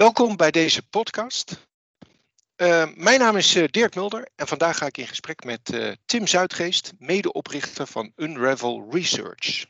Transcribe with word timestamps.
Welkom 0.00 0.36
bij 0.36 0.50
deze 0.50 0.82
podcast. 0.82 1.68
Uh, 2.56 2.86
mijn 2.94 3.18
naam 3.18 3.36
is 3.36 3.56
uh, 3.56 3.68
Dirk 3.68 3.94
Mulder 3.94 4.28
en 4.36 4.46
vandaag 4.46 4.76
ga 4.76 4.86
ik 4.86 4.98
in 4.98 5.06
gesprek 5.06 5.44
met 5.44 5.72
uh, 5.72 5.92
Tim 6.04 6.26
Zuidgeest, 6.26 6.92
medeoprichter 6.98 7.86
van 7.86 8.12
Unravel 8.16 8.86
Research. 8.90 9.66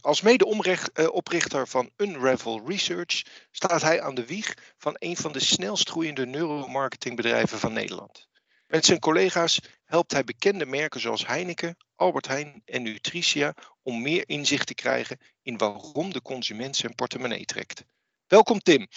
als 0.00 0.20
medeoprichter 0.20 1.68
van 1.68 1.90
Unravel 1.96 2.62
Research 2.66 3.22
staat 3.50 3.82
hij 3.82 4.02
aan 4.02 4.14
de 4.14 4.26
wieg 4.26 4.74
van 4.78 4.96
een 4.98 5.16
van 5.16 5.32
de 5.32 5.40
snelst 5.40 5.88
groeiende 5.88 6.26
neuromarketingbedrijven 6.26 7.58
van 7.58 7.72
Nederland. 7.72 8.28
Met 8.66 8.84
zijn 8.84 8.98
collega's 8.98 9.60
helpt 9.84 10.12
hij 10.12 10.24
bekende 10.24 10.66
merken 10.66 11.00
zoals 11.00 11.26
Heineken, 11.26 11.76
Albert 11.94 12.26
Heijn 12.26 12.62
en 12.64 12.82
Nutricia 12.82 13.54
om 13.82 14.02
meer 14.02 14.28
inzicht 14.28 14.66
te 14.66 14.74
krijgen 14.74 15.18
in 15.42 15.58
waarom 15.58 16.12
de 16.12 16.22
consument 16.22 16.76
zijn 16.76 16.94
portemonnee 16.94 17.44
trekt. 17.44 17.84
Welkom 18.26 18.58
Tim. 18.58 18.88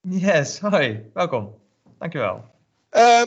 Yes, 0.00 0.58
hoi, 0.58 1.10
welkom. 1.14 1.54
Dankjewel. 1.98 2.54
Uh, 2.90 3.22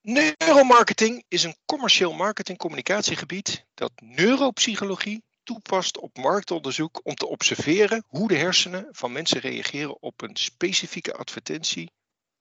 neuromarketing 0.00 1.24
is 1.28 1.44
een 1.44 1.56
commercieel 1.66 2.12
marketing-communicatiegebied 2.12 3.66
dat 3.74 3.92
neuropsychologie 4.00 5.24
toepast 5.42 5.98
op 5.98 6.16
marktonderzoek 6.16 7.00
om 7.02 7.14
te 7.14 7.26
observeren 7.26 8.04
hoe 8.06 8.28
de 8.28 8.36
hersenen 8.36 8.88
van 8.90 9.12
mensen 9.12 9.40
reageren 9.40 10.02
op 10.02 10.22
een 10.22 10.36
specifieke 10.36 11.14
advertentie, 11.14 11.92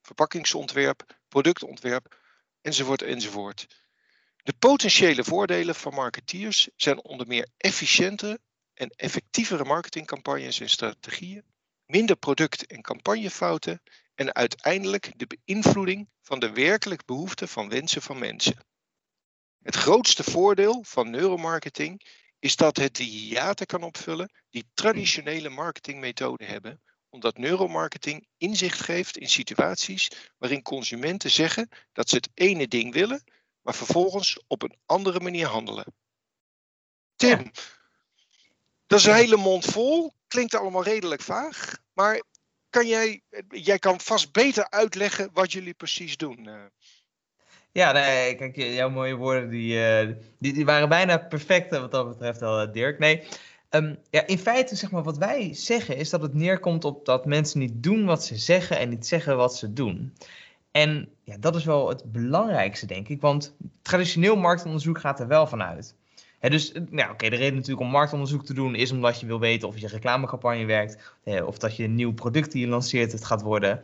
verpakkingsontwerp, 0.01 1.19
productontwerp 1.27 2.17
enzovoort 2.61 3.01
enzovoort. 3.01 3.67
De 4.43 4.53
potentiële 4.59 5.23
voordelen 5.23 5.75
van 5.75 5.93
marketeers 5.93 6.69
zijn 6.75 7.03
onder 7.03 7.27
meer 7.27 7.47
efficiëntere 7.57 8.39
en 8.73 8.89
effectievere 8.89 9.63
marketingcampagnes 9.63 10.59
en 10.59 10.69
strategieën, 10.69 11.43
minder 11.89 12.15
product- 12.15 12.65
en 12.65 12.81
campagnefouten 12.81 13.81
en 14.15 14.35
uiteindelijk 14.35 15.11
de 15.15 15.27
beïnvloeding 15.27 16.09
van 16.21 16.39
de 16.39 16.51
werkelijke 16.51 17.05
behoeften 17.05 17.47
van 17.47 17.69
wensen 17.69 18.01
van 18.01 18.19
mensen. 18.19 18.65
Het 19.61 19.75
grootste 19.75 20.23
voordeel 20.23 20.83
van 20.83 21.09
neuromarketing 21.09 22.05
is 22.39 22.55
dat 22.55 22.77
het 22.77 22.95
de 22.95 23.03
hiaten 23.03 23.65
kan 23.65 23.83
opvullen 23.83 24.31
die 24.49 24.69
traditionele 24.73 25.49
marketingmethoden 25.49 26.47
hebben, 26.47 26.81
omdat 27.09 27.37
neuromarketing 27.37 28.27
inzicht 28.37 28.79
geeft 28.79 29.17
in 29.17 29.29
situaties 29.29 30.11
waarin 30.37 30.61
consumenten 30.61 31.31
zeggen 31.31 31.69
dat 31.91 32.09
ze 32.09 32.15
het 32.15 32.29
ene 32.33 32.67
ding 32.67 32.93
willen, 32.93 33.23
maar 33.61 33.75
vervolgens 33.75 34.39
op 34.47 34.61
een 34.61 34.77
andere 34.85 35.19
manier 35.19 35.47
handelen. 35.47 35.93
Tim, 37.15 37.51
dat 38.87 38.99
is 38.99 39.05
een 39.05 39.13
hele 39.13 39.37
mond 39.37 39.65
vol. 39.65 40.17
Klinkt 40.29 40.55
allemaal 40.55 40.83
redelijk 40.83 41.21
vaag. 41.21 41.77
Maar 41.93 42.21
kan 42.69 42.87
jij, 42.87 43.21
jij 43.49 43.79
kan 43.79 43.99
vast 43.99 44.31
beter 44.31 44.69
uitleggen 44.69 45.29
wat 45.33 45.51
jullie 45.51 45.73
precies 45.73 46.17
doen. 46.17 46.47
Eh. 46.47 46.53
Ja, 47.71 47.91
nee, 47.91 48.35
kijk, 48.35 48.55
jouw 48.55 48.89
mooie 48.89 49.15
woorden 49.15 49.49
die, 49.49 49.85
eh, 49.85 50.15
die, 50.39 50.53
die 50.53 50.65
waren 50.65 50.89
bijna 50.89 51.17
perfect 51.17 51.69
wat 51.69 51.91
dat 51.91 52.07
betreft 52.07 52.41
al, 52.41 52.61
eh, 52.61 52.73
Dirk. 52.73 52.99
Nee, 52.99 53.23
um, 53.69 53.97
ja, 54.09 54.27
in 54.27 54.37
feite 54.37 54.75
zeg 54.75 54.91
maar 54.91 55.03
wat 55.03 55.17
wij 55.17 55.53
zeggen 55.53 55.97
is 55.97 56.09
dat 56.09 56.21
het 56.21 56.33
neerkomt 56.33 56.85
op 56.85 57.05
dat 57.05 57.25
mensen 57.25 57.59
niet 57.59 57.83
doen 57.83 58.05
wat 58.05 58.25
ze 58.25 58.35
zeggen 58.35 58.79
en 58.79 58.89
niet 58.89 59.07
zeggen 59.07 59.37
wat 59.37 59.55
ze 59.55 59.73
doen. 59.73 60.13
En 60.71 61.09
ja, 61.23 61.37
dat 61.39 61.55
is 61.55 61.65
wel 61.65 61.89
het 61.89 62.11
belangrijkste, 62.11 62.85
denk 62.85 63.07
ik, 63.07 63.21
want 63.21 63.55
traditioneel 63.81 64.35
marktonderzoek 64.35 64.99
gaat 64.99 65.19
er 65.19 65.27
wel 65.27 65.47
vanuit 65.47 65.95
dus 66.39 66.71
nou, 66.89 67.11
oké, 67.11 67.29
de 67.29 67.35
reden 67.35 67.53
natuurlijk 67.55 67.81
om 67.81 67.89
marktonderzoek 67.89 68.45
te 68.45 68.53
doen 68.53 68.75
is 68.75 68.91
omdat 68.91 69.19
je 69.19 69.25
wil 69.25 69.39
weten 69.39 69.67
of 69.67 69.77
je 69.77 69.87
reclamecampagne 69.87 70.65
werkt, 70.65 71.13
of 71.45 71.57
dat 71.57 71.75
je 71.75 71.83
een 71.83 71.95
nieuw 71.95 72.13
product 72.13 72.51
die 72.51 72.61
je 72.61 72.67
lanceert 72.67 73.11
het 73.11 73.25
gaat 73.25 73.41
worden, 73.41 73.83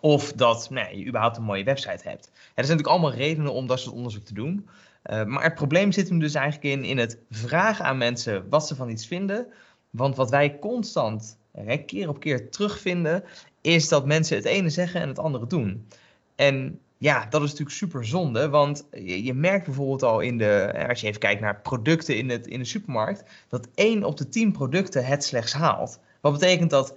of 0.00 0.32
dat 0.32 0.70
nou, 0.70 0.96
je 0.96 1.06
überhaupt 1.06 1.36
een 1.36 1.42
mooie 1.42 1.64
website 1.64 2.08
hebt. 2.08 2.26
er 2.26 2.64
zijn 2.64 2.78
natuurlijk 2.78 2.88
allemaal 2.88 3.12
redenen 3.12 3.52
om 3.52 3.66
dat 3.66 3.80
soort 3.80 3.94
onderzoek 3.94 4.24
te 4.24 4.34
doen. 4.34 4.68
Uh, 5.10 5.24
maar 5.24 5.42
het 5.42 5.54
probleem 5.54 5.92
zit 5.92 6.08
hem 6.08 6.18
dus 6.18 6.34
eigenlijk 6.34 6.74
in, 6.74 6.84
in 6.84 6.98
het 6.98 7.18
vragen 7.30 7.84
aan 7.84 7.98
mensen 7.98 8.48
wat 8.48 8.66
ze 8.66 8.74
van 8.74 8.90
iets 8.90 9.06
vinden. 9.06 9.46
Want 9.90 10.16
wat 10.16 10.30
wij 10.30 10.58
constant, 10.58 11.38
keer 11.86 12.08
op 12.08 12.20
keer 12.20 12.50
terugvinden, 12.50 13.24
is 13.60 13.88
dat 13.88 14.06
mensen 14.06 14.36
het 14.36 14.44
ene 14.44 14.70
zeggen 14.70 15.00
en 15.00 15.08
het 15.08 15.18
andere 15.18 15.46
doen. 15.46 15.88
En 16.34 16.80
ja, 17.02 17.26
dat 17.30 17.42
is 17.42 17.50
natuurlijk 17.50 17.76
super 17.76 18.04
zonde, 18.04 18.48
want 18.48 18.86
je, 18.90 19.24
je, 19.24 19.34
merkt 19.34 19.64
bijvoorbeeld 19.64 20.02
al 20.02 20.20
in 20.20 20.38
de, 20.38 20.84
als 20.88 21.00
je 21.00 21.06
even 21.06 21.20
kijkt 21.20 21.40
naar 21.40 21.60
producten 21.60 22.16
in, 22.16 22.30
het, 22.30 22.46
in 22.46 22.58
de 22.58 22.64
supermarkt, 22.64 23.24
dat 23.48 23.68
1 23.74 24.04
op 24.04 24.16
de 24.16 24.28
10 24.28 24.52
producten 24.52 25.04
het 25.04 25.24
slechts 25.24 25.52
haalt. 25.52 26.00
Wat 26.20 26.32
betekent 26.32 26.70
dat 26.70 26.96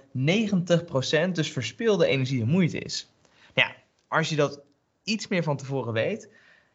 dus 1.32 1.52
verspilde 1.52 2.06
energie 2.06 2.40
en 2.40 2.48
moeite 2.48 2.78
is. 2.78 3.10
Ja, 3.54 3.74
als 4.08 4.28
je 4.28 4.36
dat 4.36 4.60
iets 5.04 5.28
meer 5.28 5.42
van 5.42 5.56
tevoren 5.56 5.92
weet, 5.92 6.28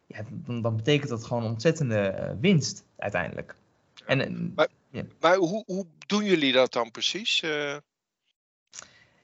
ja, 0.06 0.24
dan, 0.30 0.62
dan 0.62 0.76
betekent 0.76 1.08
dat 1.08 1.24
gewoon 1.24 1.44
ontzettende 1.44 2.16
uh, 2.18 2.40
winst 2.40 2.84
uiteindelijk. 2.96 3.54
En, 4.06 4.20
eh, 4.20 4.30
maar, 4.54 4.68
ja. 4.90 5.02
maar 5.20 5.36
hoe, 5.36 5.62
hoe, 5.66 5.86
doen 6.06 6.24
jullie 6.24 6.52
dat 6.52 6.72
dan 6.72 6.90
precies? 6.90 7.42
Uh... 7.42 7.76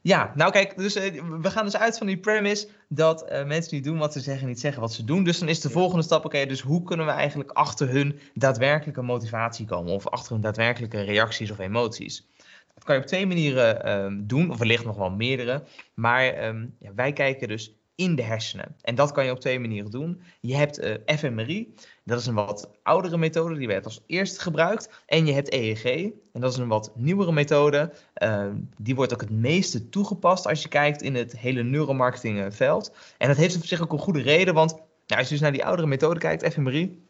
Ja, 0.08 0.32
nou 0.34 0.52
kijk, 0.52 0.76
dus, 0.76 0.96
uh, 0.96 1.22
we 1.40 1.50
gaan 1.50 1.64
dus 1.64 1.76
uit 1.76 1.98
van 1.98 2.06
die 2.06 2.18
premise 2.18 2.68
dat 2.88 3.32
uh, 3.32 3.44
mensen 3.44 3.74
niet 3.74 3.84
doen 3.84 3.98
wat 3.98 4.12
ze 4.12 4.20
zeggen, 4.20 4.46
niet 4.46 4.60
zeggen 4.60 4.80
wat 4.80 4.92
ze 4.92 5.04
doen. 5.04 5.24
Dus 5.24 5.38
dan 5.38 5.48
is 5.48 5.60
de 5.60 5.70
volgende 5.70 6.02
stap, 6.02 6.24
oké, 6.24 6.46
dus 6.46 6.60
hoe 6.60 6.82
kunnen 6.82 7.06
we 7.06 7.12
eigenlijk 7.12 7.50
achter 7.50 7.88
hun 7.88 8.18
daadwerkelijke 8.34 9.02
motivatie 9.02 9.66
komen? 9.66 9.92
Of 9.92 10.08
achter 10.08 10.32
hun 10.32 10.40
daadwerkelijke 10.40 11.00
reacties 11.00 11.50
of 11.50 11.58
emoties? 11.58 12.26
Dat 12.74 12.84
kan 12.84 12.94
je 12.94 13.00
op 13.00 13.06
twee 13.06 13.26
manieren 13.26 13.90
um, 14.04 14.26
doen, 14.26 14.50
of 14.50 14.58
wellicht 14.58 14.84
nog 14.84 14.96
wel 14.96 15.10
meerdere. 15.10 15.62
Maar 15.94 16.46
um, 16.48 16.74
ja, 16.78 16.94
wij 16.94 17.12
kijken 17.12 17.48
dus 17.48 17.77
in 17.98 18.14
de 18.14 18.22
hersenen. 18.22 18.76
En 18.82 18.94
dat 18.94 19.12
kan 19.12 19.24
je 19.24 19.30
op 19.30 19.40
twee 19.40 19.60
manieren 19.60 19.90
doen. 19.90 20.20
Je 20.40 20.56
hebt 20.56 20.84
uh, 20.84 20.94
fMRI, 21.06 21.74
dat 22.04 22.20
is 22.20 22.26
een 22.26 22.34
wat 22.34 22.70
oudere 22.82 23.18
methode, 23.18 23.58
die 23.58 23.66
werd 23.66 23.84
als 23.84 24.00
eerste 24.06 24.40
gebruikt. 24.40 25.02
En 25.06 25.26
je 25.26 25.32
hebt 25.32 25.52
EEG, 25.52 25.84
en 26.32 26.40
dat 26.40 26.52
is 26.52 26.58
een 26.58 26.68
wat 26.68 26.92
nieuwere 26.94 27.32
methode. 27.32 27.92
Uh, 28.22 28.46
die 28.76 28.94
wordt 28.94 29.12
ook 29.12 29.20
het 29.20 29.30
meeste 29.30 29.88
toegepast 29.88 30.46
als 30.46 30.62
je 30.62 30.68
kijkt 30.68 31.02
in 31.02 31.14
het 31.14 31.38
hele 31.38 31.62
neuromarketingveld. 31.62 32.92
En 33.18 33.28
dat 33.28 33.36
heeft 33.36 33.56
op 33.56 33.64
zich 33.64 33.82
ook 33.82 33.92
een 33.92 33.98
goede 33.98 34.22
reden, 34.22 34.54
want 34.54 34.70
nou, 35.06 35.20
als 35.20 35.28
je 35.28 35.34
dus 35.34 35.42
naar 35.42 35.52
die 35.52 35.64
oudere 35.64 35.88
methode 35.88 36.20
kijkt, 36.20 36.52
fMRI, 36.52 37.02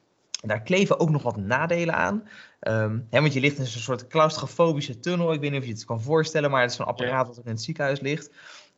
daar 0.42 0.62
kleven 0.62 1.00
ook 1.00 1.10
nog 1.10 1.22
wat 1.22 1.36
nadelen 1.36 1.94
aan. 1.94 2.28
Um, 2.60 3.06
hè, 3.10 3.20
want 3.20 3.32
je 3.32 3.40
ligt 3.40 3.56
in 3.56 3.62
een 3.62 3.68
soort 3.68 4.06
claustrofobische 4.06 5.00
tunnel. 5.00 5.32
Ik 5.32 5.40
weet 5.40 5.50
niet 5.50 5.60
of 5.60 5.66
je 5.66 5.72
het 5.72 5.84
kan 5.84 6.02
voorstellen, 6.02 6.50
maar 6.50 6.60
het 6.60 6.70
is 6.70 6.76
zo'n 6.76 6.86
apparaat 6.86 7.26
dat 7.26 7.44
in 7.44 7.50
het 7.50 7.62
ziekenhuis 7.62 8.00
ligt. 8.00 8.30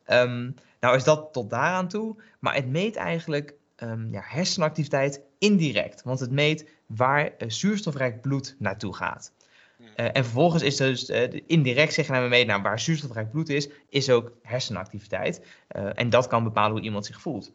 Um, 0.07 0.55
nou 0.79 0.95
is 0.95 1.03
dat 1.03 1.33
tot 1.33 1.49
daaraan 1.49 1.87
toe, 1.87 2.15
maar 2.39 2.55
het 2.55 2.67
meet 2.67 2.95
eigenlijk 2.95 3.53
um, 3.77 4.07
ja, 4.11 4.21
hersenactiviteit 4.23 5.21
indirect. 5.37 6.03
Want 6.03 6.19
het 6.19 6.31
meet 6.31 6.69
waar 6.85 7.25
uh, 7.25 7.49
zuurstofrijk 7.49 8.21
bloed 8.21 8.55
naartoe 8.59 8.95
gaat. 8.95 9.33
Uh, 9.79 9.87
en 9.95 10.23
vervolgens 10.23 10.63
is 10.63 10.75
dus 10.75 11.09
uh, 11.09 11.41
indirect 11.47 11.93
zeggen 11.93 12.15
naar 12.15 12.29
mee, 12.29 12.45
nou, 12.45 12.61
waar 12.61 12.79
zuurstofrijk 12.79 13.31
bloed 13.31 13.49
is, 13.49 13.69
is 13.89 14.09
ook 14.09 14.31
hersenactiviteit. 14.41 15.45
en 15.67 16.09
dat 16.09 16.27
kan 16.27 16.43
bepalen 16.43 16.71
hoe 16.71 16.81
iemand 16.81 17.05
zich 17.05 17.21
voelt. 17.21 17.51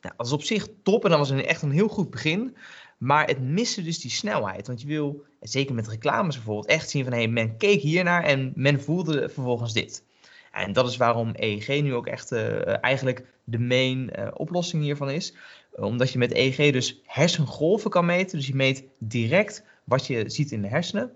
Nou, 0.00 0.14
dat 0.16 0.26
is 0.26 0.32
op 0.32 0.42
zich 0.42 0.68
top 0.82 1.04
en 1.04 1.10
dat 1.10 1.18
was 1.18 1.30
een, 1.30 1.44
echt 1.44 1.62
een 1.62 1.70
heel 1.70 1.88
goed 1.88 2.10
begin. 2.10 2.56
Maar 2.98 3.26
het 3.26 3.40
miste 3.40 3.82
dus 3.82 4.00
die 4.00 4.10
snelheid. 4.10 4.66
Want 4.66 4.80
je 4.80 4.86
wil, 4.86 5.24
zeker 5.40 5.74
met 5.74 5.88
reclames 5.88 6.34
bijvoorbeeld, 6.36 6.66
echt 6.66 6.90
zien 6.90 7.04
van 7.04 7.12
hé, 7.12 7.18
hey, 7.18 7.28
men 7.28 7.56
keek 7.56 7.80
hiernaar 7.80 8.24
en 8.24 8.52
men 8.54 8.80
voelde 8.80 9.28
vervolgens 9.28 9.72
dit. 9.72 10.04
En 10.50 10.72
dat 10.72 10.88
is 10.88 10.96
waarom 10.96 11.32
EEG 11.34 11.82
nu 11.82 11.94
ook 11.94 12.06
echt 12.06 12.32
uh, 12.32 12.84
eigenlijk 12.84 13.24
de 13.44 13.58
main 13.58 14.10
uh, 14.18 14.28
oplossing 14.34 14.82
hiervan 14.82 15.10
is. 15.10 15.34
Omdat 15.70 16.12
je 16.12 16.18
met 16.18 16.32
EEG 16.32 16.72
dus 16.72 17.00
hersengolven 17.06 17.90
kan 17.90 18.06
meten. 18.06 18.38
Dus 18.38 18.46
je 18.46 18.54
meet 18.54 18.84
direct 18.98 19.64
wat 19.84 20.06
je 20.06 20.24
ziet 20.30 20.52
in 20.52 20.62
de 20.62 20.68
hersenen. 20.68 21.12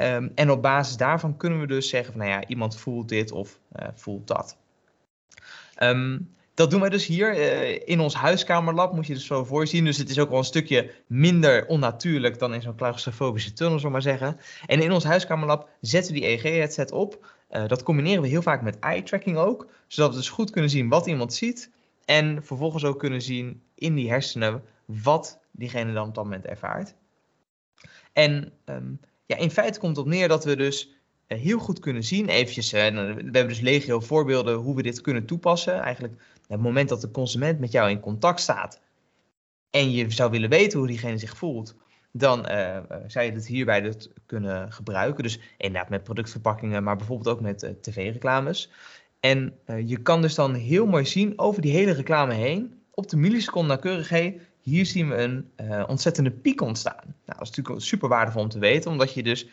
Um, 0.00 0.32
en 0.34 0.50
op 0.50 0.62
basis 0.62 0.96
daarvan 0.96 1.36
kunnen 1.36 1.60
we 1.60 1.66
dus 1.66 1.88
zeggen 1.88 2.12
van 2.12 2.20
nou 2.20 2.32
ja, 2.32 2.46
iemand 2.46 2.76
voelt 2.76 3.08
dit 3.08 3.32
of 3.32 3.58
uh, 3.76 3.88
voelt 3.94 4.26
dat. 4.26 4.56
Um, 5.82 6.34
dat 6.54 6.70
doen 6.70 6.80
wij 6.80 6.88
dus 6.88 7.06
hier 7.06 7.32
in 7.88 8.00
ons 8.00 8.14
huiskamerlab, 8.14 8.92
moet 8.92 9.06
je 9.06 9.14
dus 9.14 9.26
zo 9.26 9.44
voorzien. 9.44 9.84
Dus 9.84 9.96
het 9.96 10.10
is 10.10 10.18
ook 10.18 10.28
wel 10.28 10.38
een 10.38 10.44
stukje 10.44 10.90
minder 11.06 11.66
onnatuurlijk 11.66 12.38
dan 12.38 12.54
in 12.54 12.62
zo'n 12.62 12.76
claustrofobische 12.76 13.52
tunnel, 13.52 13.76
zullen 13.76 13.92
maar 13.92 14.02
zeggen. 14.02 14.40
En 14.66 14.82
in 14.82 14.92
ons 14.92 15.04
huiskamerlab 15.04 15.68
zetten 15.80 16.12
we 16.12 16.20
die 16.20 16.28
EEG-headset 16.28 16.92
op. 16.92 17.26
Uh, 17.56 17.68
dat 17.68 17.82
combineren 17.82 18.22
we 18.22 18.28
heel 18.28 18.42
vaak 18.42 18.62
met 18.62 18.78
eye-tracking 18.78 19.36
ook, 19.36 19.68
zodat 19.86 20.10
we 20.10 20.16
dus 20.16 20.28
goed 20.28 20.50
kunnen 20.50 20.70
zien 20.70 20.88
wat 20.88 21.06
iemand 21.06 21.34
ziet. 21.34 21.70
En 22.04 22.44
vervolgens 22.44 22.84
ook 22.84 22.98
kunnen 22.98 23.22
zien 23.22 23.62
in 23.74 23.94
die 23.94 24.10
hersenen 24.10 24.62
wat 24.84 25.38
diegene 25.50 25.92
dan 25.92 26.08
op 26.08 26.14
dat 26.14 26.24
moment 26.24 26.46
ervaart. 26.46 26.94
En 28.12 28.52
um, 28.64 29.00
ja, 29.26 29.36
in 29.36 29.50
feite 29.50 29.78
komt 29.78 29.96
het 29.96 30.04
op 30.04 30.12
neer 30.12 30.28
dat 30.28 30.44
we 30.44 30.56
dus 30.56 30.88
uh, 31.28 31.38
heel 31.38 31.58
goed 31.58 31.78
kunnen 31.78 32.04
zien, 32.04 32.28
eventjes, 32.28 32.72
uh, 32.72 32.80
we 32.80 32.88
hebben 33.22 33.48
dus 33.48 33.60
legio 33.60 34.00
voorbeelden 34.00 34.54
hoe 34.54 34.76
we 34.76 34.82
dit 34.82 35.00
kunnen 35.00 35.26
toepassen. 35.26 35.80
Eigenlijk 35.80 36.22
het 36.48 36.60
moment 36.60 36.88
dat 36.88 37.00
de 37.00 37.10
consument 37.10 37.58
met 37.60 37.72
jou 37.72 37.90
in 37.90 38.00
contact 38.00 38.40
staat 38.40 38.80
en 39.70 39.90
je 39.90 40.10
zou 40.10 40.30
willen 40.30 40.50
weten 40.50 40.78
hoe 40.78 40.88
diegene 40.88 41.18
zich 41.18 41.36
voelt, 41.36 41.74
dan 42.16 42.50
uh, 42.50 42.78
zou 43.06 43.24
je 43.24 43.32
het 43.32 43.46
hierbij 43.46 43.80
dus 43.80 44.08
kunnen 44.26 44.72
gebruiken. 44.72 45.22
Dus 45.22 45.40
inderdaad 45.56 45.90
met 45.90 46.04
productverpakkingen, 46.04 46.82
maar 46.82 46.96
bijvoorbeeld 46.96 47.36
ook 47.36 47.40
met 47.40 47.62
uh, 47.62 47.70
tv-reclames. 47.70 48.70
En 49.20 49.58
je 49.84 49.96
kan 49.96 50.22
dus 50.22 50.34
dan 50.34 50.54
heel 50.54 50.86
mooi 50.86 51.06
zien 51.06 51.38
over 51.38 51.62
die 51.62 51.72
hele 51.72 51.92
reclame 51.92 52.34
heen, 52.34 52.82
op 52.90 53.08
de 53.08 53.16
milliseconde 53.16 53.68
nauwkeurig, 53.68 54.08
hey, 54.08 54.40
hier 54.60 54.86
zien 54.86 55.08
we 55.08 55.16
een 55.16 55.50
ontzettende 55.86 56.30
piek 56.30 56.60
ontstaan. 56.60 57.04
Nou, 57.04 57.38
dat 57.38 57.40
is 57.40 57.48
natuurlijk 57.48 57.84
super 57.84 58.08
waardevol 58.08 58.42
om 58.42 58.48
te 58.48 58.58
weten, 58.58 58.90
omdat 58.90 59.14
je 59.14 59.22
dus 59.22 59.48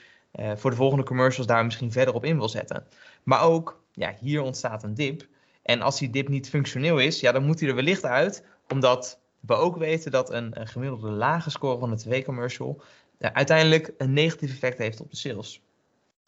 voor 0.56 0.69
de 0.69 0.75
volgende 0.75 1.04
commercials 1.04 1.48
daar 1.48 1.66
misschien 1.66 1.92
verder 1.92 2.14
op 2.14 2.25
in 2.25 2.38
wil 2.38 2.50
zetten. 2.50 2.84
Maar 3.24 3.42
ook, 3.42 3.81
ja, 3.94 4.16
hier 4.19 4.42
ontstaat 4.42 4.84
een 4.84 4.94
dip. 4.94 5.28
En 5.64 5.81
als 5.81 6.00
die 6.00 6.10
dip 6.10 6.28
niet 6.28 6.50
functioneel 6.50 7.00
is, 7.00 7.19
ja, 7.19 7.31
dan 7.31 7.46
moet 7.46 7.60
hij 7.60 7.69
er 7.69 7.75
wellicht 7.75 8.06
uit, 8.06 8.46
omdat 8.68 9.19
we 9.42 9.54
ook 9.54 9.78
weten 9.78 10.12
dat 10.12 10.32
een, 10.32 10.60
een 10.60 10.68
gemiddelde 10.68 11.10
lage 11.10 11.50
score 11.50 11.80
van 11.80 11.92
een 11.92 11.98
tv-commercial 11.98 12.82
uh, 13.20 13.30
uiteindelijk 13.34 13.94
een 13.98 14.14
negatief 14.14 14.52
effect 14.52 14.78
heeft 14.78 15.02
op 15.02 15.10
de 15.10 15.18
sales. 15.18 15.62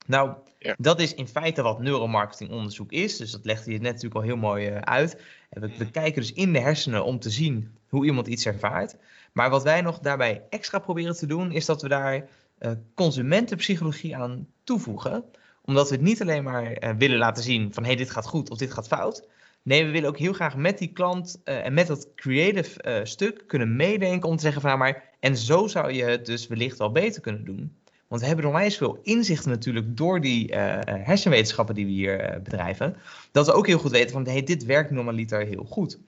Nou, 0.05 0.33
dat 0.77 0.99
is 0.99 1.13
in 1.13 1.27
feite 1.27 1.61
wat 1.61 1.79
neuromarketingonderzoek 1.79 2.91
is. 2.91 3.17
Dus 3.17 3.31
dat 3.31 3.45
legde 3.45 3.71
je 3.71 3.77
net 3.77 3.91
natuurlijk 3.91 4.15
al 4.15 4.21
heel 4.21 4.37
mooi 4.37 4.69
uh, 4.69 4.77
uit. 4.77 5.21
En 5.49 5.61
we, 5.61 5.77
we, 5.77 5.91
kijken 5.91 6.21
dus 6.21 6.33
in 6.33 6.53
de 6.53 6.59
hersenen 6.59 7.05
om 7.05 7.19
te 7.19 7.29
zien 7.29 7.77
hoe 7.87 8.05
iemand 8.05 8.27
iets 8.27 8.45
ervaart. 8.45 8.95
Maar 9.31 9.49
wat 9.49 9.63
wij 9.63 9.81
nog 9.81 9.99
daarbij 9.99 10.43
extra 10.49 10.79
proberen 10.79 11.15
te 11.15 11.25
doen, 11.25 11.51
is 11.51 11.65
dat 11.65 11.81
we 11.81 11.87
daar 11.87 12.27
uh, 12.59 12.71
consumentenpsychologie 12.93 14.15
aan 14.15 14.47
toevoegen 14.63 15.25
omdat 15.65 15.89
we 15.89 15.95
het 15.95 16.03
niet 16.03 16.21
alleen 16.21 16.43
maar 16.43 16.83
uh, 16.83 16.89
willen 16.97 17.17
laten 17.17 17.43
zien 17.43 17.73
van 17.73 17.83
hey, 17.83 17.95
dit 17.95 18.09
gaat 18.09 18.25
goed 18.25 18.49
of 18.49 18.57
dit 18.57 18.73
gaat 18.73 18.87
fout. 18.87 19.27
Nee, 19.63 19.85
we 19.85 19.91
willen 19.91 20.09
ook 20.09 20.17
heel 20.17 20.33
graag 20.33 20.57
met 20.57 20.77
die 20.77 20.91
klant 20.91 21.41
uh, 21.45 21.65
en 21.65 21.73
met 21.73 21.87
dat 21.87 22.07
creative 22.15 22.83
uh, 22.87 23.05
stuk 23.05 23.43
kunnen 23.47 23.75
meedenken 23.75 24.29
om 24.29 24.35
te 24.35 24.41
zeggen 24.41 24.61
van 24.61 24.69
nou 24.69 24.81
maar, 24.81 25.03
en 25.19 25.37
zo 25.37 25.67
zou 25.67 25.91
je 25.91 26.03
het 26.03 26.25
dus 26.25 26.47
wellicht 26.47 26.77
wel 26.77 26.91
beter 26.91 27.21
kunnen 27.21 27.45
doen. 27.45 27.77
Want 28.07 28.21
we 28.21 28.27
hebben 28.27 28.45
onwijs 28.45 28.77
veel 28.77 28.99
inzichten 29.03 29.49
natuurlijk 29.49 29.97
door 29.97 30.21
die 30.21 30.55
hersenwetenschappen 30.85 31.75
die 31.75 31.85
we 31.85 31.91
hier 31.91 32.39
bedrijven. 32.43 32.95
Dat 33.31 33.45
we 33.45 33.53
ook 33.53 33.67
heel 33.67 33.77
goed 33.77 33.91
weten 33.91 34.11
van 34.11 34.27
hey, 34.27 34.43
dit 34.43 34.65
werkt 34.65 34.91
normaliter 34.91 35.45
heel 35.45 35.63
goed. 35.63 35.99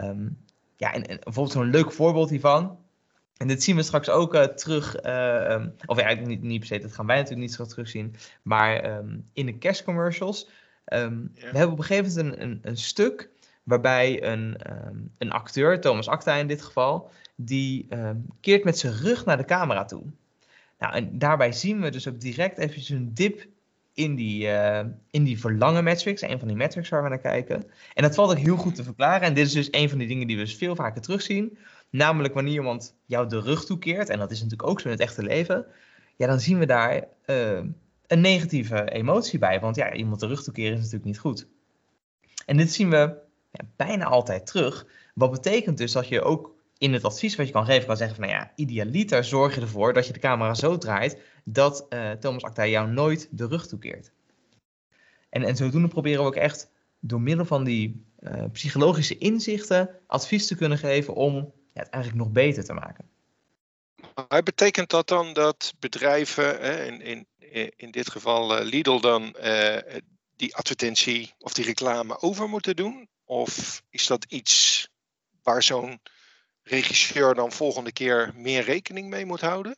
Um, 0.00 0.38
ja, 0.76 0.94
en, 0.94 1.02
bijvoorbeeld 1.02 1.52
zo'n 1.52 1.70
leuk 1.70 1.92
voorbeeld 1.92 2.30
hiervan. 2.30 2.78
En 3.36 3.46
dit 3.46 3.62
zien 3.62 3.76
we 3.76 3.82
straks 3.82 4.08
ook 4.08 4.36
terug, 4.36 5.04
uh, 5.04 5.64
of 5.86 6.00
ja, 6.00 6.12
niet, 6.12 6.42
niet 6.42 6.58
per 6.58 6.68
se, 6.68 6.78
dat 6.78 6.92
gaan 6.92 7.06
wij 7.06 7.16
natuurlijk 7.16 7.46
niet 7.46 7.56
zo 7.56 7.64
terugzien, 7.64 8.14
maar 8.42 8.96
um, 8.96 9.28
in 9.32 9.46
de 9.46 9.58
kerstcommercials. 9.58 10.48
Um, 10.92 11.30
ja. 11.34 11.50
We 11.50 11.56
hebben 11.56 11.72
op 11.72 11.78
een 11.78 11.84
gegeven 11.84 12.24
moment 12.24 12.40
een, 12.40 12.48
een, 12.48 12.58
een 12.62 12.76
stuk 12.76 13.30
waarbij 13.62 14.22
een, 14.22 14.56
um, 14.70 15.10
een 15.18 15.30
acteur, 15.30 15.80
Thomas 15.80 16.08
Acta 16.08 16.34
in 16.34 16.46
dit 16.46 16.62
geval, 16.62 17.10
die 17.36 17.88
keert 18.40 18.64
met 18.64 18.78
zijn 18.78 18.92
rug 18.92 19.24
naar 19.24 19.36
de 19.36 19.44
camera 19.44 19.84
toe. 19.84 20.02
Nou, 20.78 20.94
en 20.94 21.18
daarbij 21.18 21.52
zien 21.52 21.80
we 21.80 21.90
dus 21.90 22.08
ook 22.08 22.20
direct 22.20 22.58
even 22.58 22.96
een 22.96 23.14
dip 23.14 23.46
in 23.94 24.14
die, 24.14 24.46
uh, 24.46 24.80
in 25.10 25.24
die 25.24 25.40
verlangen 25.40 25.84
metrics, 25.84 26.22
een 26.22 26.38
van 26.38 26.48
die 26.48 26.56
metrics 26.56 26.88
waar 26.88 27.02
we 27.02 27.08
naar 27.08 27.18
kijken. 27.18 27.64
En 27.94 28.02
dat 28.02 28.14
valt 28.14 28.30
ook 28.30 28.38
heel 28.38 28.56
goed 28.56 28.74
te 28.74 28.84
verklaren. 28.84 29.26
En 29.26 29.34
dit 29.34 29.46
is 29.46 29.52
dus 29.52 29.68
een 29.70 29.88
van 29.88 29.98
die 29.98 30.08
dingen 30.08 30.26
die 30.26 30.36
we 30.36 30.42
dus 30.42 30.56
veel 30.56 30.76
vaker 30.76 31.00
terugzien. 31.00 31.58
Namelijk 31.90 32.34
wanneer 32.34 32.52
iemand 32.52 32.94
jou 33.06 33.28
de 33.28 33.40
rug 33.40 33.64
toekeert, 33.64 34.08
en 34.08 34.18
dat 34.18 34.30
is 34.30 34.42
natuurlijk 34.42 34.68
ook 34.68 34.80
zo 34.80 34.86
in 34.86 34.92
het 34.92 35.02
echte 35.02 35.22
leven, 35.22 35.66
ja, 36.16 36.26
dan 36.26 36.40
zien 36.40 36.58
we 36.58 36.66
daar 36.66 37.04
uh, 37.26 37.60
een 38.06 38.20
negatieve 38.20 38.90
emotie 38.90 39.38
bij. 39.38 39.60
Want 39.60 39.76
ja, 39.76 39.92
iemand 39.92 40.20
de 40.20 40.26
rug 40.26 40.42
toekeren 40.42 40.72
is 40.72 40.78
natuurlijk 40.78 41.04
niet 41.04 41.18
goed. 41.18 41.46
En 42.46 42.56
dit 42.56 42.72
zien 42.72 42.90
we 42.90 43.16
ja, 43.50 43.64
bijna 43.76 44.04
altijd 44.04 44.46
terug. 44.46 44.86
Wat 45.14 45.30
betekent 45.30 45.78
dus 45.78 45.92
dat 45.92 46.08
je 46.08 46.22
ook 46.22 46.54
in 46.78 46.92
het 46.92 47.04
advies 47.04 47.36
wat 47.36 47.46
je 47.46 47.52
kan 47.52 47.64
geven, 47.64 47.86
kan 47.86 47.96
zeggen 47.96 48.16
van 48.16 48.24
nou 48.26 48.38
ja, 48.38 48.52
idealiter 48.56 49.24
zorg 49.24 49.54
je 49.54 49.60
ervoor 49.60 49.92
dat 49.92 50.06
je 50.06 50.12
de 50.12 50.18
camera 50.18 50.54
zo 50.54 50.78
draait 50.78 51.18
dat 51.44 51.86
uh, 51.88 52.10
Thomas 52.10 52.42
Acta 52.42 52.66
jou 52.66 52.90
nooit 52.90 53.28
de 53.30 53.46
rug 53.46 53.66
toekeert. 53.66 54.12
En, 55.28 55.42
en 55.42 55.56
zodoende 55.56 55.88
proberen 55.88 56.20
we 56.20 56.26
ook 56.26 56.36
echt 56.36 56.70
door 57.00 57.20
middel 57.20 57.44
van 57.44 57.64
die 57.64 58.04
uh, 58.20 58.44
psychologische 58.52 59.18
inzichten 59.18 59.90
advies 60.06 60.46
te 60.46 60.56
kunnen 60.56 60.78
geven 60.78 61.14
om 61.14 61.52
het 61.72 61.88
eigenlijk 61.88 62.24
nog 62.24 62.32
beter 62.32 62.64
te 62.64 62.72
maken. 62.72 63.08
Maar 64.14 64.42
betekent 64.42 64.90
dat 64.90 65.08
dan 65.08 65.32
dat 65.32 65.74
bedrijven, 65.78 66.60
in, 66.60 67.26
in, 67.38 67.72
in 67.76 67.90
dit 67.90 68.10
geval 68.10 68.58
uh, 68.58 68.64
Lidl, 68.64 69.00
dan 69.00 69.36
uh, 69.42 69.76
die 70.36 70.56
advertentie 70.56 71.34
of 71.38 71.52
die 71.52 71.64
reclame 71.64 72.20
over 72.20 72.48
moeten 72.48 72.76
doen? 72.76 73.08
Of 73.24 73.82
is 73.90 74.06
dat 74.06 74.24
iets 74.28 74.88
waar 75.42 75.62
zo'n 75.62 76.00
regisseur 76.62 77.34
dan 77.34 77.52
volgende 77.52 77.92
keer 77.92 78.32
meer 78.34 78.62
rekening 78.62 79.08
mee 79.08 79.26
moet 79.26 79.40
houden? 79.40 79.76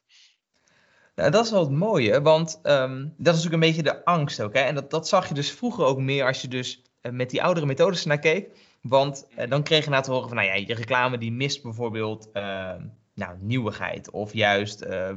Nou, 1.14 1.30
dat 1.30 1.44
is 1.44 1.50
wel 1.50 1.60
het 1.60 1.70
mooie, 1.70 2.22
want 2.22 2.60
um, 2.62 3.14
dat 3.16 3.34
is 3.34 3.42
natuurlijk 3.42 3.52
een 3.52 3.68
beetje 3.68 3.82
de 3.82 4.04
angst 4.04 4.40
ook. 4.40 4.54
Hè? 4.54 4.60
En 4.60 4.74
dat, 4.74 4.90
dat 4.90 5.08
zag 5.08 5.28
je 5.28 5.34
dus 5.34 5.50
vroeger 5.50 5.84
ook 5.84 5.98
meer 5.98 6.26
als 6.26 6.40
je 6.40 6.48
dus 6.48 6.82
uh, 7.02 7.12
met 7.12 7.30
die 7.30 7.42
oudere 7.42 7.66
methodes 7.66 8.04
naar 8.04 8.18
keek. 8.18 8.48
Want 8.80 9.26
dan 9.48 9.62
kreeg 9.62 9.84
je 9.84 9.90
na 9.90 10.00
te 10.00 10.10
horen 10.10 10.28
van, 10.28 10.36
nou 10.36 10.48
ja, 10.48 10.54
je 10.54 10.74
reclame 10.74 11.18
die 11.18 11.32
mist 11.32 11.62
bijvoorbeeld 11.62 12.28
uh, 12.32 12.74
nou, 13.16 13.36
nieuwigheid 13.40 14.10
of 14.10 14.32
juist 14.32 14.84
uh, 14.84 15.10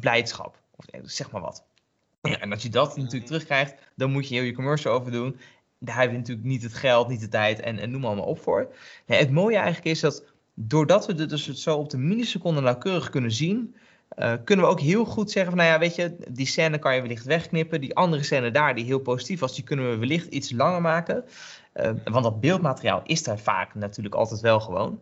blijdschap. 0.00 0.60
Of 0.76 0.84
zeg 1.02 1.30
maar 1.30 1.40
wat. 1.40 1.64
Ja, 2.22 2.38
en 2.38 2.52
als 2.52 2.62
je 2.62 2.68
dat 2.68 2.96
natuurlijk 2.96 3.26
terugkrijgt, 3.26 3.74
dan 3.94 4.10
moet 4.10 4.28
je 4.28 4.34
heel 4.34 4.44
je 4.44 4.54
commercial 4.54 4.94
over 4.94 5.12
doen. 5.12 5.36
Daar 5.78 6.00
heb 6.00 6.10
je 6.10 6.16
natuurlijk 6.16 6.46
niet 6.46 6.62
het 6.62 6.74
geld, 6.74 7.08
niet 7.08 7.20
de 7.20 7.28
tijd 7.28 7.60
en, 7.60 7.78
en 7.78 7.90
noem 7.90 8.04
allemaal 8.04 8.24
op 8.24 8.40
voor. 8.40 8.74
Ja, 9.06 9.16
het 9.16 9.30
mooie 9.30 9.56
eigenlijk 9.56 9.86
is 9.86 10.00
dat 10.00 10.24
doordat 10.54 11.06
we 11.06 11.14
dit 11.14 11.28
dus 11.28 11.52
zo 11.52 11.76
op 11.76 11.90
de 11.90 11.98
milliseconde 11.98 12.60
nauwkeurig 12.60 13.10
kunnen 13.10 13.32
zien, 13.32 13.74
uh, 14.18 14.32
kunnen 14.44 14.64
we 14.64 14.70
ook 14.70 14.80
heel 14.80 15.04
goed 15.04 15.30
zeggen 15.30 15.52
van, 15.52 15.60
nou 15.60 15.72
ja, 15.72 15.78
weet 15.78 15.94
je, 15.94 16.16
die 16.28 16.46
scène 16.46 16.78
kan 16.78 16.94
je 16.94 17.00
wellicht 17.00 17.24
wegknippen. 17.24 17.80
Die 17.80 17.94
andere 17.94 18.22
scène 18.22 18.50
daar, 18.50 18.74
die 18.74 18.84
heel 18.84 18.98
positief 18.98 19.40
was, 19.40 19.54
die 19.54 19.64
kunnen 19.64 19.90
we 19.90 19.96
wellicht 19.96 20.26
iets 20.26 20.50
langer 20.50 20.80
maken. 20.80 21.24
Uh, 21.74 21.90
want 22.04 22.24
dat 22.24 22.40
beeldmateriaal 22.40 23.02
is 23.04 23.22
daar 23.22 23.38
vaak 23.38 23.74
natuurlijk 23.74 24.14
altijd 24.14 24.40
wel 24.40 24.60
gewoon. 24.60 25.00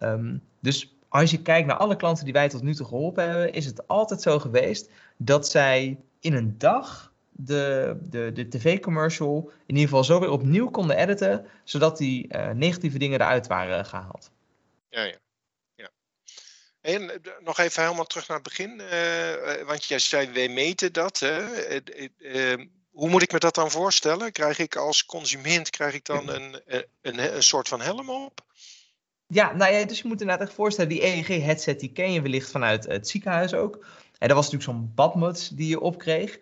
Um, 0.00 0.42
dus 0.60 0.94
als 1.10 1.30
je 1.30 1.42
kijkt 1.42 1.66
naar 1.66 1.76
alle 1.76 1.96
klanten 1.96 2.24
die 2.24 2.32
wij 2.32 2.48
tot 2.48 2.62
nu 2.62 2.74
toe 2.74 2.86
geholpen 2.86 3.24
hebben, 3.24 3.52
is 3.52 3.66
het 3.66 3.88
altijd 3.88 4.22
zo 4.22 4.38
geweest 4.38 4.90
dat 5.16 5.48
zij 5.48 5.98
in 6.20 6.34
een 6.34 6.58
dag 6.58 7.12
de, 7.30 7.96
de, 8.02 8.32
de 8.32 8.48
tv-commercial 8.48 9.50
in 9.66 9.74
ieder 9.74 9.88
geval 9.88 10.04
zo 10.04 10.20
weer 10.20 10.30
opnieuw 10.30 10.70
konden 10.70 10.96
editen, 10.96 11.46
zodat 11.64 11.98
die 11.98 12.34
uh, 12.34 12.50
negatieve 12.50 12.98
dingen 12.98 13.20
eruit 13.20 13.46
waren 13.46 13.84
gehaald. 13.86 14.30
Ja, 14.90 15.02
ja. 15.02 15.16
ja. 15.74 15.90
En 16.80 17.20
nog 17.40 17.58
even 17.58 17.82
helemaal 17.82 18.04
terug 18.04 18.28
naar 18.28 18.36
het 18.36 18.48
begin, 18.48 18.80
uh, 18.80 19.66
want 19.66 19.84
jij 19.84 19.98
zei, 19.98 20.30
wij 20.30 20.48
meten 20.48 20.92
dat. 20.92 21.18
Hè? 21.18 21.40
Uh, 22.18 22.66
hoe 22.90 23.08
moet 23.08 23.22
ik 23.22 23.32
me 23.32 23.38
dat 23.38 23.54
dan 23.54 23.70
voorstellen? 23.70 24.32
Krijg 24.32 24.58
ik 24.58 24.76
als 24.76 25.04
consument 25.04 25.70
krijg 25.70 25.94
ik 25.94 26.04
dan 26.04 26.28
een, 26.34 26.62
een, 27.00 27.34
een 27.34 27.42
soort 27.42 27.68
van 27.68 27.80
helm 27.80 28.10
op? 28.10 28.48
Ja, 29.32 29.52
nou 29.52 29.72
ja, 29.72 29.84
dus 29.84 30.00
je 30.00 30.08
moet 30.08 30.20
inderdaad 30.20 30.46
echt 30.46 30.56
voorstellen, 30.56 30.90
die 30.90 31.04
EEG-headset 31.04 31.80
die 31.80 31.92
ken 31.92 32.12
je 32.12 32.22
wellicht 32.22 32.50
vanuit 32.50 32.86
het 32.86 33.08
ziekenhuis 33.08 33.54
ook. 33.54 33.86
En 34.18 34.28
dat 34.28 34.36
was 34.36 34.50
natuurlijk 34.50 34.78
zo'n 34.78 34.92
badmuts 34.94 35.48
die 35.48 35.68
je 35.68 35.80
opkreeg. 35.80 36.38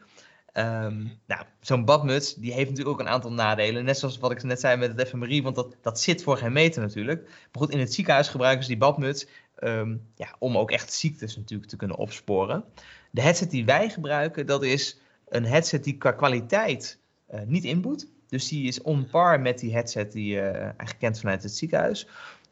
Um, 0.54 1.18
nou, 1.26 1.42
zo'n 1.60 1.84
badmuts 1.84 2.34
die 2.34 2.52
heeft 2.52 2.70
natuurlijk 2.70 3.00
ook 3.00 3.06
een 3.06 3.12
aantal 3.12 3.32
nadelen. 3.32 3.84
Net 3.84 3.98
zoals 3.98 4.18
wat 4.18 4.30
ik 4.30 4.42
net 4.42 4.60
zei 4.60 4.76
met 4.76 4.98
het 4.98 5.08
fMRI, 5.08 5.42
want 5.42 5.56
dat, 5.56 5.76
dat 5.82 6.00
zit 6.00 6.22
voor 6.22 6.36
geen 6.36 6.52
meter 6.52 6.82
natuurlijk. 6.82 7.22
Maar 7.22 7.62
goed, 7.62 7.70
in 7.70 7.78
het 7.78 7.94
ziekenhuis 7.94 8.28
gebruiken 8.28 8.62
ze 8.62 8.68
die 8.68 8.78
badmuts 8.78 9.26
um, 9.60 10.02
ja, 10.14 10.36
om 10.38 10.58
ook 10.58 10.70
echt 10.70 10.92
ziektes 10.92 11.36
natuurlijk 11.36 11.70
te 11.70 11.76
kunnen 11.76 11.96
opsporen. 11.96 12.64
De 13.10 13.20
headset 13.20 13.50
die 13.50 13.64
wij 13.64 13.90
gebruiken, 13.90 14.46
dat 14.46 14.64
is 14.64 15.00
een 15.28 15.44
headset 15.44 15.84
die 15.84 15.96
qua 15.96 16.12
kwaliteit 16.12 16.98
uh, 17.34 17.40
niet 17.46 17.64
inboet. 17.64 18.08
Dus 18.28 18.48
die 18.48 18.68
is 18.68 18.82
on 18.82 19.06
par 19.10 19.40
met 19.40 19.58
die 19.58 19.72
headset 19.72 20.12
die 20.12 20.34
je 20.34 20.40
uh, 20.40 20.60
eigenlijk 20.60 20.98
kent 20.98 21.20
vanuit 21.20 21.42
het 21.42 21.54
ziekenhuis. 21.54 22.06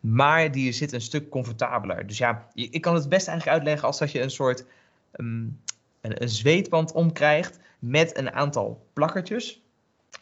Maar 0.08 0.52
die 0.52 0.72
zit 0.72 0.92
een 0.92 1.00
stuk 1.00 1.28
comfortabeler. 1.28 2.06
Dus 2.06 2.18
ja, 2.18 2.48
ik 2.54 2.80
kan 2.80 2.94
het 2.94 3.08
best 3.08 3.28
eigenlijk 3.28 3.58
uitleggen 3.58 3.86
als 3.86 3.98
dat 3.98 4.12
je 4.12 4.20
een 4.20 4.30
soort 4.30 4.64
um, 5.12 5.60
een, 6.00 6.22
een 6.22 6.28
zweetband 6.28 6.92
omkrijgt 6.92 7.58
met 7.78 8.18
een 8.18 8.32
aantal 8.32 8.86
plakkertjes. 8.92 9.62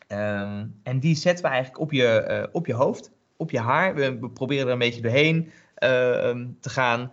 Um, 0.09 0.81
en 0.83 0.99
die 1.01 1.17
zetten 1.17 1.45
we 1.45 1.51
eigenlijk 1.51 1.81
op 1.81 1.93
je, 1.93 2.27
uh, 2.29 2.47
op 2.53 2.67
je 2.67 2.75
hoofd, 2.75 3.11
op 3.37 3.51
je 3.51 3.61
haar. 3.61 3.95
We, 3.95 4.31
proberen 4.31 4.67
er 4.67 4.73
een 4.73 4.79
beetje 4.79 5.01
doorheen 5.01 5.45
uh, 5.45 5.51
te 6.61 6.71
gaan. 6.71 7.01
Uh, 7.01 7.11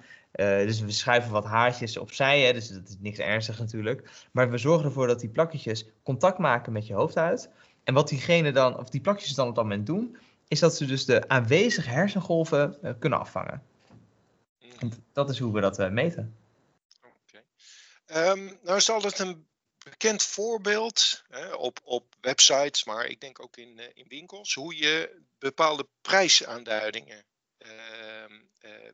dus 0.58 0.82
we 0.82 0.92
schuiven 0.92 1.32
wat 1.32 1.46
haartjes 1.46 1.98
opzij, 1.98 2.42
hè, 2.42 2.54
dus 2.54 2.68
dat 2.68 2.88
is 2.88 2.98
niks 3.00 3.18
ernstigs 3.20 3.60
natuurlijk. 3.60 4.28
Maar 4.32 4.52
we 4.52 4.58
zorgen 4.58 4.86
ervoor 4.86 5.08
dat 5.08 5.20
die 5.20 5.30
plakjes 5.30 5.86
contact 6.04 6.38
maken 6.38 6.74
met 6.74 6.88
je 6.88 6.94
hoofdhuid. 6.94 7.50
En 7.84 7.94
wat 7.94 8.10
diegene 8.10 8.52
dan, 8.52 8.78
of 8.78 8.90
die 8.90 9.02
plakjes 9.02 9.34
dan 9.34 9.48
op 9.48 9.56
dat 9.56 9.64
moment 9.64 9.86
doen, 9.86 10.18
is 10.52 10.60
dat 10.60 10.76
ze 10.76 10.86
dus 10.86 11.06
de 11.06 11.28
aanwezige 11.28 11.90
hersengolven 11.90 12.78
uh, 12.84 12.92
kunnen 13.00 13.20
afvangen. 13.20 13.64
En 14.80 15.06
dat 15.14 15.30
is 15.30 15.40
hoe 15.40 15.54
we 15.54 15.62
dat 15.62 15.80
uh, 15.80 15.90
meten. 15.90 16.38
Okay. 17.04 18.32
Um, 18.32 18.60
nou 18.64 18.78
is 18.78 18.90
altijd 18.90 19.20
een 19.20 19.48
bekend 19.78 20.24
voorbeeld 20.24 21.24
hè, 21.30 21.54
op, 21.54 21.80
op 21.84 22.16
websites, 22.22 22.84
maar 22.84 23.06
ik 23.06 23.22
denk 23.22 23.42
ook 23.42 23.58
in, 23.58 23.80
uh, 23.80 23.86
in 23.94 24.06
winkels, 24.08 24.54
hoe 24.54 24.78
je 24.78 25.22
bepaalde 25.38 25.88
prijsaanduidingen 26.02 27.26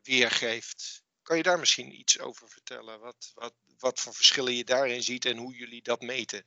weergeeft. 0.04 1.04
Kan 1.22 1.38
je 1.38 1.44
daar 1.44 1.60
misschien 1.60 2.00
iets 2.00 2.20
over 2.20 2.50
vertellen? 2.50 3.00
Wat, 3.00 3.32
wat, 3.34 3.54
wat 3.78 4.00
voor 4.00 4.14
verschillen 4.14 4.54
je 4.54 4.64
daarin 4.64 5.04
ziet 5.04 5.26
en 5.26 5.38
hoe 5.38 5.56
jullie 5.56 5.82
dat 5.82 6.02
meten? 6.02 6.46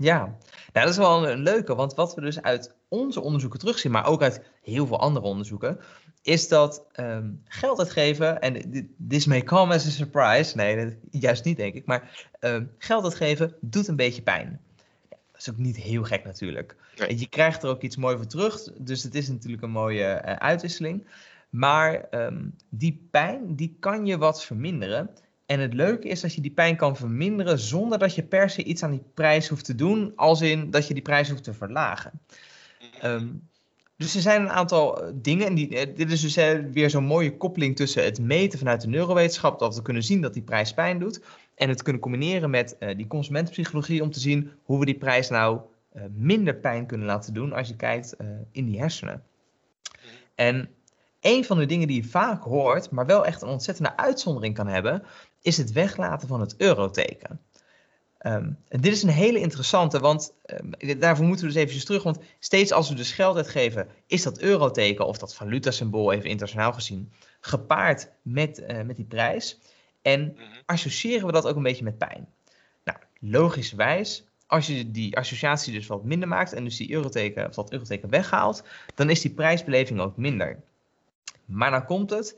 Ja, 0.00 0.18
nou, 0.18 0.36
dat 0.72 0.88
is 0.88 0.96
wel 0.96 1.28
een, 1.28 1.38
leuke, 1.38 1.74
want 1.74 1.94
wat 1.94 2.14
we 2.14 2.20
dus 2.20 2.42
uit 2.42 2.74
onze 2.88 3.20
onderzoeken 3.20 3.58
terugzien, 3.58 3.92
maar 3.92 4.06
ook 4.06 4.22
uit 4.22 4.42
heel 4.62 4.86
veel 4.86 5.00
andere 5.00 5.26
onderzoeken, 5.26 5.78
is 6.22 6.48
dat 6.48 6.86
um, 6.96 7.42
geld 7.44 7.78
uitgeven, 7.78 8.40
en 8.40 8.88
this 9.08 9.26
may 9.26 9.42
come 9.42 9.74
as 9.74 9.86
a 9.86 9.90
surprise, 9.90 10.56
nee, 10.56 10.98
juist 11.10 11.44
niet 11.44 11.56
denk 11.56 11.74
ik, 11.74 11.86
maar 11.86 12.28
um, 12.40 12.70
geld 12.78 13.04
uitgeven 13.04 13.54
doet 13.60 13.88
een 13.88 13.96
beetje 13.96 14.22
pijn. 14.22 14.60
Ja, 15.10 15.16
dat 15.32 15.40
is 15.40 15.50
ook 15.50 15.56
niet 15.56 15.76
heel 15.76 16.02
gek 16.02 16.24
natuurlijk. 16.24 16.76
Nee. 16.96 17.18
Je 17.18 17.28
krijgt 17.28 17.62
er 17.62 17.68
ook 17.68 17.82
iets 17.82 17.96
moois 17.96 18.16
voor 18.16 18.26
terug, 18.26 18.62
dus 18.78 19.02
het 19.02 19.14
is 19.14 19.28
natuurlijk 19.28 19.62
een 19.62 19.70
mooie 19.70 20.22
uh, 20.24 20.32
uitwisseling. 20.32 21.06
Maar 21.50 22.06
um, 22.10 22.54
die 22.68 23.08
pijn, 23.10 23.56
die 23.56 23.76
kan 23.80 24.06
je 24.06 24.18
wat 24.18 24.44
verminderen. 24.44 25.10
En 25.48 25.60
het 25.60 25.74
leuke 25.74 26.08
is 26.08 26.20
dat 26.20 26.34
je 26.34 26.40
die 26.40 26.50
pijn 26.50 26.76
kan 26.76 26.96
verminderen 26.96 27.58
zonder 27.58 27.98
dat 27.98 28.14
je 28.14 28.22
per 28.22 28.50
se 28.50 28.62
iets 28.64 28.82
aan 28.82 28.90
die 28.90 29.02
prijs 29.14 29.48
hoeft 29.48 29.64
te 29.64 29.74
doen, 29.74 30.12
als 30.16 30.40
in 30.40 30.70
dat 30.70 30.88
je 30.88 30.94
die 30.94 31.02
prijs 31.02 31.30
hoeft 31.30 31.44
te 31.44 31.54
verlagen. 31.54 32.20
Um, 33.04 33.48
dus 33.98 34.14
er 34.14 34.20
zijn 34.20 34.40
een 34.40 34.50
aantal 34.50 35.02
eh, 35.02 35.10
dingen, 35.14 35.46
en 35.46 35.54
die, 35.54 35.78
eh, 35.78 35.96
dit 35.96 36.12
is 36.12 36.20
dus 36.20 36.36
eh, 36.36 36.58
weer 36.72 36.90
zo'n 36.90 37.04
mooie 37.04 37.36
koppeling 37.36 37.76
tussen 37.76 38.04
het 38.04 38.20
meten 38.20 38.58
vanuit 38.58 38.80
de 38.80 38.88
neurowetenschap, 38.88 39.58
dat 39.58 39.74
we 39.74 39.82
kunnen 39.82 40.02
zien 40.02 40.20
dat 40.20 40.34
die 40.34 40.42
prijs 40.42 40.74
pijn 40.74 40.98
doet, 40.98 41.20
en 41.54 41.68
het 41.68 41.82
kunnen 41.82 42.02
combineren 42.02 42.50
met 42.50 42.76
die 42.96 43.06
consumentenpsychologie 43.06 44.02
om 44.02 44.10
te 44.10 44.20
zien 44.20 44.50
hoe 44.62 44.78
we 44.78 44.84
die 44.84 44.98
prijs 44.98 45.28
nou 45.28 45.60
minder 46.10 46.54
pijn 46.54 46.86
kunnen 46.86 47.06
laten 47.06 47.34
doen 47.34 47.52
als 47.52 47.68
je 47.68 47.76
kijkt 47.76 48.16
in 48.52 48.64
die 48.64 48.78
hersenen. 48.78 49.22
En 50.34 50.68
een 51.20 51.44
van 51.44 51.58
de 51.58 51.66
dingen 51.66 51.88
die 51.88 52.02
je 52.02 52.08
vaak 52.08 52.42
hoort, 52.42 52.90
maar 52.90 53.06
wel 53.06 53.26
echt 53.26 53.42
een 53.42 53.48
ontzettende 53.48 53.96
uitzondering 53.96 54.54
kan 54.54 54.66
hebben, 54.66 55.02
is 55.42 55.56
het 55.56 55.72
weglaten 55.72 56.28
van 56.28 56.40
het 56.40 56.54
euroteken. 56.56 57.40
Um, 58.22 58.58
dit 58.68 58.92
is 58.92 59.02
een 59.02 59.08
hele 59.08 59.38
interessante, 59.38 60.00
want 60.00 60.32
um, 60.46 60.98
daarvoor 61.00 61.26
moeten 61.26 61.46
we 61.46 61.52
dus 61.52 61.60
eventjes 61.60 61.84
terug. 61.84 62.02
Want 62.02 62.18
steeds 62.38 62.72
als 62.72 62.88
we 62.88 62.94
dus 62.94 63.12
geld 63.12 63.36
uitgeven, 63.36 63.88
is 64.06 64.22
dat 64.22 64.38
euroteken 64.38 65.06
of 65.06 65.18
dat 65.18 65.34
valutasymbool, 65.34 66.12
even 66.12 66.28
internationaal 66.28 66.72
gezien, 66.72 67.12
gepaard 67.40 68.10
met, 68.22 68.58
uh, 68.60 68.82
met 68.82 68.96
die 68.96 69.04
prijs. 69.04 69.58
En 70.02 70.36
associëren 70.66 71.26
we 71.26 71.32
dat 71.32 71.46
ook 71.46 71.56
een 71.56 71.62
beetje 71.62 71.84
met 71.84 71.98
pijn. 71.98 72.28
Nou, 72.84 72.98
logischerwijs, 73.20 74.24
als 74.46 74.66
je 74.66 74.90
die 74.90 75.16
associatie 75.16 75.72
dus 75.72 75.86
wat 75.86 76.04
minder 76.04 76.28
maakt 76.28 76.52
en 76.52 76.64
dus 76.64 76.76
die 76.76 76.92
euroteken, 76.92 77.46
of 77.46 77.54
dat 77.54 77.72
euroteken 77.72 78.10
weghaalt, 78.10 78.62
dan 78.94 79.10
is 79.10 79.20
die 79.20 79.30
prijsbeleving 79.30 80.00
ook 80.00 80.16
minder. 80.16 80.60
Maar 81.44 81.70
dan 81.70 81.84
komt 81.84 82.10
het, 82.10 82.36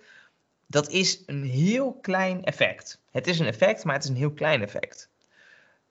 dat 0.70 0.88
is 0.88 1.22
een 1.26 1.42
heel 1.42 1.92
klein 1.92 2.44
effect. 2.44 3.00
Het 3.10 3.26
is 3.26 3.38
een 3.38 3.46
effect, 3.46 3.84
maar 3.84 3.94
het 3.94 4.04
is 4.04 4.10
een 4.10 4.16
heel 4.16 4.32
klein 4.32 4.62
effect. 4.62 5.08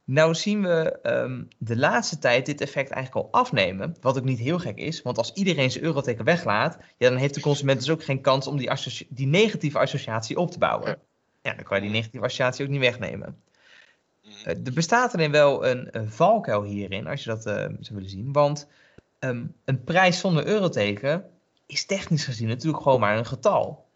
Nou 0.04 0.36
zien 0.36 0.62
we 0.62 1.00
um, 1.04 1.48
de 1.58 1.78
laatste 1.78 2.20
tijd 2.20 2.46
dit 2.46 2.62
effect 2.62 2.92
eigenlijk 2.92 3.26
al 3.26 3.40
afnemen, 3.40 3.96
wat 4.02 4.18
ook 4.18 4.24
niet 4.24 4.40
heel 4.40 4.60
gek 4.60 4.78
is, 4.78 5.02
want 5.02 5.18
als 5.18 5.34
iedereen 5.34 5.72
zijn 5.72 5.84
euroteken 5.84 6.26
weglaat, 6.26 6.78
ja, 6.98 7.10
dan 7.10 7.18
heeft 7.18 7.34
de 7.34 7.42
consument 7.42 7.80
dus 7.80 7.90
ook 7.90 8.04
geen 8.04 8.22
kans 8.22 8.48
om 8.48 8.58
die, 8.58 8.72
die 9.10 9.28
negatieve 9.28 9.80
associatie 9.80 10.38
op 10.38 10.52
te 10.52 10.58
bouwen. 10.58 11.00
Ja. 11.42 11.54
dan 11.54 11.64
kan 11.64 11.78
je 11.78 11.84
die 11.84 11.92
negatieve 11.92 12.26
associatie 12.26 12.66
ook 12.66 12.72
niet 12.72 12.80
wegnemen. 12.80 13.42
Uh, 14.24 14.48
er 14.48 14.74
bestaat 14.74 15.14
alleen 15.14 15.32
wel 15.32 15.66
een, 15.66 15.88
een, 15.92 16.10
valkuil 16.10 16.64
hierin, 16.64 17.08
als 17.08 17.24
je 17.24 17.30
dat 17.30 17.46
uh, 17.46 17.54
zou 17.54 17.78
willen 17.90 18.10
zien, 18.10 18.32
want 18.32 18.68
um, 19.20 19.54
een 19.66 19.84
prijs 19.84 20.20
zonder 20.20 20.46
euroteken 20.46 21.26
is 21.66 21.86
technisch 21.86 22.26
gezien 22.26 22.48
natuurlijk 22.48 22.84
gewoon 22.84 23.00
maar 23.00 23.18
een 23.18 23.26
getal. 23.26 23.88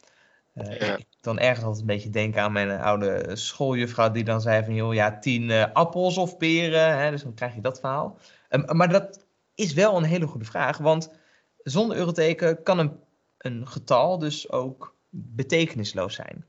Uh, 0.55 0.79
ja. 0.79 0.97
Ik 0.97 1.05
dan 1.21 1.39
ergens 1.39 1.65
altijd 1.65 1.81
een 1.81 1.95
beetje 1.95 2.09
denken 2.09 2.41
aan 2.41 2.51
mijn 2.51 2.81
oude 2.81 3.35
schooljuffrouw 3.35 4.11
die 4.11 4.23
dan 4.23 4.41
zei 4.41 4.63
van 4.63 4.73
joh, 4.73 4.93
ja, 4.93 5.19
tien 5.19 5.49
uh, 5.49 5.65
appels 5.73 6.17
of 6.17 6.37
peren, 6.37 6.97
hè, 6.97 7.11
dus 7.11 7.23
dan 7.23 7.33
krijg 7.33 7.55
je 7.55 7.61
dat 7.61 7.79
verhaal. 7.79 8.17
Um, 8.49 8.77
maar 8.77 8.89
dat 8.89 9.25
is 9.55 9.73
wel 9.73 9.97
een 9.97 10.03
hele 10.03 10.27
goede 10.27 10.45
vraag, 10.45 10.77
want 10.77 11.11
zonder 11.57 11.97
euroteken 11.97 12.63
kan 12.63 12.79
een, 12.79 12.91
een 13.37 13.67
getal 13.67 14.19
dus 14.19 14.51
ook 14.51 14.95
betekenisloos 15.09 16.15
zijn. 16.15 16.45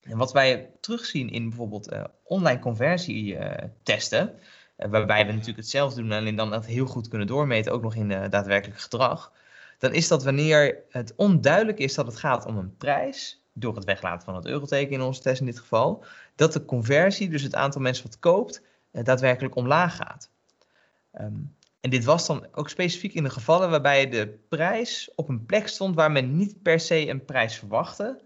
En 0.00 0.16
wat 0.18 0.32
wij 0.32 0.70
terugzien 0.80 1.30
in 1.30 1.48
bijvoorbeeld 1.48 1.92
uh, 1.92 2.04
online 2.22 2.58
conversietesten, 2.58 4.38
waarbij 4.76 5.26
we 5.26 5.32
natuurlijk 5.32 5.58
hetzelfde 5.58 6.00
doen, 6.00 6.12
alleen 6.12 6.36
dan 6.36 6.50
dat 6.50 6.66
heel 6.66 6.86
goed 6.86 7.08
kunnen 7.08 7.26
doormeten, 7.26 7.72
ook 7.72 7.82
nog 7.82 7.94
in 7.94 8.08
daadwerkelijk 8.08 8.80
gedrag 8.80 9.32
dan 9.78 9.92
is 9.92 10.08
dat 10.08 10.24
wanneer 10.24 10.82
het 10.88 11.12
onduidelijk 11.16 11.78
is 11.78 11.94
dat 11.94 12.06
het 12.06 12.16
gaat 12.16 12.46
om 12.46 12.58
een 12.58 12.76
prijs, 12.76 13.44
door 13.52 13.74
het 13.74 13.84
weglaten 13.84 14.24
van 14.24 14.34
het 14.34 14.46
euroteken 14.46 14.92
in 14.92 15.02
onze 15.02 15.20
test 15.20 15.40
in 15.40 15.46
dit 15.46 15.58
geval, 15.58 16.04
dat 16.34 16.52
de 16.52 16.64
conversie, 16.64 17.28
dus 17.28 17.42
het 17.42 17.54
aantal 17.54 17.80
mensen 17.80 18.04
wat 18.04 18.18
koopt, 18.18 18.62
eh, 18.90 19.04
daadwerkelijk 19.04 19.54
omlaag 19.54 19.96
gaat. 19.96 20.30
Um, 21.20 21.56
en 21.80 21.92
dit 21.92 22.04
was 22.04 22.26
dan 22.26 22.46
ook 22.52 22.68
specifiek 22.68 23.14
in 23.14 23.22
de 23.22 23.30
gevallen 23.30 23.70
waarbij 23.70 24.08
de 24.08 24.38
prijs 24.48 25.10
op 25.14 25.28
een 25.28 25.46
plek 25.46 25.68
stond 25.68 25.94
waar 25.94 26.12
men 26.12 26.36
niet 26.36 26.62
per 26.62 26.80
se 26.80 27.08
een 27.08 27.24
prijs 27.24 27.58
verwachtte. 27.58 28.22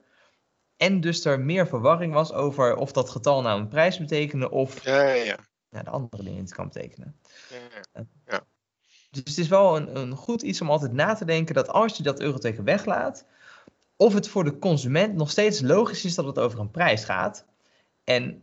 En 0.76 1.00
dus 1.00 1.24
er 1.24 1.40
meer 1.40 1.66
verwarring 1.66 2.12
was 2.12 2.32
over 2.32 2.76
of 2.76 2.92
dat 2.92 3.10
getal 3.10 3.42
nou 3.42 3.60
een 3.60 3.68
prijs 3.68 3.98
betekende 3.98 4.50
of 4.50 4.84
ja, 4.84 5.02
ja, 5.02 5.24
ja. 5.24 5.38
Nou, 5.70 5.84
de 5.84 5.90
andere 5.90 6.22
dingen 6.22 6.40
het 6.40 6.54
kan 6.54 6.68
betekenen. 6.68 7.20
Ja, 7.48 8.04
ja. 8.26 8.46
Dus 9.10 9.22
het 9.24 9.38
is 9.38 9.48
wel 9.48 9.76
een, 9.76 9.96
een 9.96 10.16
goed 10.16 10.42
iets 10.42 10.60
om 10.60 10.70
altijd 10.70 10.92
na 10.92 11.14
te 11.14 11.24
denken 11.24 11.54
dat 11.54 11.68
als 11.68 11.96
je 11.96 12.02
dat 12.02 12.20
euroteken 12.20 12.64
weglaat, 12.64 13.24
of 13.96 14.14
het 14.14 14.28
voor 14.28 14.44
de 14.44 14.58
consument 14.58 15.14
nog 15.14 15.30
steeds 15.30 15.60
logisch 15.60 16.04
is 16.04 16.14
dat 16.14 16.24
het 16.24 16.38
over 16.38 16.60
een 16.60 16.70
prijs 16.70 17.04
gaat. 17.04 17.44
En 18.04 18.42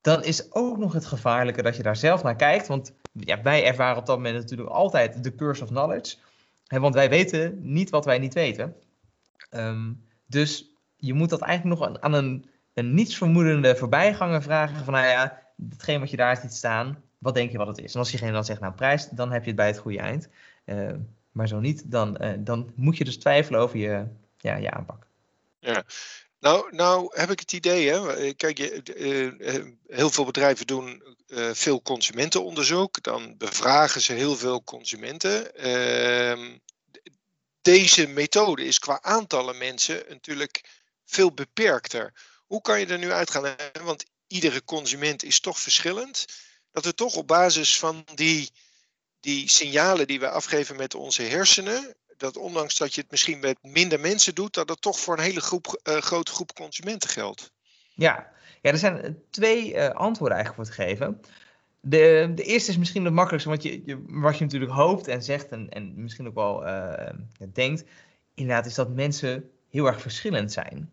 dan 0.00 0.24
is 0.24 0.52
ook 0.52 0.78
nog 0.78 0.92
het 0.92 1.06
gevaarlijke 1.06 1.62
dat 1.62 1.76
je 1.76 1.82
daar 1.82 1.96
zelf 1.96 2.22
naar 2.22 2.36
kijkt. 2.36 2.66
Want 2.66 2.92
wij 3.42 3.64
ervaren 3.64 3.96
op 3.96 4.06
dat 4.06 4.16
moment 4.16 4.36
natuurlijk 4.36 4.70
altijd 4.70 5.24
de 5.24 5.34
curse 5.34 5.62
of 5.62 5.68
knowledge. 5.68 6.16
Hè, 6.66 6.80
want 6.80 6.94
wij 6.94 7.08
weten 7.08 7.58
niet 7.72 7.90
wat 7.90 8.04
wij 8.04 8.18
niet 8.18 8.34
weten. 8.34 8.76
Um, 9.50 10.04
dus 10.26 10.70
je 10.96 11.14
moet 11.14 11.30
dat 11.30 11.40
eigenlijk 11.40 11.80
nog 11.80 12.00
aan 12.00 12.12
een, 12.12 12.50
een 12.74 12.94
nietsvermoedende 12.94 13.76
voorbijganger 13.76 14.42
vragen. 14.42 14.84
Van 14.84 14.92
nou 14.92 15.06
ja, 15.06 15.42
hetgeen 15.70 16.00
wat 16.00 16.10
je 16.10 16.16
daar 16.16 16.36
ziet 16.36 16.54
staan, 16.54 17.02
wat 17.24 17.34
denk 17.34 17.50
je 17.50 17.58
wat 17.58 17.66
het 17.66 17.78
is? 17.78 17.92
En 17.92 17.98
als 17.98 18.10
diegene 18.10 18.32
dan 18.32 18.44
zegt, 18.44 18.60
nou 18.60 18.72
prijs, 18.72 19.08
dan 19.10 19.32
heb 19.32 19.40
je 19.40 19.46
het 19.46 19.56
bij 19.56 19.66
het 19.66 19.78
goede 19.78 19.98
eind. 19.98 20.28
Uh, 20.66 20.92
maar 21.32 21.48
zo 21.48 21.60
niet, 21.60 21.90
dan, 21.90 22.16
uh, 22.20 22.32
dan 22.38 22.72
moet 22.74 22.96
je 22.96 23.04
dus 23.04 23.16
twijfelen 23.16 23.60
over 23.60 23.78
je, 23.78 24.06
ja, 24.38 24.56
je 24.56 24.70
aanpak. 24.70 25.06
Ja, 25.58 25.84
nou, 26.40 26.74
nou 26.76 27.18
heb 27.18 27.30
ik 27.30 27.40
het 27.40 27.52
idee, 27.52 27.90
hè? 27.90 28.32
kijk, 28.32 28.58
uh, 28.58 29.64
heel 29.86 30.10
veel 30.10 30.24
bedrijven 30.24 30.66
doen 30.66 31.02
veel 31.52 31.82
consumentenonderzoek. 31.82 33.02
Dan 33.02 33.34
bevragen 33.38 34.00
ze 34.00 34.12
heel 34.12 34.36
veel 34.36 34.64
consumenten. 34.64 35.54
Ehm, 35.56 36.58
deze 37.62 38.06
methode 38.06 38.64
is 38.64 38.78
qua 38.78 39.02
aantallen 39.02 39.58
mensen 39.58 40.02
natuurlijk 40.08 40.64
veel 41.04 41.32
beperkter. 41.32 42.12
Hoe 42.46 42.60
kan 42.60 42.80
je 42.80 42.86
er 42.86 42.98
nu 42.98 43.12
uitgaan? 43.12 43.56
Want 43.82 44.04
iedere 44.26 44.64
consument 44.64 45.22
is 45.22 45.40
toch 45.40 45.60
verschillend 45.60 46.26
dat 46.74 46.84
we 46.84 46.94
toch 46.94 47.16
op 47.16 47.26
basis 47.26 47.78
van 47.78 48.04
die, 48.14 48.50
die 49.20 49.48
signalen 49.48 50.06
die 50.06 50.20
we 50.20 50.28
afgeven 50.28 50.76
met 50.76 50.94
onze 50.94 51.22
hersenen, 51.22 51.94
dat 52.16 52.36
ondanks 52.36 52.76
dat 52.76 52.94
je 52.94 53.00
het 53.00 53.10
misschien 53.10 53.38
met 53.38 53.58
minder 53.62 54.00
mensen 54.00 54.34
doet, 54.34 54.54
dat 54.54 54.68
het 54.68 54.80
toch 54.80 54.98
voor 54.98 55.16
een 55.16 55.24
hele 55.24 55.40
groep, 55.40 55.80
uh, 55.88 55.96
grote 55.96 56.32
groep 56.32 56.52
consumenten 56.52 57.10
geldt. 57.10 57.52
Ja, 57.94 58.30
ja 58.62 58.70
er 58.70 58.78
zijn 58.78 59.22
twee 59.30 59.74
uh, 59.74 59.88
antwoorden 59.88 60.36
eigenlijk 60.36 60.68
voor 60.68 60.76
te 60.76 60.82
geven. 60.82 61.20
De, 61.80 62.32
de 62.34 62.42
eerste 62.42 62.70
is 62.70 62.76
misschien 62.78 63.04
het 63.04 63.14
makkelijkste, 63.14 63.50
want 63.50 63.62
je, 63.62 63.82
je, 63.84 64.02
wat 64.06 64.38
je 64.38 64.44
natuurlijk 64.44 64.72
hoopt 64.72 65.08
en 65.08 65.22
zegt 65.22 65.48
en, 65.48 65.68
en 65.68 66.02
misschien 66.02 66.26
ook 66.26 66.34
wel 66.34 66.66
uh, 66.66 67.08
denkt, 67.52 67.84
inderdaad 68.34 68.66
is 68.66 68.74
dat 68.74 68.94
mensen 68.94 69.50
heel 69.70 69.86
erg 69.86 70.00
verschillend 70.00 70.52
zijn. 70.52 70.92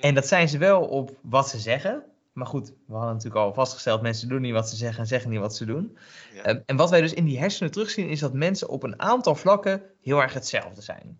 En 0.00 0.14
dat 0.14 0.26
zijn 0.26 0.48
ze 0.48 0.58
wel 0.58 0.82
op 0.82 1.18
wat 1.22 1.48
ze 1.48 1.58
zeggen, 1.58 2.04
maar 2.32 2.46
goed, 2.46 2.72
we 2.86 2.94
hadden 2.94 3.12
natuurlijk 3.12 3.44
al 3.44 3.54
vastgesteld, 3.54 4.02
mensen 4.02 4.28
doen 4.28 4.40
niet 4.40 4.52
wat 4.52 4.68
ze 4.68 4.76
zeggen 4.76 5.00
en 5.00 5.06
zeggen 5.06 5.30
niet 5.30 5.40
wat 5.40 5.56
ze 5.56 5.64
doen. 5.64 5.96
Ja. 6.34 6.48
Um, 6.48 6.62
en 6.66 6.76
wat 6.76 6.90
wij 6.90 7.00
dus 7.00 7.14
in 7.14 7.24
die 7.24 7.38
hersenen 7.38 7.72
terugzien, 7.72 8.08
is 8.08 8.20
dat 8.20 8.32
mensen 8.32 8.68
op 8.68 8.82
een 8.82 9.00
aantal 9.00 9.34
vlakken 9.34 9.82
heel 10.00 10.22
erg 10.22 10.32
hetzelfde 10.34 10.82
zijn. 10.82 11.18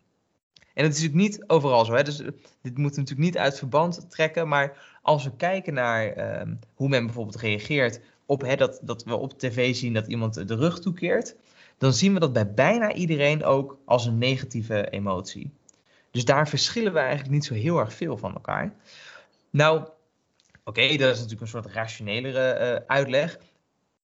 En 0.74 0.86
dat 0.86 0.94
is 0.94 1.02
natuurlijk 1.02 1.30
niet 1.30 1.48
overal 1.48 1.84
zo. 1.84 1.92
Hè? 1.92 2.02
Dus 2.02 2.16
dit 2.62 2.78
moet 2.78 2.96
natuurlijk 2.96 3.18
niet 3.18 3.38
uit 3.38 3.58
verband 3.58 4.10
trekken. 4.10 4.48
Maar 4.48 4.98
als 5.02 5.24
we 5.24 5.36
kijken 5.36 5.74
naar 5.74 6.40
um, 6.40 6.58
hoe 6.74 6.88
men 6.88 7.04
bijvoorbeeld 7.04 7.36
reageert 7.36 8.00
op 8.26 8.40
hè, 8.40 8.56
dat, 8.56 8.80
dat 8.82 9.04
we 9.04 9.16
op 9.16 9.38
tv 9.38 9.74
zien 9.74 9.92
dat 9.92 10.06
iemand 10.06 10.48
de 10.48 10.54
rug 10.54 10.80
toekeert, 10.80 11.34
dan 11.78 11.92
zien 11.92 12.14
we 12.14 12.20
dat 12.20 12.32
bij 12.32 12.54
bijna 12.54 12.92
iedereen 12.92 13.44
ook 13.44 13.78
als 13.84 14.06
een 14.06 14.18
negatieve 14.18 14.90
emotie. 14.90 15.50
Dus 16.10 16.24
daar 16.24 16.48
verschillen 16.48 16.92
we 16.92 16.98
eigenlijk 16.98 17.30
niet 17.30 17.44
zo 17.44 17.54
heel 17.54 17.78
erg 17.78 17.92
veel 17.92 18.16
van 18.16 18.34
elkaar. 18.34 18.74
Nou, 19.50 19.88
Oké, 20.64 20.96
dat 20.96 21.10
is 21.10 21.16
natuurlijk 21.16 21.40
een 21.40 21.46
soort 21.46 21.66
rationelere 21.66 22.78
uh, 22.80 22.86
uitleg. 22.86 23.38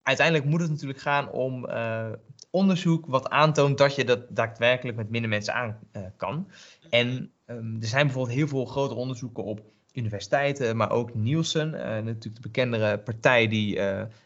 Uiteindelijk 0.03 0.47
moet 0.47 0.61
het 0.61 0.71
natuurlijk 0.71 1.01
gaan 1.01 1.31
om 1.31 1.67
uh, 1.67 2.07
onderzoek 2.51 3.07
wat 3.07 3.29
aantoont 3.29 3.79
dat 3.79 3.95
je 3.95 4.05
dat 4.05 4.21
daadwerkelijk 4.29 4.97
met 4.97 5.11
minder 5.11 5.31
mensen 5.31 5.55
aan 5.55 5.79
uh, 5.93 6.03
kan. 6.17 6.49
En 6.91 7.31
um, 7.47 7.77
er 7.81 7.87
zijn 7.87 8.07
bijvoorbeeld 8.07 8.37
heel 8.37 8.49
veel 8.49 8.65
grotere 8.65 9.01
onderzoeken 9.01 9.45
op 9.45 9.61
universiteiten, 9.93 10.77
maar 10.77 10.91
ook 10.91 11.15
Nielsen, 11.15 11.71
natuurlijk 12.05 12.35
de 12.35 12.41
bekendere 12.41 12.99
partij 12.99 13.49
die 13.49 13.81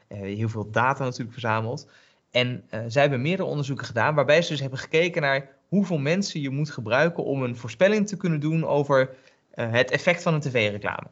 heel 0.08 0.48
veel 0.48 0.70
data 0.70 1.04
natuurlijk 1.04 1.32
verzamelt. 1.32 1.88
En 2.30 2.64
zij 2.86 3.02
hebben 3.02 3.22
meerdere 3.22 3.48
onderzoeken 3.48 3.86
gedaan 3.86 4.14
waarbij 4.14 4.42
ze 4.42 4.50
dus 4.50 4.60
hebben 4.60 4.78
gekeken 4.78 5.22
naar 5.22 5.48
hoeveel 5.68 5.98
mensen 5.98 6.40
je 6.40 6.50
moet 6.50 6.70
gebruiken 6.70 7.24
om 7.24 7.42
een 7.42 7.56
voorspelling 7.56 8.06
te 8.06 8.16
kunnen 8.16 8.40
doen 8.40 8.66
over 8.66 9.14
het 9.54 9.90
effect 9.90 10.22
van 10.22 10.34
een 10.34 10.40
tv-reclame. 10.40 11.08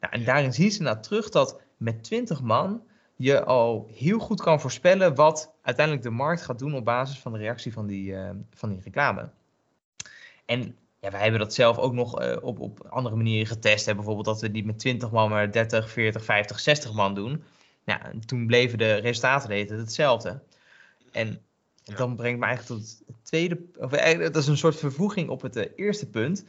Nou, 0.00 0.14
en 0.14 0.24
daarin 0.24 0.52
zien 0.52 0.70
ze 0.70 0.82
nou 0.82 1.00
terug 1.00 1.28
dat 1.28 1.60
met 1.76 2.04
20 2.04 2.42
man 2.42 2.82
je 3.16 3.44
al 3.44 3.88
heel 3.92 4.18
goed 4.18 4.42
kan 4.42 4.60
voorspellen 4.60 5.14
wat 5.14 5.52
uiteindelijk 5.62 6.06
de 6.06 6.12
markt 6.12 6.42
gaat 6.42 6.58
doen 6.58 6.74
op 6.74 6.84
basis 6.84 7.18
van 7.18 7.32
de 7.32 7.38
reactie 7.38 7.72
van 7.72 7.86
die, 7.86 8.12
uh, 8.12 8.30
van 8.50 8.68
die 8.68 8.80
reclame. 8.84 9.30
En 10.44 10.76
ja, 11.00 11.10
wij 11.10 11.20
hebben 11.20 11.40
dat 11.40 11.54
zelf 11.54 11.78
ook 11.78 11.92
nog 11.92 12.22
uh, 12.22 12.36
op, 12.40 12.58
op 12.60 12.86
andere 12.88 13.16
manieren 13.16 13.46
getest. 13.46 13.86
Hè. 13.86 13.94
Bijvoorbeeld 13.94 14.26
dat 14.26 14.40
we 14.40 14.50
die 14.50 14.64
met 14.64 14.78
20 14.78 15.10
man 15.10 15.30
maar 15.30 15.52
30, 15.52 15.90
40, 15.90 16.24
50, 16.24 16.60
60 16.60 16.92
man 16.92 17.14
doen. 17.14 17.42
Nou, 17.84 18.18
toen 18.18 18.46
bleven 18.46 18.78
de 18.78 18.94
resultaten 18.94 19.78
hetzelfde. 19.78 20.40
En 21.12 21.42
ja. 21.82 21.96
dan 21.96 22.16
brengt 22.16 22.40
me 22.40 22.46
eigenlijk 22.46 22.80
tot 22.80 23.02
het 23.06 23.24
tweede, 23.24 23.60
of 23.78 23.92
eigenlijk, 23.92 24.32
dat 24.32 24.42
is 24.42 24.48
een 24.48 24.56
soort 24.56 24.76
vervoeging 24.76 25.28
op 25.28 25.42
het 25.42 25.56
uh, 25.56 25.64
eerste 25.76 26.08
punt. 26.08 26.44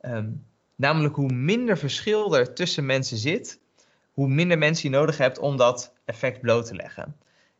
Um, 0.00 0.44
namelijk 0.76 1.14
hoe 1.14 1.32
minder 1.32 1.78
verschil 1.78 2.36
er 2.36 2.54
tussen 2.54 2.86
mensen 2.86 3.16
zit, 3.16 3.58
hoe 4.10 4.28
minder 4.28 4.58
mensen 4.58 4.90
je 4.90 4.96
nodig 4.96 5.18
hebt 5.18 5.38
om 5.38 5.56
dat 5.56 5.92
effect 6.04 6.40
bloot 6.40 6.66
te 6.66 6.74
leggen. 6.74 7.16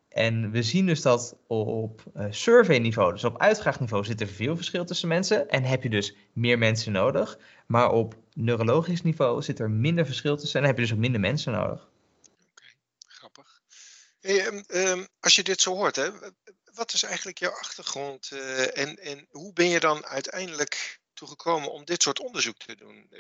En 0.09 0.51
we 0.51 0.63
zien 0.63 0.87
dus 0.87 1.03
dat 1.03 1.37
op 1.47 2.03
uh, 2.17 2.27
survey-niveau, 2.31 3.13
dus 3.13 3.25
op 3.25 3.41
uitvraagniveau, 3.41 4.05
zit 4.05 4.21
er 4.21 4.29
veel 4.29 4.57
verschil 4.57 4.85
tussen 4.85 5.09
mensen. 5.09 5.49
En 5.49 5.63
heb 5.63 5.83
je 5.83 5.89
dus 5.89 6.17
meer 6.33 6.59
mensen 6.59 6.93
nodig. 6.93 7.39
Maar 7.67 7.91
op 7.91 8.15
neurologisch 8.35 9.03
niveau 9.03 9.43
zit 9.43 9.59
er 9.59 9.71
minder 9.71 10.07
verschil 10.07 10.37
tussen 10.37 10.61
en 10.61 10.67
heb 10.67 10.77
je 10.77 10.83
dus 10.83 10.93
ook 10.93 10.99
minder 10.99 11.21
mensen 11.21 11.53
nodig. 11.53 11.89
Oké, 12.51 12.65
grappig. 13.07 13.61
Hey, 14.21 14.47
um, 14.47 14.65
um, 14.67 15.07
als 15.21 15.37
je 15.37 15.43
dit 15.43 15.61
zo 15.61 15.75
hoort, 15.75 15.97
hè, 15.97 16.11
wat 16.75 16.93
is 16.93 17.03
eigenlijk 17.03 17.39
jouw 17.39 17.53
achtergrond 17.53 18.31
uh, 18.33 18.79
en, 18.79 18.97
en 18.97 19.27
hoe 19.31 19.53
ben 19.53 19.69
je 19.69 19.81
dan 19.81 20.05
uiteindelijk 20.05 21.01
toegekomen 21.17 21.73
om 21.73 21.85
dit 21.85 22.03
soort 22.03 22.21
onderzoek 22.21 22.57
te 22.57 22.77
doen? 22.77 23.11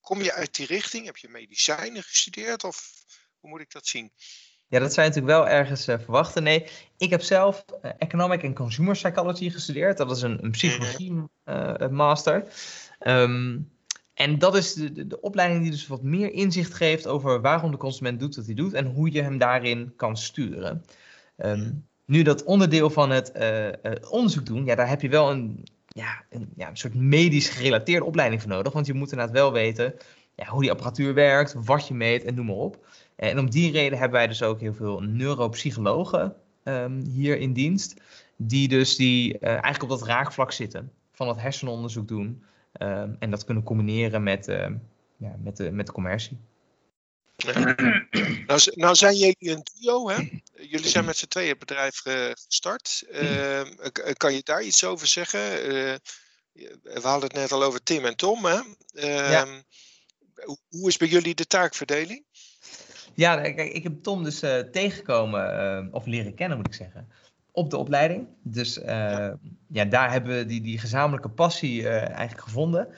Kom 0.00 0.22
je 0.22 0.32
uit 0.32 0.54
die 0.54 0.66
richting? 0.66 1.06
Heb 1.06 1.16
je 1.16 1.28
medicijnen 1.28 2.02
gestudeerd 2.02 2.64
of 2.64 2.92
hoe 3.38 3.50
moet 3.50 3.60
ik 3.60 3.72
dat 3.72 3.86
zien? 3.86 4.12
Ja, 4.68 4.80
dat 4.80 4.92
zou 4.92 5.06
je 5.06 5.12
natuurlijk 5.12 5.38
wel 5.38 5.48
ergens 5.48 5.88
uh, 5.88 5.98
verwachten. 5.98 6.42
Nee, 6.42 6.66
ik 6.96 7.10
heb 7.10 7.22
zelf 7.22 7.64
uh, 7.82 7.90
Economic 7.98 8.44
and 8.44 8.54
Consumer 8.54 8.94
Psychology 8.94 9.50
gestudeerd. 9.50 9.96
Dat 9.96 10.10
is 10.10 10.22
een, 10.22 10.44
een 10.44 10.50
psychologie 10.50 11.22
uh, 11.44 11.88
master. 11.88 12.46
Um, 13.00 13.72
en 14.14 14.38
dat 14.38 14.56
is 14.56 14.72
de, 14.72 14.92
de, 14.92 15.06
de, 15.06 15.20
opleiding 15.20 15.62
die 15.62 15.70
dus 15.70 15.86
wat 15.86 16.02
meer 16.02 16.32
inzicht 16.32 16.74
geeft 16.74 17.06
over 17.06 17.40
waarom 17.40 17.70
de 17.70 17.76
consument 17.76 18.20
doet 18.20 18.36
wat 18.36 18.46
hij 18.46 18.54
doet 18.54 18.72
en 18.72 18.86
hoe 18.86 19.12
je 19.12 19.22
hem 19.22 19.38
daarin 19.38 19.92
kan 19.96 20.16
sturen. 20.16 20.84
Um, 21.36 21.86
nu 22.06 22.22
dat 22.22 22.44
onderdeel 22.44 22.90
van 22.90 23.10
het 23.10 23.32
onderzoek 24.10 24.46
doen, 24.46 24.64
ja, 24.64 24.74
daar 24.74 24.88
heb 24.88 25.00
je 25.00 25.08
wel 25.08 25.30
een, 25.30 25.66
ja, 25.94 26.24
een, 26.30 26.52
ja, 26.56 26.68
een 26.68 26.76
soort 26.76 26.94
medisch 26.94 27.48
gerelateerde 27.48 28.04
opleiding 28.04 28.42
voor 28.42 28.50
nodig. 28.50 28.72
Want 28.72 28.86
je 28.86 28.94
moet 28.94 29.12
inderdaad 29.12 29.34
wel 29.34 29.52
weten 29.52 29.94
ja, 30.34 30.46
hoe 30.46 30.60
die 30.60 30.70
apparatuur 30.70 31.14
werkt, 31.14 31.54
wat 31.64 31.88
je 31.88 31.94
meet 31.94 32.24
en 32.24 32.34
noem 32.34 32.46
maar 32.46 32.54
op. 32.54 32.86
En 33.16 33.38
om 33.38 33.50
die 33.50 33.72
reden 33.72 33.98
hebben 33.98 34.18
wij 34.18 34.26
dus 34.26 34.42
ook 34.42 34.60
heel 34.60 34.74
veel 34.74 35.00
neuropsychologen 35.00 36.34
um, 36.64 37.04
hier 37.04 37.38
in 37.38 37.52
dienst. 37.52 38.00
Die 38.36 38.68
dus 38.68 38.96
die, 38.96 39.34
uh, 39.34 39.48
eigenlijk 39.48 39.82
op 39.82 39.88
dat 39.88 40.02
raakvlak 40.02 40.52
zitten. 40.52 40.92
Van 41.12 41.28
het 41.28 41.40
hersenonderzoek 41.40 42.08
doen. 42.08 42.42
Um, 42.82 43.16
en 43.18 43.30
dat 43.30 43.44
kunnen 43.44 43.62
combineren 43.62 44.22
met, 44.22 44.48
uh, 44.48 44.66
ja, 45.16 45.34
met, 45.42 45.56
de, 45.56 45.70
met 45.70 45.86
de 45.86 45.92
commercie. 45.92 46.38
Ja. 47.36 47.74
Nou, 48.46 48.60
nou, 48.74 48.94
zijn 48.94 49.16
jullie 49.16 49.36
een 49.38 49.66
duo, 49.80 50.08
hè? 50.08 50.28
Jullie 50.54 50.88
zijn 50.88 51.04
met 51.04 51.16
z'n 51.16 51.26
tweeën 51.26 51.48
het 51.48 51.58
bedrijf 51.58 52.02
gestart. 52.46 53.04
Uh, 53.10 53.60
kan 54.16 54.34
je 54.34 54.40
daar 54.42 54.62
iets 54.62 54.84
over 54.84 55.06
zeggen? 55.06 55.40
we 56.82 57.00
hadden 57.02 57.28
het 57.28 57.32
net 57.32 57.52
al 57.52 57.62
over 57.62 57.82
Tim 57.82 58.04
en 58.04 58.16
Tom, 58.16 58.44
hè? 58.44 58.60
Ja. 59.30 59.46
Hoe 60.68 60.88
is 60.88 60.96
bij 60.96 61.08
jullie 61.08 61.34
de 61.34 61.46
taakverdeling? 61.46 62.24
Ja, 63.14 63.40
kijk, 63.40 63.72
ik 63.72 63.82
heb 63.82 64.02
Tom 64.02 64.24
dus 64.24 64.42
uh, 64.42 64.58
tegengekomen, 64.58 65.84
uh, 65.84 65.94
of 65.94 66.06
leren 66.06 66.34
kennen 66.34 66.56
moet 66.56 66.66
ik 66.66 66.74
zeggen, 66.74 67.08
op 67.50 67.70
de 67.70 67.76
opleiding. 67.76 68.28
Dus 68.42 68.78
uh, 68.78 68.84
ja. 68.86 69.38
ja. 69.68 69.84
daar 69.84 70.12
hebben 70.12 70.36
we 70.36 70.44
die, 70.44 70.60
die 70.60 70.78
gezamenlijke 70.78 71.28
passie 71.28 71.88
eigenlijk 71.88 72.40
gevonden. 72.40 72.88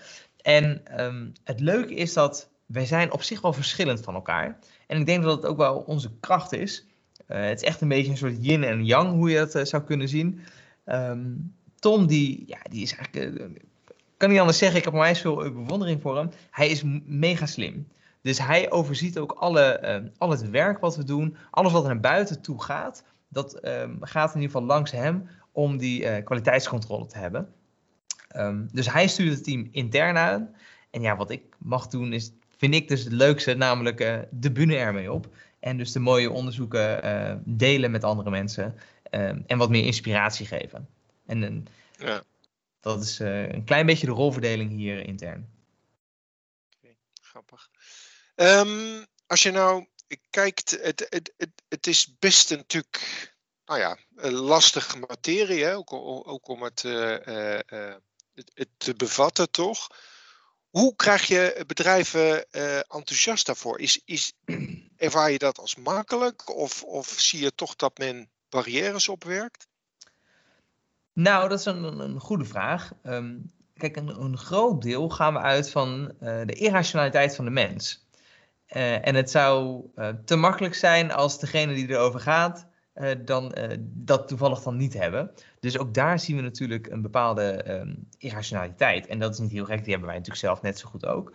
En 0.42 0.82
um, 1.00 1.32
het 1.44 1.60
leuke 1.60 1.94
is 1.94 2.12
dat 2.12 2.50
wij 2.66 2.86
zijn 2.86 3.12
op 3.12 3.22
zich 3.22 3.40
wel 3.40 3.52
verschillend 3.52 4.00
van 4.00 4.14
elkaar. 4.14 4.58
En 4.86 5.00
ik 5.00 5.06
denk 5.06 5.22
dat 5.22 5.36
het 5.36 5.46
ook 5.46 5.56
wel 5.56 5.76
onze 5.76 6.10
kracht 6.20 6.52
is. 6.52 6.86
het 7.26 7.62
is 7.62 7.68
echt 7.68 7.80
een 7.80 7.88
beetje 7.88 8.10
een 8.10 8.16
soort 8.16 8.44
yin 8.44 8.64
en 8.64 8.84
yang, 8.84 9.10
hoe 9.10 9.30
je 9.30 9.46
dat 9.46 9.68
zou 9.68 9.82
kunnen 9.82 10.08
zien. 10.08 10.40
Um, 10.86 11.54
Tom, 11.78 12.06
die, 12.06 12.44
ja, 12.46 12.58
die 12.70 12.82
is 12.82 12.94
eigenlijk 12.94 13.40
kan 14.16 14.30
niet 14.30 14.38
anders 14.38 14.58
zeggen, 14.58 14.78
ik 14.78 14.84
heb 14.84 14.92
onwijs 14.92 15.20
veel 15.20 15.36
bewondering 15.36 16.02
voor 16.02 16.16
hem. 16.16 16.30
Hij 16.50 16.68
is 16.68 16.82
mega 17.06 17.46
slim. 17.46 17.88
Dus 18.20 18.38
hij 18.38 18.70
overziet 18.70 19.18
ook 19.18 19.32
alle, 19.32 20.00
uh, 20.02 20.10
al 20.18 20.30
het 20.30 20.50
werk 20.50 20.80
wat 20.80 20.96
we 20.96 21.04
doen, 21.04 21.36
alles 21.50 21.72
wat 21.72 21.84
naar 21.84 22.00
buiten 22.00 22.42
toe 22.42 22.62
gaat, 22.62 23.04
dat 23.28 23.66
um, 23.66 23.98
gaat 24.00 24.34
in 24.34 24.40
ieder 24.40 24.54
geval 24.54 24.66
langs 24.66 24.90
hem 24.90 25.28
om 25.52 25.76
die 25.76 26.02
uh, 26.02 26.24
kwaliteitscontrole 26.24 27.06
te 27.06 27.18
hebben. 27.18 27.48
Dus 28.72 28.92
hij 28.92 29.08
stuurt 29.08 29.34
het 29.34 29.44
team 29.44 29.68
intern 29.70 30.16
aan. 30.16 30.54
En 30.90 31.00
ja, 31.00 31.16
wat 31.16 31.30
ik 31.30 31.42
mag 31.58 31.86
doen 31.86 32.12
is, 32.12 32.32
vind 32.56 32.74
ik 32.74 32.88
dus 32.88 33.04
het 33.04 33.12
leukste, 33.12 33.54
namelijk 33.54 34.00
uh, 34.00 34.18
de 34.30 34.52
bühne 34.52 34.76
ermee 34.76 35.12
op. 35.12 35.28
En 35.60 35.76
dus 35.76 35.92
de 35.92 36.00
mooie 36.00 36.30
onderzoeken 36.30 37.04
uh, 37.04 37.34
delen 37.44 37.90
met 37.90 38.04
andere 38.04 38.30
mensen. 38.30 38.78
Um, 39.10 39.44
en 39.46 39.58
wat 39.58 39.70
meer 39.70 39.84
inspiratie 39.84 40.46
geven. 40.46 40.88
En 41.26 41.66
ja. 41.98 42.22
dat 42.80 43.02
is 43.02 43.18
een 43.18 43.64
klein 43.64 43.86
beetje 43.86 44.06
de 44.06 44.12
rolverdeling 44.12 44.70
hier 44.70 45.06
intern. 45.06 45.48
Okay, 46.78 46.96
grappig. 47.22 47.70
Um, 48.34 49.06
als 49.26 49.42
je 49.42 49.50
nou 49.50 49.86
kijkt, 50.30 50.70
het, 50.82 51.06
het, 51.08 51.34
het, 51.36 51.50
het 51.68 51.86
is 51.86 52.16
best 52.18 52.50
een 52.50 52.56
natuurlijk, 52.56 53.32
nou 53.64 53.80
ja, 53.80 53.98
een 54.16 54.34
lastige 54.34 54.98
materie, 54.98 55.64
hè? 55.64 55.76
Ook, 55.76 55.92
ook 56.28 56.48
om 56.48 56.62
het, 56.62 56.82
uh, 56.82 57.16
uh, 57.26 57.58
het, 58.34 58.50
het, 58.54 58.68
te 58.76 58.94
bevatten, 58.94 59.50
toch? 59.50 59.88
Hoe 60.70 60.96
krijg 60.96 61.26
je 61.26 61.64
bedrijven 61.66 62.44
uh, 62.50 62.76
enthousiast 62.76 63.46
daarvoor? 63.46 63.80
Is, 63.80 64.02
is, 64.04 64.32
ervaar 64.96 65.30
je 65.30 65.38
dat 65.38 65.58
als 65.58 65.76
makkelijk 65.76 66.56
of, 66.56 66.82
of 66.82 67.06
zie 67.06 67.40
je 67.40 67.54
toch 67.54 67.76
dat 67.76 67.98
men 67.98 68.28
barrières 68.48 69.08
opwerkt? 69.08 69.68
Nou, 71.12 71.48
dat 71.48 71.58
is 71.58 71.64
een, 71.64 72.00
een 72.00 72.20
goede 72.20 72.44
vraag. 72.44 72.92
Um, 73.04 73.52
kijk, 73.76 73.96
een, 73.96 74.20
een, 74.20 74.38
groot 74.38 74.82
deel 74.82 75.08
gaan 75.08 75.32
we 75.32 75.38
uit 75.40 75.70
van 75.70 76.14
de 76.18 76.54
irrationaliteit 76.54 77.36
van 77.36 77.44
de 77.44 77.50
mens. 77.50 78.06
Uh, 78.68 79.06
en 79.06 79.14
het 79.14 79.30
zou 79.30 79.84
te 80.24 80.36
makkelijk 80.36 80.74
zijn 80.74 81.12
als 81.12 81.38
degene 81.38 81.74
die 81.74 81.88
erover 81.88 82.20
gaat, 82.20 82.66
uh, 83.00 83.10
dan 83.24 83.54
dat 83.80 84.28
toevallig 84.28 84.62
dan 84.62 84.76
niet 84.76 84.94
hebben. 84.94 85.30
Dus 85.60 85.78
ook 85.78 85.94
daar 85.94 86.18
zien 86.18 86.36
we 86.36 86.42
natuurlijk 86.42 86.86
een 86.86 87.02
bepaalde 87.02 87.70
um, 87.70 88.08
irrationaliteit. 88.18 89.06
En 89.06 89.18
dat 89.18 89.32
is 89.32 89.38
niet 89.38 89.50
heel 89.50 89.64
gek, 89.64 89.78
die 89.78 89.90
hebben 89.90 90.08
wij 90.08 90.18
natuurlijk 90.18 90.44
zelf 90.44 90.62
net 90.62 90.78
zo 90.78 90.88
goed 90.88 91.06
ook. 91.06 91.32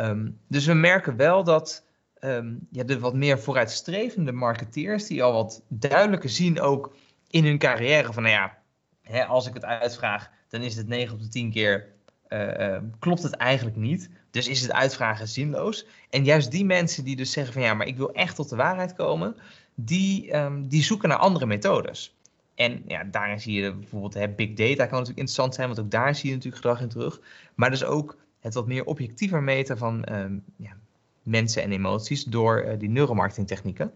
Um, 0.00 0.38
dus 0.48 0.66
we 0.66 0.74
merken 0.74 1.16
wel 1.16 1.44
dat 1.44 1.84
um, 2.20 2.66
ja, 2.70 2.84
de 2.84 2.98
wat 2.98 3.14
meer 3.14 3.38
vooruitstrevende 3.38 4.32
marketeers, 4.32 5.06
die 5.06 5.22
al 5.22 5.32
wat 5.32 5.62
duidelijker 5.68 6.30
zien 6.30 6.60
ook 6.60 6.96
in 7.30 7.44
hun 7.44 7.58
carrière 7.58 8.12
van, 8.12 8.22
nou 8.22 8.34
ja, 8.34 8.58
hè, 9.02 9.24
als 9.24 9.46
ik 9.46 9.54
het 9.54 9.64
uitvraag, 9.64 10.30
dan 10.48 10.62
is 10.62 10.76
het 10.76 10.88
9 10.88 11.14
op 11.14 11.20
de 11.20 11.28
10 11.28 11.50
keer 11.50 11.92
uh, 12.28 12.76
klopt 12.98 13.22
het 13.22 13.34
eigenlijk 13.34 13.76
niet. 13.76 14.10
Dus 14.30 14.48
is 14.48 14.60
het 14.60 14.72
uitvragen 14.72 15.28
zinloos. 15.28 15.86
En 16.10 16.24
juist 16.24 16.50
die 16.50 16.64
mensen 16.64 17.04
die 17.04 17.16
dus 17.16 17.32
zeggen 17.32 17.52
van 17.52 17.62
ja, 17.62 17.74
maar 17.74 17.86
ik 17.86 17.96
wil 17.96 18.12
echt 18.12 18.36
tot 18.36 18.48
de 18.48 18.56
waarheid 18.56 18.94
komen, 18.94 19.36
die, 19.74 20.36
um, 20.36 20.68
die 20.68 20.82
zoeken 20.82 21.08
naar 21.08 21.18
andere 21.18 21.46
methodes. 21.46 22.14
En 22.54 22.82
ja, 22.86 23.04
daarin 23.04 23.40
zie 23.40 23.62
je 23.62 23.74
bijvoorbeeld 23.74 24.14
hè, 24.14 24.28
big 24.28 24.48
data 24.48 24.86
kan 24.86 24.98
natuurlijk 24.98 25.08
interessant 25.08 25.54
zijn, 25.54 25.66
want 25.66 25.80
ook 25.80 25.90
daar 25.90 26.14
zie 26.14 26.28
je 26.28 26.34
natuurlijk 26.34 26.62
gedrag 26.62 26.80
in 26.80 26.88
terug. 26.88 27.20
Maar 27.54 27.70
dus 27.70 27.84
ook 27.84 28.16
het 28.40 28.54
wat 28.54 28.66
meer 28.66 28.84
objectiever 28.84 29.42
meten 29.42 29.78
van 29.78 30.06
um, 30.12 30.44
ja, 30.56 30.76
mensen 31.22 31.62
en 31.62 31.72
emoties 31.72 32.24
door 32.24 32.64
uh, 32.64 32.78
die 32.78 32.88
neuromarketingtechnieken. 32.88 33.92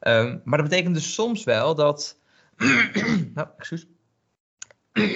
Um, 0.00 0.40
maar 0.44 0.58
dat 0.58 0.68
betekent 0.68 0.94
dus 0.94 1.14
soms 1.14 1.44
wel 1.44 1.74
dat. 1.74 2.18
nou, 3.34 3.48
excuus. 3.58 3.86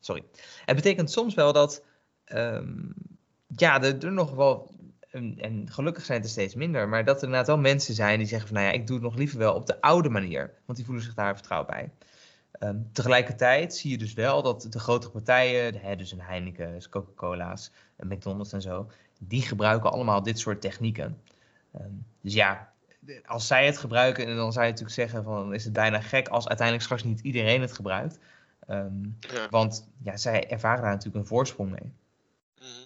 Sorry. 0.00 0.22
Het 0.64 0.76
betekent 0.76 1.10
soms 1.10 1.34
wel 1.34 1.52
dat 1.52 1.82
ja, 3.56 3.82
er 3.82 4.12
nog 4.12 4.34
wel, 4.34 4.70
en, 5.10 5.38
en, 5.38 5.70
gelukkig 5.70 6.04
zijn 6.04 6.18
het 6.18 6.26
er 6.26 6.32
steeds 6.32 6.54
minder, 6.54 6.88
maar 6.88 7.04
dat 7.04 7.16
er 7.16 7.22
inderdaad 7.22 7.46
wel 7.46 7.58
mensen 7.58 7.94
zijn 7.94 8.18
die 8.18 8.26
zeggen 8.26 8.48
van 8.48 8.56
nou 8.56 8.68
ja, 8.68 8.74
ik 8.74 8.86
doe 8.86 8.96
het 8.96 9.04
nog 9.04 9.14
liever 9.16 9.38
wel 9.38 9.54
op 9.54 9.66
de 9.66 9.80
oude 9.80 10.08
manier, 10.08 10.54
want 10.64 10.78
die 10.78 10.86
voelen 10.86 11.04
zich 11.04 11.14
daar 11.14 11.34
vertrouwd 11.34 11.66
bij. 11.66 11.90
Um, 12.60 12.88
tegelijkertijd 12.92 13.74
zie 13.74 13.90
je 13.90 13.98
dus 13.98 14.12
wel 14.12 14.42
dat 14.42 14.66
de 14.70 14.78
grotere 14.78 15.12
partijen, 15.12 15.80
hè, 15.80 15.96
dus 15.96 16.12
een 16.12 16.20
Heineken, 16.20 16.88
Coca-Cola's, 16.90 17.70
McDonald's 17.96 18.52
en 18.52 18.62
zo, 18.62 18.90
die 19.18 19.42
gebruiken 19.42 19.92
allemaal 19.92 20.22
dit 20.22 20.38
soort 20.38 20.60
technieken. 20.60 21.20
Um, 21.80 22.06
dus 22.20 22.34
ja, 22.34 22.72
als 23.26 23.46
zij 23.46 23.66
het 23.66 23.78
gebruiken, 23.78 24.26
en 24.26 24.36
dan 24.36 24.52
zou 24.52 24.64
je 24.64 24.70
natuurlijk 24.70 24.98
zeggen 24.98 25.24
van 25.24 25.54
is 25.54 25.64
het 25.64 25.72
bijna 25.72 26.00
gek 26.00 26.28
als 26.28 26.48
uiteindelijk 26.48 26.86
straks 26.86 27.04
niet 27.04 27.20
iedereen 27.20 27.60
het 27.60 27.72
gebruikt. 27.72 28.18
Ehm, 28.66 29.08
want 29.50 29.88
ja, 30.02 30.16
zij 30.16 30.50
ervaren 30.50 30.82
daar 30.82 30.90
natuurlijk 30.90 31.16
een 31.16 31.30
voorsprong 31.30 31.70
mee. 31.70 31.92
Mhm. 32.58 32.84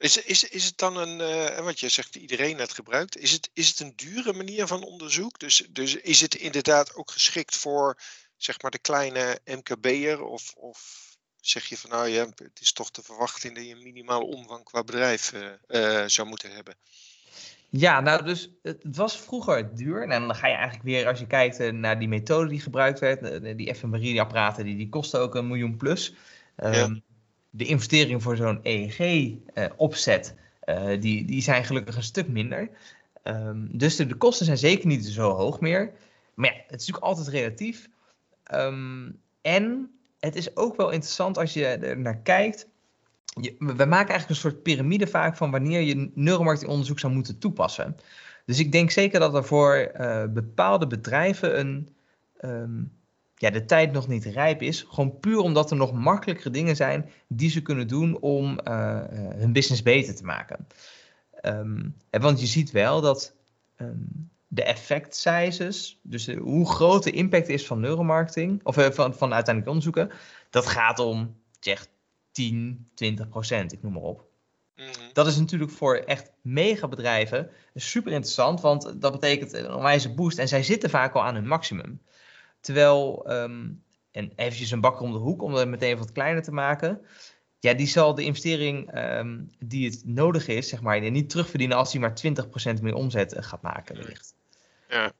Is, 0.00 0.16
is, 0.16 0.44
is 0.44 0.64
het 0.64 0.78
dan 0.78 0.96
een, 0.96 1.20
uh, 1.20 1.58
want 1.58 1.80
je 1.80 1.88
zegt 1.88 2.16
iedereen 2.16 2.58
het 2.58 2.72
gebruikt, 2.72 3.16
is 3.16 3.32
het, 3.32 3.50
is 3.52 3.68
het 3.68 3.80
een 3.80 3.92
dure 3.96 4.32
manier 4.32 4.66
van 4.66 4.82
onderzoek? 4.82 5.38
Dus, 5.38 5.66
dus 5.70 5.94
is 5.94 6.20
het 6.20 6.34
inderdaad 6.34 6.94
ook 6.94 7.10
geschikt 7.10 7.56
voor 7.56 7.98
zeg 8.36 8.62
maar 8.62 8.70
de 8.70 8.78
kleine 8.78 9.40
MKB'er? 9.44 10.22
Of, 10.22 10.54
of 10.56 11.08
zeg 11.40 11.64
je 11.64 11.76
van 11.76 11.90
nou 11.90 12.08
ja, 12.08 12.24
het 12.24 12.60
is 12.60 12.72
toch 12.72 12.90
te 12.90 13.02
verwachten 13.02 13.54
dat 13.54 13.64
je 13.64 13.74
een 13.74 13.82
minimale 13.82 14.24
omvang 14.24 14.64
qua 14.64 14.84
bedrijf 14.84 15.32
uh, 15.32 16.04
zou 16.06 16.28
moeten 16.28 16.50
hebben? 16.50 16.74
Ja, 17.68 18.00
nou 18.00 18.24
dus 18.24 18.50
het, 18.62 18.78
was 18.82 19.20
vroeger 19.20 19.74
duur. 19.74 20.02
En 20.02 20.08
dan 20.08 20.34
ga 20.34 20.46
je 20.46 20.54
eigenlijk 20.54 20.84
weer, 20.84 21.06
als 21.06 21.18
je 21.18 21.26
kijkt 21.26 21.72
naar 21.72 21.98
die 21.98 22.08
methode 22.08 22.48
die 22.48 22.60
gebruikt 22.60 22.98
werd, 22.98 23.42
die 23.58 23.74
fMRI-apparaten, 23.74 24.64
die, 24.64 24.76
die 24.76 24.88
kosten 24.88 25.20
ook 25.20 25.34
een 25.34 25.46
miljoen 25.46 25.76
plus. 25.76 26.14
Um, 26.56 27.02
de 27.50 27.64
investeringen 27.64 28.20
voor 28.20 28.36
zo'n 28.36 28.60
EEG-opzet, 28.62 30.34
uh, 30.64 30.92
uh, 30.92 31.00
die, 31.00 31.24
die 31.24 31.42
zijn 31.42 31.64
gelukkig 31.64 31.96
een 31.96 32.02
stuk 32.02 32.28
minder. 32.28 32.70
Um, 33.24 33.68
dus 33.72 33.96
de, 33.96 34.06
de, 34.06 34.14
kosten 34.14 34.46
zijn 34.46 34.58
zeker 34.58 34.86
niet 34.86 35.06
zo 35.06 35.30
hoog 35.30 35.60
meer. 35.60 35.92
Maar 36.34 36.50
ja, 36.50 36.56
het 36.56 36.80
is 36.80 36.86
natuurlijk 36.86 37.04
altijd 37.04 37.28
relatief. 37.28 37.88
Um, 38.54 39.20
en 39.42 39.90
het 40.18 40.36
is 40.36 40.56
ook 40.56 40.76
wel 40.76 40.90
interessant 40.90 41.38
als 41.38 41.52
je 41.52 41.66
er 41.66 41.98
naar 41.98 42.18
kijkt. 42.18 42.68
We 43.58 43.84
maken 43.84 43.90
eigenlijk 43.94 44.28
een 44.28 44.34
soort 44.34 44.62
piramide 44.62 45.06
vaak 45.06 45.36
van 45.36 45.50
wanneer 45.50 45.80
je 45.80 46.10
neuromarketingonderzoek 46.14 46.98
zou 46.98 47.12
moeten 47.12 47.38
toepassen. 47.38 47.96
Dus 48.44 48.58
ik 48.58 48.72
denk 48.72 48.90
zeker 48.90 49.20
dat 49.20 49.34
er 49.34 49.44
voor 49.44 49.92
uh, 50.00 50.24
bepaalde 50.24 50.86
bedrijven 50.86 51.58
een, 51.58 51.88
um, 52.40 52.92
ja, 53.40 53.50
de 53.50 53.64
tijd 53.64 53.92
nog 53.92 54.08
niet 54.08 54.24
rijp 54.24 54.62
is. 54.62 54.86
Gewoon 54.88 55.18
puur 55.18 55.38
omdat 55.38 55.70
er 55.70 55.76
nog 55.76 55.92
makkelijkere 55.92 56.50
dingen 56.50 56.76
zijn 56.76 57.10
die 57.28 57.50
ze 57.50 57.62
kunnen 57.62 57.88
doen 57.88 58.20
om 58.20 58.60
uh, 58.68 59.00
hun 59.10 59.52
business 59.52 59.82
beter 59.82 60.14
te 60.14 60.24
maken. 60.24 60.66
Um, 61.42 61.96
want 62.10 62.40
je 62.40 62.46
ziet 62.46 62.70
wel 62.70 63.00
dat 63.00 63.34
um, 63.76 64.30
de 64.48 64.62
effect 64.62 65.16
sizes, 65.16 66.00
dus 66.02 66.26
hoe 66.26 66.70
groot 66.70 67.02
de 67.02 67.10
impact 67.10 67.48
is 67.48 67.66
van 67.66 67.80
neuromarketing, 67.80 68.60
of 68.62 68.78
uh, 68.78 68.90
van, 68.90 69.14
van 69.14 69.32
uiteindelijk 69.32 69.66
onderzoeken, 69.66 70.10
dat 70.50 70.66
gaat 70.66 70.98
om 70.98 71.36
zeg, 71.60 71.86
10, 72.32 72.88
20 72.94 73.28
procent, 73.28 73.72
ik 73.72 73.82
noem 73.82 73.92
maar 73.92 74.02
op. 74.02 74.24
-hmm. 74.74 74.86
Dat 75.12 75.26
is 75.26 75.36
natuurlijk 75.36 75.70
voor 75.70 75.96
echt 75.96 76.30
megabedrijven 76.42 77.50
super 77.74 78.12
interessant, 78.12 78.60
want 78.60 79.00
dat 79.00 79.12
betekent 79.12 79.52
een 79.52 79.74
onwijze 79.74 80.14
boost 80.14 80.38
en 80.38 80.48
zij 80.48 80.62
zitten 80.62 80.90
vaak 80.90 81.14
al 81.14 81.24
aan 81.24 81.34
hun 81.34 81.46
maximum. 81.46 82.00
Terwijl, 82.60 83.30
um, 83.32 83.82
en 84.10 84.32
eventjes 84.36 84.70
een 84.70 84.80
bakker 84.80 85.02
om 85.02 85.12
de 85.12 85.18
hoek 85.18 85.42
om 85.42 85.54
het 85.54 85.68
meteen 85.68 85.98
wat 85.98 86.12
kleiner 86.12 86.42
te 86.42 86.52
maken. 86.52 87.00
Ja, 87.58 87.74
die 87.74 87.86
zal 87.86 88.14
de 88.14 88.24
investering 88.24 88.98
um, 88.98 89.50
die 89.58 89.90
het 89.90 90.02
nodig 90.04 90.48
is, 90.48 90.68
zeg 90.68 90.80
maar, 90.80 91.10
niet 91.10 91.30
terugverdienen 91.30 91.76
als 91.76 91.92
hij 91.92 92.00
maar 92.00 92.20
20% 92.78 92.82
meer 92.82 92.94
omzet 92.94 93.32
eh, 93.32 93.42
gaat 93.42 93.62
maken, 93.62 93.96
wellicht. 93.96 94.34
Ja. 94.88 95.12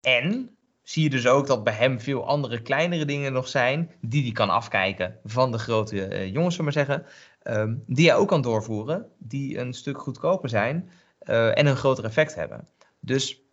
En 0.00 0.56
zie 0.82 1.02
je 1.02 1.10
dus 1.10 1.26
ook 1.26 1.46
dat 1.46 1.64
bij 1.64 1.72
hem 1.72 2.00
veel 2.00 2.26
andere 2.26 2.62
kleinere 2.62 3.04
dingen 3.04 3.32
nog 3.32 3.48
zijn, 3.48 3.90
die 4.00 4.22
hij 4.22 4.32
kan 4.32 4.50
afkijken 4.50 5.18
van 5.24 5.52
de 5.52 5.58
grote 5.58 5.96
uh, 5.96 6.32
jongens, 6.32 6.54
zullen 6.54 6.74
maar 6.74 6.84
zeggen. 6.84 7.06
Um, 7.42 7.82
die 7.86 8.08
hij 8.08 8.16
ook 8.16 8.28
kan 8.28 8.42
doorvoeren, 8.42 9.10
die 9.18 9.58
een 9.58 9.72
stuk 9.72 9.98
goedkoper 9.98 10.48
zijn 10.48 10.90
uh, 11.22 11.58
en 11.58 11.66
een 11.66 11.76
groter 11.76 12.04
effect 12.04 12.34
hebben. 12.34 12.68
Dus 13.00 13.45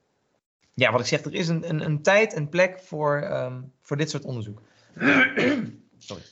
ja, 0.73 0.91
wat 0.91 1.01
ik 1.01 1.07
zeg, 1.07 1.23
er 1.23 1.33
is 1.33 1.47
een, 1.47 1.69
een, 1.69 1.85
een 1.85 2.01
tijd 2.01 2.33
en 2.33 2.49
plek 2.49 2.79
voor, 2.79 3.23
um, 3.31 3.73
voor 3.81 3.97
dit 3.97 4.09
soort 4.09 4.23
onderzoek. 4.23 4.61
Sorry. 5.97 6.23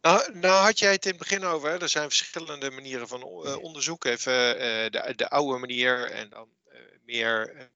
Nou, 0.00 0.38
nou, 0.38 0.64
had 0.64 0.78
jij 0.78 0.92
het 0.92 1.04
in 1.04 1.10
het 1.10 1.20
begin 1.20 1.44
over, 1.44 1.70
hè? 1.70 1.78
er 1.78 1.88
zijn 1.88 2.08
verschillende 2.08 2.70
manieren 2.70 3.08
van 3.08 3.20
uh, 3.20 3.56
onderzoek. 3.56 4.04
Even 4.04 4.32
uh, 4.32 4.60
de, 4.90 5.12
de, 5.16 5.28
oude 5.28 5.58
manier 5.58 6.10
en 6.10 6.28
dan 6.28 6.48
uh, 6.72 6.78
meer 7.04 7.70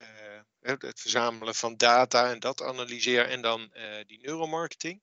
het 0.61 0.99
verzamelen 0.99 1.55
van 1.55 1.77
data 1.77 2.31
en 2.31 2.39
dat 2.39 2.61
analyseren 2.61 3.27
en 3.27 3.41
dan 3.41 3.71
die 4.07 4.19
neuromarketing. 4.21 5.01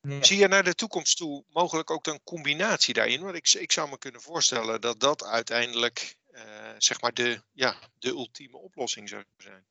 Ja. 0.00 0.22
Zie 0.22 0.38
je 0.38 0.48
naar 0.48 0.64
de 0.64 0.74
toekomst 0.74 1.16
toe 1.16 1.44
mogelijk 1.48 1.90
ook 1.90 2.06
een 2.06 2.22
combinatie 2.24 2.94
daarin? 2.94 3.20
Want 3.20 3.36
ik, 3.36 3.52
ik 3.52 3.72
zou 3.72 3.88
me 3.88 3.98
kunnen 3.98 4.20
voorstellen 4.20 4.80
dat 4.80 5.00
dat 5.00 5.24
uiteindelijk 5.24 6.16
zeg 6.78 7.00
maar 7.00 7.14
de, 7.14 7.42
ja, 7.52 7.76
de 7.98 8.08
ultieme 8.08 8.56
oplossing 8.56 9.08
zou 9.08 9.24
zijn. 9.36 9.64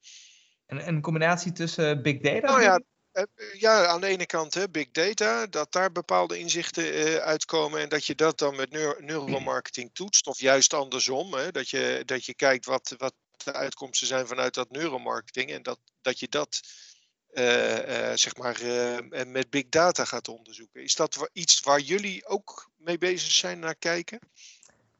En 0.71 0.87
een 0.87 1.01
combinatie 1.01 1.51
tussen 1.51 2.01
big 2.01 2.19
data? 2.19 2.47
Nou 2.47 2.61
ja, 2.61 2.81
ja, 3.57 3.85
aan 3.85 4.01
de 4.01 4.07
ene 4.07 4.25
kant 4.25 4.53
hè, 4.53 4.69
big 4.69 4.91
data, 4.91 5.45
dat 5.47 5.71
daar 5.71 5.91
bepaalde 5.91 6.39
inzichten 6.39 6.83
uh, 6.83 7.15
uitkomen 7.15 7.79
en 7.81 7.89
dat 7.89 8.05
je 8.05 8.15
dat 8.15 8.37
dan 8.37 8.55
met 8.55 8.71
neuro 8.71 8.95
neuromarketing 8.99 9.89
toetst, 9.93 10.27
of 10.27 10.39
juist 10.39 10.73
andersom, 10.73 11.33
hè, 11.33 11.51
dat, 11.51 11.69
je, 11.69 12.03
dat 12.05 12.25
je 12.25 12.33
kijkt 12.33 12.65
wat, 12.65 12.95
wat 12.97 13.13
de 13.43 13.53
uitkomsten 13.53 14.07
zijn 14.07 14.27
vanuit 14.27 14.53
dat 14.53 14.71
neuromarketing 14.71 15.51
en 15.51 15.63
dat, 15.63 15.79
dat 16.01 16.19
je 16.19 16.27
dat 16.29 16.59
uh, 17.33 17.77
uh, 17.77 18.11
zeg 18.13 18.35
maar 18.37 18.59
met 19.27 19.49
big 19.49 19.69
data 19.69 20.05
gaat 20.05 20.27
onderzoeken. 20.27 20.83
Is 20.83 20.95
dat 20.95 21.29
iets 21.33 21.59
waar 21.59 21.79
jullie 21.79 22.25
ook 22.25 22.69
mee 22.77 22.97
bezig 22.97 23.31
zijn 23.31 23.59
naar 23.59 23.75
kijken? 23.75 24.19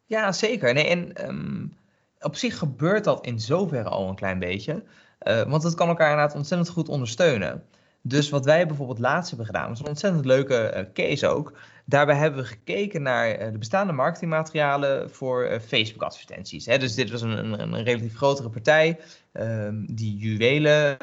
Ja, 0.06 0.32
zeker. 0.32 0.74
Nee, 0.74 0.88
en 0.88 1.28
um, 1.28 1.78
op 2.20 2.36
zich 2.36 2.58
gebeurt 2.58 3.04
dat 3.04 3.26
in 3.26 3.40
zoverre 3.40 3.90
al 3.90 4.10
een 4.10 4.16
klein 4.16 4.40
beetje. 4.40 4.84
Uh, 5.28 5.42
want 5.42 5.64
het 5.64 5.76
kan 5.76 5.88
elkaar 5.88 6.10
inderdaad 6.10 6.36
ontzettend 6.36 6.70
goed 6.70 6.90
ondersteunen. 6.90 7.64
Dus 8.02 8.30
wat 8.30 8.46
wij 8.46 8.68
bijvoorbeeld 8.68 9.00
laatst 9.00 9.30
hebben 9.30 9.46
gedaan, 9.46 9.70
was 9.70 9.80
een 9.80 9.88
ontzettend 9.88 10.26
leuke 10.26 10.74
uh, 10.76 10.82
case 10.94 11.28
ook. 11.28 11.54
Daarbij 11.86 12.16
hebben 12.16 12.40
we 12.40 12.48
gekeken 12.48 13.02
naar 13.02 13.40
uh, 13.40 13.52
de 13.52 13.58
bestaande 13.58 13.94
marketingmaterialen 13.94 15.12
voor 15.12 15.60
Facebook 15.66 16.04
advertenties. 16.04 16.66
Hè. 16.66 16.78
Dus 16.78 16.96
dit 16.96 17.12
was 17.12 17.22
een, 17.22 17.38
een, 17.38 17.74
een 17.74 17.84
relatief 17.84 18.16
grotere 18.16 18.50
partij 18.50 19.00
ehm, 19.32 19.86
die 19.86 20.18
juwelen 20.18 21.00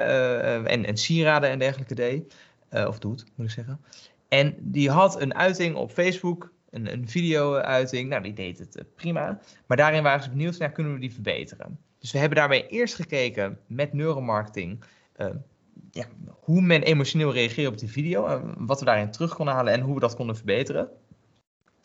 en, 0.66 0.84
en, 0.84 0.96
sieraden 0.96 1.50
en 1.50 1.58
dergelijke 1.58 1.94
deed. 1.94 2.34
of 2.70 2.98
doet, 2.98 3.24
moet 3.34 3.46
ik 3.46 3.52
zeggen. 3.52 3.80
En 4.28 4.54
die 4.58 4.90
had 4.90 5.20
een 5.20 5.34
uiting 5.34 5.76
op 5.76 5.90
Facebook, 5.90 6.52
een, 6.70 6.92
een 6.92 7.08
video-uiting. 7.08 8.08
Nou, 8.08 8.22
die 8.22 8.32
deed 8.32 8.58
het 8.58 8.94
prima. 8.94 9.38
Maar 9.66 9.76
daarin 9.76 10.02
waren 10.02 10.22
ze 10.22 10.30
benieuwd 10.30 10.58
naar, 10.58 10.72
kunnen 10.72 10.92
we 10.92 11.00
die 11.00 11.12
verbeteren? 11.12 11.78
Dus 11.98 12.12
we 12.12 12.18
hebben 12.18 12.38
daarbij 12.38 12.66
eerst 12.66 12.94
gekeken 12.94 13.58
met 13.66 13.92
neuromarketing 13.92 14.84
uh, 15.16 15.26
ja, 15.90 16.04
hoe 16.40 16.60
men 16.60 16.82
emotioneel 16.82 17.32
reageert 17.32 17.68
op 17.68 17.78
die 17.78 17.90
video, 17.90 18.26
uh, 18.26 18.40
wat 18.56 18.78
we 18.78 18.84
daarin 18.84 19.10
terug 19.10 19.34
konden 19.34 19.54
halen 19.54 19.72
en 19.72 19.80
hoe 19.80 19.94
we 19.94 20.00
dat 20.00 20.16
konden 20.16 20.36
verbeteren. 20.36 20.88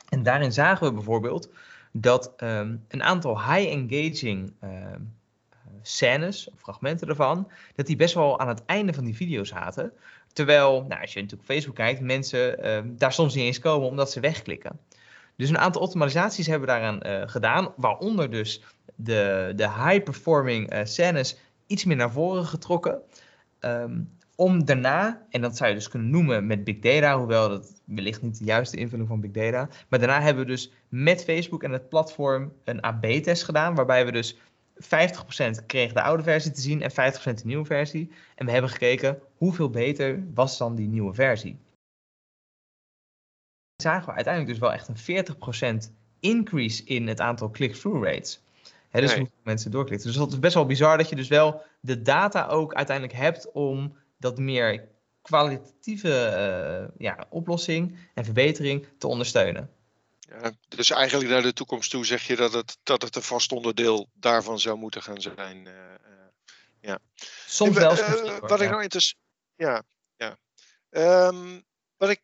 En 0.10 0.24
daarin 0.24 0.52
zagen 0.52 0.88
we 0.88 0.94
bijvoorbeeld 0.94 1.50
dat 1.92 2.34
um, 2.38 2.86
een 2.88 3.04
aantal 3.04 3.38
high-engaging 3.38 4.54
uh, 4.64 4.70
scènes, 5.82 6.50
of 6.50 6.60
fragmenten 6.60 7.08
ervan, 7.08 7.52
dat 7.76 7.86
die 7.86 7.96
best 7.96 8.14
wel 8.14 8.40
aan 8.40 8.48
het 8.48 8.66
einde 8.66 8.94
van 8.94 9.04
die 9.04 9.16
video 9.16 9.44
zaten. 9.44 9.94
Terwijl, 10.34 10.86
nou, 10.88 11.02
als 11.02 11.14
je 11.14 11.22
natuurlijk 11.22 11.50
op 11.50 11.56
Facebook 11.56 11.76
kijkt, 11.76 12.02
mensen 12.02 12.98
daar 12.98 13.14
soms 13.14 13.36
niet 13.36 13.46
eens 13.46 13.60
komen 13.60 13.88
omdat 13.88 14.12
ze 14.12 14.20
wegklikken. 14.20 14.80
Dus 15.36 15.50
een 15.50 15.58
aantal 15.58 15.82
optimalisaties 15.82 16.48
hebben 16.48 16.68
we 16.68 16.74
daaraan 16.74 17.30
gedaan, 17.30 17.74
waaronder 17.76 18.30
dus 18.32 18.64
de, 18.96 19.54
de 19.56 19.70
high-performing 19.70 20.74
uh, 20.74 20.80
scènes 20.84 21.38
iets 21.68 21.84
meer 21.86 21.96
naar 21.96 22.12
voren 22.12 22.46
getrokken. 22.46 23.02
Um, 23.60 24.10
om 24.36 24.66
daarna, 24.66 25.26
en 25.30 25.42
dat 25.42 25.58
zou 25.58 25.70
je 25.70 25.76
dus 25.76 25.88
kunnen 25.88 26.10
noemen 26.10 26.48
met 26.48 26.64
big 26.64 26.80
data, 26.80 27.18
hoewel 27.18 27.50
dat 27.50 27.82
wellicht 27.86 28.22
niet 28.22 28.38
de 28.38 28.46
juiste 28.46 28.78
invulling 28.78 29.08
van 29.08 29.22
big 29.22 29.32
data. 29.32 29.70
Maar 29.90 30.00
daarna 30.00 30.22
hebben 30.22 30.44
we 30.44 30.52
dus 30.52 30.72
met 30.90 31.24
Facebook 31.24 31.64
en 31.64 31.72
het 31.72 31.90
platform 31.90 32.54
een 32.64 32.82
AB-test 32.82 33.44
gedaan, 33.44 33.76
waarbij 33.76 34.06
we 34.06 34.12
dus 34.12 34.36
50% 34.36 35.66
kregen 35.66 35.94
de 35.94 36.02
oude 36.02 36.24
versie 36.24 36.52
te 36.52 36.62
zien 36.62 36.82
en 36.82 36.92
50% 36.92 36.94
de 37.24 37.42
nieuwe 37.44 37.66
versie. 37.66 38.12
En 38.36 38.46
we 38.46 38.52
hebben 38.52 38.70
gekeken 38.70 39.20
hoeveel 39.38 39.70
beter 39.70 40.24
was 40.34 40.58
dan 40.58 40.76
die 40.76 40.88
nieuwe 40.88 41.14
versie. 41.14 41.58
Zagen 43.82 44.06
we 44.06 44.14
uiteindelijk 44.14 44.54
dus 44.54 44.62
wel 44.62 44.74
echt 44.74 44.88
een 44.88 45.86
40% 45.88 45.92
increase 46.20 46.84
in 46.84 47.08
het 47.08 47.20
aantal 47.20 47.52
click-through 47.52 48.04
rates. 48.04 48.43
Hè, 48.94 49.02
dus 49.02 49.10
nee. 49.10 49.20
hoeveel 49.20 49.40
mensen 49.44 49.72
doorklikken. 49.72 50.08
Dus 50.08 50.18
dat 50.18 50.32
is 50.32 50.40
best 50.40 50.54
wel 50.54 50.66
bizar 50.66 50.98
dat 50.98 51.10
je 51.10 51.16
dus 51.16 51.28
wel 51.28 51.62
de 51.80 52.02
data 52.02 52.48
ook 52.48 52.74
uiteindelijk 52.74 53.18
hebt 53.18 53.52
om 53.52 53.98
dat 54.18 54.38
meer 54.38 54.88
kwalitatieve 55.22 56.10
uh, 56.10 56.96
ja, 56.98 57.26
oplossing 57.30 57.98
en 58.14 58.26
verbetering 58.26 58.88
te 58.98 59.08
ondersteunen. 59.08 59.72
Ja, 60.20 60.52
dus 60.68 60.90
eigenlijk 60.90 61.30
naar 61.30 61.42
de 61.42 61.54
toekomst 61.54 61.92
toe 61.92 62.06
zeg 62.06 62.28
je 62.28 62.36
dat 62.36 62.54
het, 62.54 62.78
dat 62.84 63.02
het 63.02 63.16
een 63.16 63.22
vast 63.22 63.52
onderdeel 63.52 64.10
daarvan 64.14 64.60
zou 64.60 64.78
moeten 64.78 65.02
gaan 65.02 65.22
zijn. 65.22 65.58
Uh, 65.58 65.74
uh, 65.74 66.10
ja. 66.80 67.00
Soms 67.46 67.78
wel. 67.78 67.98
Uh, 67.98 68.40
wat 68.40 68.62
ik 68.62 68.70
nou 68.70 68.82
interessant. 68.82 69.22
Ja, 69.56 69.84
ja. 70.16 70.38
Um, 71.28 71.64
wat 71.98 72.10
ik 72.10 72.22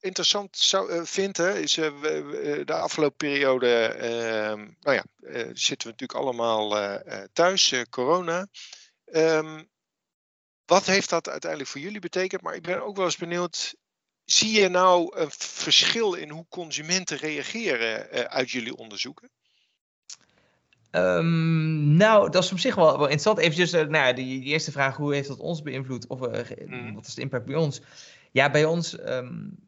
interessant 0.00 0.56
zou 0.56 0.92
uh, 0.92 1.04
vinden, 1.04 1.62
is 1.62 1.76
uh, 1.76 2.00
we, 2.00 2.62
de 2.64 2.72
afgelopen 2.72 3.16
periode, 3.16 3.96
uh, 3.96 4.64
nou 4.80 4.96
ja, 4.96 5.04
zitten 5.52 5.88
we 5.88 5.94
natuurlijk 5.98 6.14
allemaal 6.14 6.98
thuis, 7.32 7.74
corona. 7.90 8.46
Ehm, 9.04 9.62
wat 10.64 10.86
heeft 10.86 11.10
dat 11.10 11.28
uiteindelijk 11.28 11.70
voor 11.70 11.80
jullie 11.80 12.00
betekend? 12.00 12.42
Maar 12.42 12.54
ik 12.54 12.62
ben 12.62 12.84
ook 12.84 12.96
wel 12.96 13.04
eens 13.04 13.16
benieuwd, 13.16 13.74
zie 14.24 14.60
je 14.60 14.68
nou 14.68 15.18
een 15.18 15.30
verschil 15.38 16.14
in 16.14 16.30
hoe 16.30 16.46
consumenten 16.48 17.16
reageren 17.16 18.10
uit 18.30 18.50
jullie 18.50 18.76
onderzoeken? 18.76 19.30
Um, 20.90 21.96
nou, 21.96 22.30
dat 22.30 22.44
is 22.44 22.52
op 22.52 22.58
zich 22.58 22.74
wel, 22.74 22.86
wel 22.86 23.00
interessant. 23.00 23.38
Even 23.38 23.80
uh, 23.80 23.88
nou, 23.88 24.14
die, 24.14 24.40
die, 24.40 24.52
eerste 24.52 24.72
vraag, 24.72 24.96
hoe 24.96 25.14
heeft 25.14 25.28
dat 25.28 25.38
ons 25.38 25.62
beïnvloed? 25.62 26.06
Of 26.06 26.20
uh, 26.20 26.66
mm. 26.66 26.94
wat 26.94 27.06
is 27.06 27.14
de 27.14 27.20
impact 27.20 27.44
bij 27.44 27.54
ons? 27.54 27.80
Ja, 28.32 28.50
bij 28.50 28.64
ons, 28.64 28.98
um, 28.98 29.58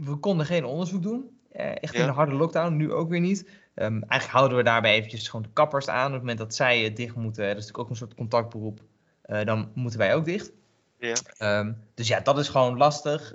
we 0.00 0.16
konden 0.16 0.46
geen 0.46 0.64
onderzoek 0.64 1.02
doen. 1.02 1.38
Uh, 1.52 1.70
echt 1.82 1.94
ja. 1.94 2.00
in 2.00 2.06
de 2.06 2.12
harde 2.12 2.34
lockdown, 2.34 2.76
nu 2.76 2.92
ook 2.92 3.08
weer 3.08 3.20
niet. 3.20 3.48
Um, 3.74 4.02
eigenlijk 4.02 4.24
houden 4.24 4.56
we 4.56 4.64
daarbij 4.64 4.94
eventjes 4.94 5.28
gewoon 5.28 5.42
de 5.42 5.52
kappers 5.52 5.88
aan. 5.88 6.06
Op 6.06 6.12
het 6.12 6.20
moment 6.20 6.38
dat 6.38 6.54
zij 6.54 6.92
dicht 6.92 7.16
moeten, 7.16 7.42
dat 7.42 7.50
is 7.50 7.54
natuurlijk 7.54 7.78
ook 7.78 7.90
een 7.90 7.96
soort 7.96 8.14
contactberoep, 8.14 8.80
dan 9.22 9.70
moeten 9.74 9.98
wij 9.98 10.14
ook 10.14 10.24
dicht. 10.24 10.52
Ja. 10.98 11.74
dus 11.94 12.08
ja, 12.08 12.20
dat 12.20 12.38
is 12.38 12.48
gewoon 12.48 12.76
lastig. 12.76 13.34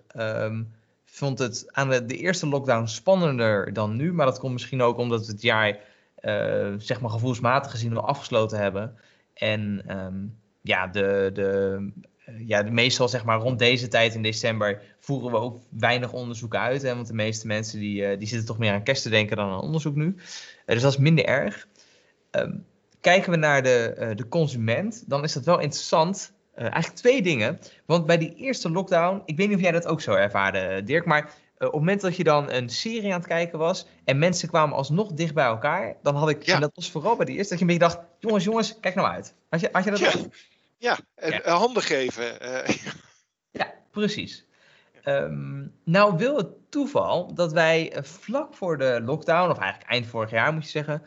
vond 1.06 1.40
het 1.40 1.66
aan 1.72 1.90
de, 1.90 2.06
de 2.06 2.18
eerste 2.18 2.48
lockdown 2.48 2.86
spannender 2.86 3.74
dan 3.74 3.96
nu. 3.96 4.14
Maar 4.14 4.26
dat 4.26 4.40
komt 4.40 4.54
misschien 4.54 4.82
ook 4.82 4.98
omdat 4.98 5.26
we 5.26 5.32
het 5.32 5.42
jaar 5.42 5.80
uh, 6.22 6.74
zeg 6.78 7.02
maar 7.02 7.10
gevoelsmatig 7.10 7.72
gezien 7.72 7.94
wel 7.94 8.08
afgesloten 8.08 8.60
hebben. 8.60 8.98
En 9.34 9.84
um, 10.00 10.40
ja, 10.62 10.88
de, 10.88 11.30
de, 11.34 11.92
ja, 12.46 12.64
de 12.64 12.72
meestal 12.72 13.10
zeg 13.10 13.26
maar 13.26 13.40
rond 13.40 13.60
deze 13.60 13.88
tijd 13.88 14.16
in 14.16 14.22
december 14.22 14.82
voeren 15.00 15.32
we 15.32 15.38
ook 15.38 15.60
weinig 15.70 16.14
onderzoek 16.14 16.56
uit. 16.56 16.82
Hè, 16.82 16.96
want 16.96 17.08
de 17.08 17.14
meeste 17.14 17.48
mensen 17.48 17.80
die, 17.80 18.02
uh, 18.02 18.18
die 18.18 18.28
zitten 18.28 18.48
toch 18.48 18.58
meer 18.58 18.72
aan 18.72 18.84
kerst 18.84 19.04
te 19.04 19.10
denken 19.10 19.38
dan 19.38 19.50
aan 19.50 19.62
onderzoek 19.62 19.96
nu. 19.96 20.16
dus 20.66 20.82
dat 20.82 20.92
is 20.92 20.98
minder 20.98 21.26
erg. 21.26 21.68
Um, 22.32 22.66
kijken 23.02 23.32
we 23.32 23.38
naar 23.38 23.64
de, 23.64 24.14
de 24.16 24.28
consument, 24.28 25.04
dan 25.08 25.24
is 25.24 25.34
dat 25.34 25.46
wel 25.46 25.60
interessant. 25.60 26.34
eigenlijk 26.56 26.96
twee 26.96 27.22
dingen. 27.22 27.60
Want 27.86 28.06
bij 28.06 28.18
die 28.18 28.36
eerste 28.36 28.72
lockdown, 28.72 29.22
ik 29.26 29.38
weet 29.38 29.48
niet 29.48 29.58
of 29.58 29.64
jij 29.64 29.72
dat 29.72 29.88
ook 29.88 30.02
zo 30.02 30.14
ervaarde, 30.14 30.84
Dirk, 30.84 31.06
maar 31.06 31.22
uh, 31.58 31.68
op 31.68 31.74
het 31.74 31.82
moment 31.82 32.02
dat 32.02 32.16
je 32.16 32.24
dan 32.24 32.52
een 32.52 32.70
serie 32.70 33.14
aan 33.14 33.20
het 33.20 33.28
kijken 33.28 33.60
was 33.60 33.88
en 34.04 34.18
mensen 34.18 34.48
kwamen 34.48 34.76
alsnog 34.76 35.12
dicht 35.12 35.34
bij 35.34 35.46
elkaar, 35.46 35.96
dan 36.04 36.16
had 36.16 36.30
ik, 36.30 36.44
ja. 36.44 36.54
en 36.54 36.62
dat 36.62 36.72
was 36.74 36.92
vooral 36.92 37.16
bij 37.16 37.26
die 37.26 37.36
eerste, 37.36 37.50
dat 37.50 37.60
je 37.60 37.74
een 37.74 37.80
beetje 37.80 37.96
dacht, 37.96 38.08
jongens, 38.20 38.44
jongens, 38.44 38.80
kijk 38.80 38.96
nou 38.96 39.08
uit. 39.08 39.34
Had 39.50 39.60
je, 39.60 39.70
had 39.72 39.84
je 39.84 39.90
dat 39.90 40.00
ja. 40.00 40.12
ook? 40.18 40.26
Ja, 40.78 40.98
en 41.16 41.32
ja. 41.32 41.52
handen 41.52 41.84
geven. 41.84 42.48
Uh. 42.48 42.76
Ja, 43.52 43.74
precies. 43.92 44.46
Um, 45.06 45.74
nou 45.84 46.18
wil 46.18 46.38
het 46.38 46.48
toeval 46.70 47.34
dat 47.34 47.54
wij 47.54 47.94
vlak 48.02 48.54
voor 48.54 48.78
de 48.78 49.02
lockdown, 49.06 49.52
of 49.52 49.58
eigenlijk 49.58 49.92
eind 49.92 50.08
vorig 50.08 50.30
jaar 50.32 50.54
moet 50.54 50.64
je 50.64 50.70
zeggen, 50.70 51.04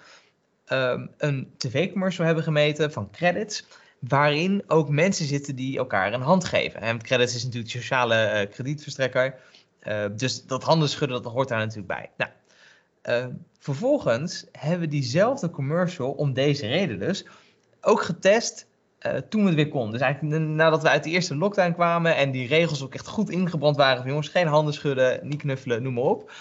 um, 0.69 1.11
een 1.17 1.55
tv-commercial 1.57 2.27
hebben 2.27 2.45
gemeten 2.45 2.93
van 2.93 3.11
credits 3.11 3.65
waarin 3.99 4.63
ook 4.67 4.89
mensen 4.89 5.27
zitten 5.27 5.57
die 5.57 5.79
elkaar 5.79 6.13
een 6.13 6.21
hand 6.21 6.45
geven. 6.45 6.81
En 6.81 7.03
credits 7.03 7.35
is 7.35 7.45
natuurlijk 7.45 7.73
sociale 7.73 8.45
uh, 8.47 8.53
kredietverstrekker. 8.53 9.35
Uh, 9.83 10.05
dus 10.13 10.47
dat 10.47 10.63
handen 10.63 10.89
schudden, 10.89 11.23
dat 11.23 11.33
hoort 11.33 11.49
daar 11.49 11.59
natuurlijk 11.59 11.87
bij. 11.87 12.11
Nou, 12.17 12.31
uh, 13.05 13.35
vervolgens 13.59 14.47
hebben 14.53 14.81
we 14.81 14.87
diezelfde 14.89 15.51
commercial, 15.51 16.11
om 16.11 16.33
deze 16.33 16.67
reden 16.67 16.99
dus, 16.99 17.27
ook 17.81 18.03
getest 18.03 18.67
uh, 19.07 19.13
toen 19.13 19.47
het 19.47 19.55
weer 19.55 19.69
konden. 19.69 19.93
Dus 19.93 20.01
eigenlijk 20.01 20.43
nadat 20.43 20.83
we 20.83 20.89
uit 20.89 21.05
de 21.05 21.11
eerste 21.11 21.37
lockdown 21.37 21.73
kwamen 21.73 22.17
en 22.17 22.31
die 22.31 22.49
regels 22.49 22.83
ook 22.83 22.95
echt 22.95 23.07
goed 23.07 23.31
ingebrand 23.31 23.77
waren 23.77 23.99
van 23.99 24.09
jongens, 24.09 24.29
geen 24.29 24.47
handen 24.47 24.75
schudden, 24.75 25.21
niet 25.23 25.41
knuffelen, 25.41 25.83
noem 25.83 25.95
maar 25.95 26.05
op. 26.05 26.33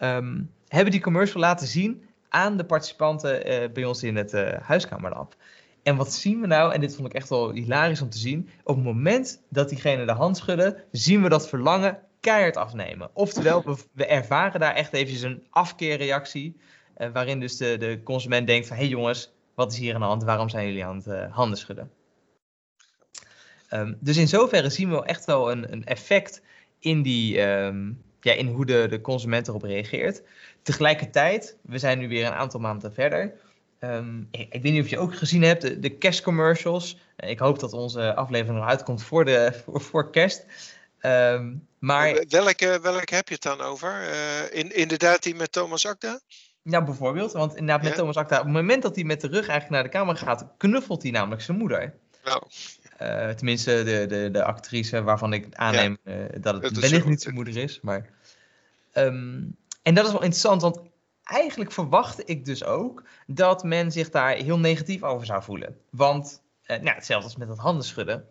Um, 0.00 0.50
hebben 0.68 0.92
die 0.92 1.00
commercial 1.00 1.40
laten 1.40 1.66
zien 1.66 2.04
aan 2.28 2.56
de 2.56 2.64
participanten 2.64 3.42
bij 3.72 3.84
ons 3.84 4.02
in 4.02 4.16
het 4.16 4.32
huiskamerlab. 4.62 5.36
En 5.82 5.96
wat 5.96 6.12
zien 6.12 6.40
we 6.40 6.46
nou? 6.46 6.72
En 6.72 6.80
dit 6.80 6.94
vond 6.94 7.08
ik 7.08 7.14
echt 7.14 7.28
wel 7.28 7.50
hilarisch 7.50 8.02
om 8.02 8.10
te 8.10 8.18
zien. 8.18 8.48
Op 8.64 8.74
het 8.74 8.84
moment 8.84 9.42
dat 9.48 9.68
diegene 9.68 10.04
de 10.04 10.12
hand 10.12 10.36
schudden, 10.36 10.76
zien 10.90 11.22
we 11.22 11.28
dat 11.28 11.48
verlangen 11.48 11.98
keihard 12.20 12.56
afnemen. 12.56 13.10
Oftewel, 13.12 13.62
we, 13.64 13.76
we 13.92 14.06
ervaren 14.06 14.60
daar 14.60 14.74
echt 14.74 14.92
eventjes 14.92 15.22
een 15.22 15.46
afkeerreactie. 15.50 16.56
Uh, 16.98 17.08
waarin 17.12 17.40
dus 17.40 17.56
de, 17.56 17.76
de 17.76 18.00
consument 18.04 18.46
denkt 18.46 18.66
van... 18.66 18.76
hé 18.76 18.82
hey 18.82 18.90
jongens, 18.90 19.32
wat 19.54 19.72
is 19.72 19.78
hier 19.78 19.94
aan 19.94 20.00
de 20.00 20.06
hand? 20.06 20.24
Waarom 20.24 20.48
zijn 20.48 20.66
jullie 20.66 20.84
aan 20.84 20.96
het 20.96 21.06
uh, 21.06 21.34
handen 21.34 21.58
schudden? 21.58 21.90
Um, 23.70 23.96
dus 24.00 24.16
in 24.16 24.28
zoverre 24.28 24.70
zien 24.70 24.90
we 24.90 25.04
echt 25.04 25.24
wel 25.24 25.50
een, 25.50 25.72
een 25.72 25.84
effect 25.84 26.42
in, 26.78 27.02
die, 27.02 27.40
um, 27.40 28.02
ja, 28.20 28.32
in 28.32 28.46
hoe 28.46 28.66
de, 28.66 28.86
de 28.88 29.00
consument 29.00 29.48
erop 29.48 29.62
reageert. 29.62 30.22
Tegelijkertijd, 30.62 31.56
we 31.62 31.78
zijn 31.78 31.98
nu 31.98 32.08
weer 32.08 32.26
een 32.26 32.32
aantal 32.32 32.60
maanden 32.60 32.94
verder... 32.94 33.34
Um, 33.80 34.28
ik, 34.30 34.54
ik, 34.54 34.62
weet 34.62 34.72
niet 34.72 34.82
of 34.82 34.88
je 34.88 34.98
ook 34.98 35.16
gezien 35.16 35.42
hebt, 35.42 35.62
de, 35.62 35.78
de 35.78 35.90
kerstcommercials. 35.90 36.98
Ik 37.16 37.38
hoop 37.38 37.58
dat 37.58 37.72
onze 37.72 38.14
aflevering 38.14 38.58
nog 38.58 38.68
uitkomt 38.68 39.02
voor, 39.02 39.24
de, 39.24 39.52
voor, 39.64 39.80
voor 39.80 40.10
kerst. 40.10 40.44
Maar... 41.78 42.24
welke, 42.28 42.78
welke 42.82 43.14
heb 43.14 43.28
je 43.28 43.34
het 43.34 43.42
dan 43.42 43.60
over? 43.60 44.02
Uh, 44.02 44.58
in, 44.58 44.74
inderdaad 44.74 45.22
die 45.22 45.34
met 45.34 45.52
Thomas 45.52 45.86
Akda? 45.86 46.20
Nou, 46.62 46.84
bijvoorbeeld. 46.84 47.32
Want 47.32 47.56
inderdaad 47.56 47.82
met 47.82 47.92
ja. 47.92 47.96
Thomas 47.96 48.16
Akda, 48.16 48.38
op 48.38 48.44
het 48.44 48.52
moment 48.52 48.82
dat 48.82 48.94
hij 48.94 49.04
met 49.04 49.20
de 49.20 49.26
rug 49.26 49.48
eigenlijk 49.48 49.70
naar 49.70 49.82
de 49.82 49.88
camera 49.88 50.18
gaat, 50.18 50.46
knuffelt 50.56 51.02
hij 51.02 51.10
namelijk 51.10 51.42
zijn 51.42 51.58
moeder. 51.58 51.94
Nou. 52.24 52.42
Uh, 53.02 53.28
tenminste, 53.28 53.82
de, 53.84 54.06
de, 54.06 54.30
de 54.30 54.44
actrice 54.44 55.02
waarvan 55.02 55.32
ik 55.32 55.54
aanneem 55.54 55.98
ja. 56.04 56.12
uh, 56.12 56.24
dat 56.40 56.54
het, 56.54 56.62
het 56.62 56.78
wellicht 56.78 57.06
niet 57.06 57.22
zijn 57.22 57.34
moeder 57.34 57.56
is. 57.56 57.80
Maar, 57.80 58.10
um, 58.94 59.56
en 59.82 59.94
dat 59.94 60.04
is 60.04 60.12
wel 60.12 60.22
interessant, 60.22 60.62
want 60.62 60.80
eigenlijk 61.24 61.72
verwachtte 61.72 62.24
ik 62.24 62.44
dus 62.44 62.64
ook 62.64 63.02
dat 63.26 63.64
men 63.64 63.92
zich 63.92 64.10
daar 64.10 64.34
heel 64.34 64.58
negatief 64.58 65.02
over 65.02 65.26
zou 65.26 65.42
voelen. 65.42 65.76
Want, 65.90 66.42
uh, 66.66 66.76
nou, 66.76 66.94
hetzelfde 66.94 67.26
als 67.26 67.36
met 67.36 67.48
dat 67.48 67.58
handen 67.58 67.84
schudden. 67.84 68.24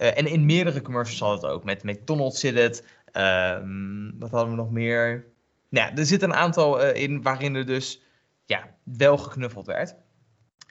Uh, 0.00 0.18
en 0.18 0.26
in 0.26 0.44
meerdere 0.44 0.82
commercials 0.82 1.20
had 1.20 1.42
het 1.42 1.50
ook. 1.50 1.64
Met 1.64 1.82
McDonald's 1.82 2.40
zit 2.40 2.54
het. 2.54 2.84
Um, 3.12 4.18
wat 4.18 4.30
hadden 4.30 4.50
we 4.50 4.56
nog 4.56 4.70
meer? 4.70 5.26
Nou, 5.68 5.94
er 5.94 6.06
zit 6.06 6.22
een 6.22 6.34
aantal 6.34 6.92
in 6.92 7.22
waarin 7.22 7.54
er 7.54 7.66
dus 7.66 8.02
ja, 8.44 8.74
wel 8.82 9.18
geknuffeld 9.18 9.66
werd. 9.66 9.94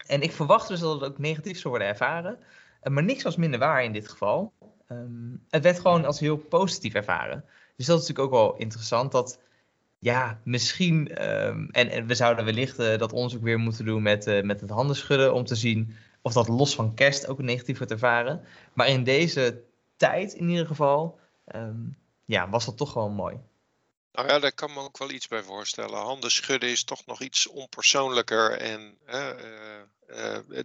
En 0.07 0.21
ik 0.21 0.31
verwacht 0.31 0.67
dus 0.67 0.79
dat 0.79 1.01
het 1.01 1.09
ook 1.09 1.17
negatief 1.17 1.57
zou 1.57 1.69
worden 1.69 1.87
ervaren. 1.87 2.39
Uh, 2.83 2.93
maar 2.93 3.03
niks 3.03 3.23
was 3.23 3.35
minder 3.35 3.59
waar 3.59 3.83
in 3.83 3.93
dit 3.93 4.09
geval. 4.09 4.53
Um, 4.91 5.45
het 5.49 5.63
werd 5.63 5.79
gewoon 5.79 6.05
als 6.05 6.19
heel 6.19 6.37
positief 6.37 6.93
ervaren. 6.93 7.45
Dus 7.75 7.85
dat 7.85 8.01
is 8.01 8.07
natuurlijk 8.07 8.33
ook 8.33 8.41
wel 8.41 8.55
interessant. 8.57 9.11
Dat 9.11 9.39
ja, 9.99 10.39
misschien. 10.43 11.27
Um, 11.29 11.69
en, 11.71 11.89
en, 11.89 12.07
we 12.07 12.15
zouden 12.15 12.45
wellicht 12.45 12.77
dat 12.77 13.13
onderzoek 13.13 13.43
weer 13.43 13.59
moeten 13.59 13.85
doen 13.85 14.01
met, 14.01 14.43
met 14.43 14.61
het 14.61 14.69
handen 14.69 14.95
schudden. 14.95 15.33
Om 15.33 15.45
te 15.45 15.55
zien 15.55 15.95
of 16.21 16.33
dat 16.33 16.47
los 16.47 16.75
van 16.75 16.93
kerst 16.93 17.27
ook 17.27 17.39
negatief 17.39 17.77
wordt 17.77 17.91
ervaren. 17.91 18.45
Maar 18.73 18.87
in 18.87 19.03
deze 19.03 19.63
tijd 19.97 20.33
in 20.33 20.49
ieder 20.49 20.65
geval, 20.65 21.19
um, 21.55 21.97
ja, 22.25 22.49
was 22.49 22.65
dat 22.65 22.77
toch 22.77 22.91
gewoon 22.91 23.13
mooi. 23.13 23.37
Nou 24.11 24.27
ja, 24.27 24.39
daar 24.39 24.53
kan 24.53 24.73
me 24.73 24.79
ook 24.79 24.97
wel 24.97 25.11
iets 25.11 25.27
bij 25.27 25.43
voorstellen. 25.43 25.99
Handen 25.99 26.31
schudden 26.31 26.69
is 26.69 26.83
toch 26.83 27.05
nog 27.05 27.21
iets 27.21 27.47
onpersoonlijker. 27.47 28.51
En 28.51 28.97
uh, 29.07 29.13
uh, 29.15 29.81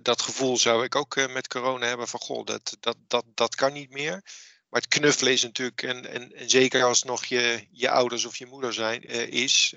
dat 0.03 0.23
gevoel 0.23 0.57
zou 0.57 0.85
ik 0.85 0.95
ook 0.95 1.29
met 1.29 1.49
corona 1.49 1.87
hebben 1.87 2.09
van 2.09 2.21
goh, 2.21 2.47
dat, 2.47 2.77
dat, 2.81 2.97
dat, 3.07 3.25
dat 3.35 3.55
kan 3.55 3.73
niet 3.73 3.91
meer. 3.91 4.23
Maar 4.69 4.83
het 4.83 4.89
knuffelen 4.89 5.33
is 5.33 5.43
natuurlijk, 5.43 5.83
en, 5.83 6.07
en, 6.07 6.33
en 6.33 6.51
zeker 6.51 6.85
als 6.85 6.99
het 6.99 7.09
nog 7.09 7.25
je, 7.25 7.67
je 7.71 7.91
ouders 7.91 8.25
of 8.25 8.37
je 8.37 8.47
moeder 8.47 8.73
zijn, 8.73 9.03
is, 9.31 9.75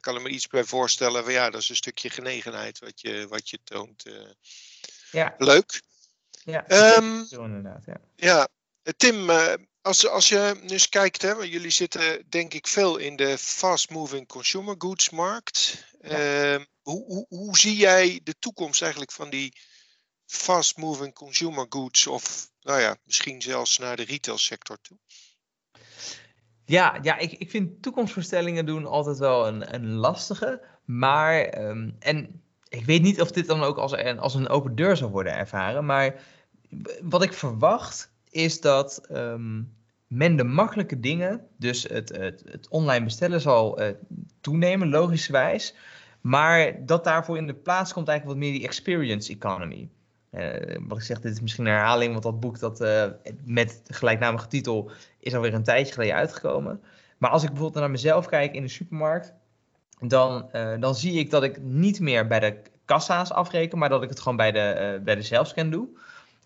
kan 0.00 0.16
ik 0.16 0.22
me 0.22 0.28
iets 0.28 0.46
bij 0.46 0.64
voorstellen 0.64 1.24
van 1.24 1.32
ja, 1.32 1.50
dat 1.50 1.60
is 1.60 1.68
een 1.68 1.76
stukje 1.76 2.10
genegenheid 2.10 2.78
wat 2.78 3.00
je, 3.00 3.26
wat 3.28 3.50
je 3.50 3.58
toont. 3.64 4.04
Ja. 5.10 5.34
Leuk. 5.38 5.82
Ja, 6.44 6.96
um, 6.96 7.26
zo 7.26 7.44
inderdaad. 7.44 7.84
Ja, 7.84 8.00
ja. 8.16 8.48
Tim, 8.96 9.30
uh, 9.30 9.54
als, 9.84 10.08
als 10.08 10.28
je 10.28 10.58
nu 10.62 10.68
eens 10.68 10.88
kijkt, 10.88 11.22
hè, 11.22 11.32
jullie 11.32 11.70
zitten 11.70 12.24
denk 12.28 12.54
ik 12.54 12.66
veel 12.66 12.96
in 12.96 13.16
de 13.16 13.38
fast-moving 13.38 14.28
consumer 14.28 14.74
goods 14.78 15.10
markt. 15.10 15.84
Ja. 16.00 16.54
Uh, 16.54 16.64
hoe, 16.82 17.04
hoe, 17.04 17.26
hoe 17.28 17.58
zie 17.58 17.76
jij 17.76 18.20
de 18.22 18.34
toekomst 18.38 18.82
eigenlijk 18.82 19.12
van 19.12 19.30
die 19.30 19.52
fast-moving 20.26 21.14
consumer 21.14 21.66
goods 21.68 22.06
of 22.06 22.50
nou 22.60 22.80
ja, 22.80 22.96
misschien 23.04 23.42
zelfs 23.42 23.78
naar 23.78 23.96
de 23.96 24.04
retailsector 24.04 24.78
toe? 24.80 24.98
Ja, 26.64 26.98
ja 27.02 27.18
ik, 27.18 27.32
ik 27.32 27.50
vind 27.50 27.82
toekomstvoorstellingen 27.82 28.66
doen 28.66 28.86
altijd 28.86 29.18
wel 29.18 29.46
een, 29.46 29.74
een 29.74 29.92
lastige. 29.92 30.62
Maar, 30.84 31.58
um, 31.68 31.96
en 31.98 32.42
ik 32.68 32.84
weet 32.84 33.02
niet 33.02 33.20
of 33.20 33.30
dit 33.30 33.46
dan 33.46 33.62
ook 33.62 33.78
als 33.78 34.18
als 34.18 34.34
een 34.34 34.48
open 34.48 34.74
deur 34.74 34.96
zou 34.96 35.10
worden 35.10 35.32
ervaren. 35.32 35.84
Maar 35.86 36.22
wat 37.02 37.22
ik 37.22 37.32
verwacht 37.32 38.12
is 38.34 38.60
dat 38.60 39.06
um, 39.10 39.72
men 40.06 40.36
de 40.36 40.44
makkelijke 40.44 41.00
dingen, 41.00 41.46
dus 41.58 41.82
het, 41.82 42.16
het, 42.16 42.42
het 42.50 42.68
online 42.68 43.04
bestellen 43.04 43.40
zal 43.40 43.82
uh, 43.82 43.88
toenemen, 44.40 44.88
logischerwijs. 44.88 45.74
Maar 46.20 46.86
dat 46.86 47.04
daarvoor 47.04 47.36
in 47.36 47.46
de 47.46 47.54
plaats 47.54 47.92
komt 47.92 48.08
eigenlijk 48.08 48.38
wat 48.38 48.48
meer 48.48 48.58
die 48.58 48.68
experience 48.68 49.32
economy. 49.32 49.88
Uh, 50.32 50.76
wat 50.80 50.98
ik 50.98 51.04
zeg, 51.04 51.20
dit 51.20 51.32
is 51.32 51.40
misschien 51.40 51.66
een 51.66 51.72
herhaling, 51.72 52.10
want 52.10 52.22
dat 52.22 52.40
boek 52.40 52.58
dat, 52.58 52.80
uh, 52.80 53.04
met 53.44 53.80
gelijknamige 53.84 54.46
titel 54.46 54.90
is 55.20 55.34
alweer 55.34 55.54
een 55.54 55.62
tijdje 55.62 55.92
geleden 55.92 56.14
uitgekomen. 56.14 56.82
Maar 57.18 57.30
als 57.30 57.42
ik 57.42 57.48
bijvoorbeeld 57.48 57.80
naar 57.80 57.90
mezelf 57.90 58.26
kijk 58.26 58.54
in 58.54 58.62
de 58.62 58.68
supermarkt, 58.68 59.32
dan, 59.98 60.48
dan 60.80 60.94
zie 60.94 61.18
ik 61.18 61.30
dat 61.30 61.42
ik 61.42 61.62
niet 61.62 62.00
meer 62.00 62.26
bij 62.26 62.40
de 62.40 62.56
kassa's 62.84 63.30
afreken, 63.30 63.78
maar 63.78 63.88
dat 63.88 64.02
ik 64.02 64.08
het 64.08 64.20
gewoon 64.20 64.36
bij 64.36 64.52
de, 64.52 65.00
bij 65.04 65.14
de 65.14 65.22
zelfscan 65.22 65.70
doe. 65.70 65.88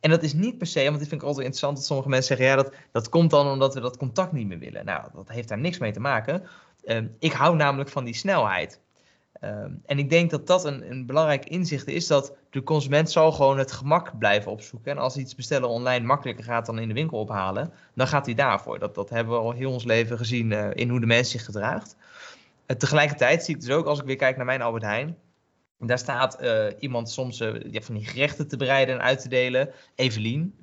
En 0.01 0.11
dat 0.11 0.23
is 0.23 0.33
niet 0.33 0.59
per 0.59 0.67
se, 0.67 0.85
want 0.85 0.99
dit 0.99 1.09
vind 1.09 1.21
ik 1.21 1.27
altijd 1.27 1.47
interessant 1.47 1.77
dat 1.77 1.87
sommige 1.87 2.09
mensen 2.09 2.37
zeggen, 2.37 2.57
ja, 2.57 2.63
dat, 2.63 2.75
dat 2.93 3.09
komt 3.09 3.31
dan 3.31 3.47
omdat 3.47 3.75
we 3.75 3.81
dat 3.81 3.97
contact 3.97 4.33
niet 4.33 4.47
meer 4.47 4.59
willen. 4.59 4.85
Nou, 4.85 5.03
dat 5.15 5.29
heeft 5.29 5.49
daar 5.49 5.59
niks 5.59 5.79
mee 5.79 5.93
te 5.93 6.01
maken. 6.01 6.43
Ehm, 6.85 7.07
ik 7.19 7.33
hou 7.33 7.57
namelijk 7.57 7.91
van 7.91 8.05
die 8.05 8.15
snelheid. 8.15 8.81
Ehm, 9.41 9.73
en 9.87 9.99
ik 9.99 10.11
denk 10.11 10.31
dat 10.31 10.47
dat 10.47 10.65
een, 10.65 10.91
een 10.91 11.07
belangrijk 11.07 11.45
inzicht 11.45 11.87
is, 11.87 12.07
dat 12.07 12.33
de 12.51 12.63
consument 12.63 13.11
zal 13.11 13.33
gewoon 13.33 13.59
het 13.59 13.73
gemak 13.73 14.19
blijven 14.19 14.53
opzoeken. 14.53 14.91
En 14.91 14.99
als 14.99 15.17
iets 15.17 15.35
bestellen 15.35 15.69
online 15.69 16.07
makkelijker 16.07 16.45
gaat 16.45 16.67
dan 16.67 16.79
in 16.79 16.89
de 16.89 16.95
winkel 16.95 17.19
ophalen, 17.19 17.73
dan 17.95 18.07
gaat 18.09 18.27
hij 18.27 18.35
daarvoor. 18.35 18.79
Dat, 18.79 18.95
dat 18.95 19.11
hebben 19.11 19.35
we 19.35 19.41
al 19.41 19.53
heel 19.53 19.73
ons 19.73 19.85
leven 19.85 20.19
gezien 20.19 20.51
uh, 20.51 20.69
in 20.73 20.89
hoe 20.89 21.01
de 21.01 21.07
mens 21.07 21.31
zich 21.31 21.45
gedraagt. 21.45 21.97
Uh, 22.67 22.77
tegelijkertijd 22.77 23.45
zie 23.45 23.55
ik 23.55 23.61
dus 23.61 23.71
ook, 23.71 23.87
als 23.87 24.01
ik 24.01 24.07
weer 24.07 24.17
kijk 24.17 24.37
naar 24.37 24.47
mijn 24.47 24.63
Albert 24.63 24.85
Heijn, 24.85 25.17
daar 25.79 25.99
staat 25.99 26.43
uh, 26.43 26.67
iemand 26.79 27.11
soms 27.11 27.39
ja, 27.71 27.81
van 27.81 27.95
die 27.95 28.07
gerechten 28.07 28.49
te 28.49 28.57
bereiden 28.57 28.95
en 28.95 29.03
uit 29.03 29.21
te 29.21 29.29
delen. 29.29 29.71
Evelien, 29.95 30.55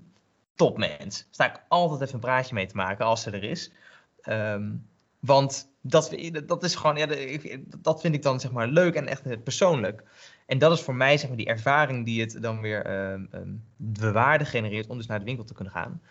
topmens. 0.55 1.27
Sta 1.31 1.45
ik 1.45 1.61
altijd 1.67 2.01
even 2.01 2.13
een 2.13 2.19
praatje 2.19 2.53
mee 2.53 2.65
te 2.65 2.75
maken 2.75 3.05
als 3.05 3.21
ze 3.21 3.31
er 3.31 3.43
is. 3.43 3.71
Um, 4.29 4.87
want 5.19 5.69
dat, 5.81 6.15
dat 6.45 6.63
is 6.63 6.75
gewoon, 6.75 6.97
ja, 6.97 7.07
dat 7.77 8.01
vind 8.01 8.15
ik 8.15 8.21
dan 8.21 8.39
zeg 8.39 8.51
maar 8.51 8.67
leuk 8.67 8.95
en 8.95 9.07
echt 9.07 9.43
persoonlijk. 9.43 10.03
En 10.45 10.57
dat 10.57 10.71
is 10.71 10.81
voor 10.81 10.95
mij 10.95 11.17
zeg 11.17 11.27
maar 11.27 11.37
die 11.37 11.45
ervaring 11.45 12.05
die 12.05 12.21
het 12.21 12.41
dan 12.41 12.61
weer 12.61 13.09
um, 13.11 13.63
de 13.75 14.11
waarde 14.11 14.45
genereert 14.45 14.87
om 14.87 14.97
dus 14.97 15.05
naar 15.05 15.19
de 15.19 15.25
winkel 15.25 15.43
te 15.43 15.53
kunnen 15.53 15.73
gaan. 15.73 16.01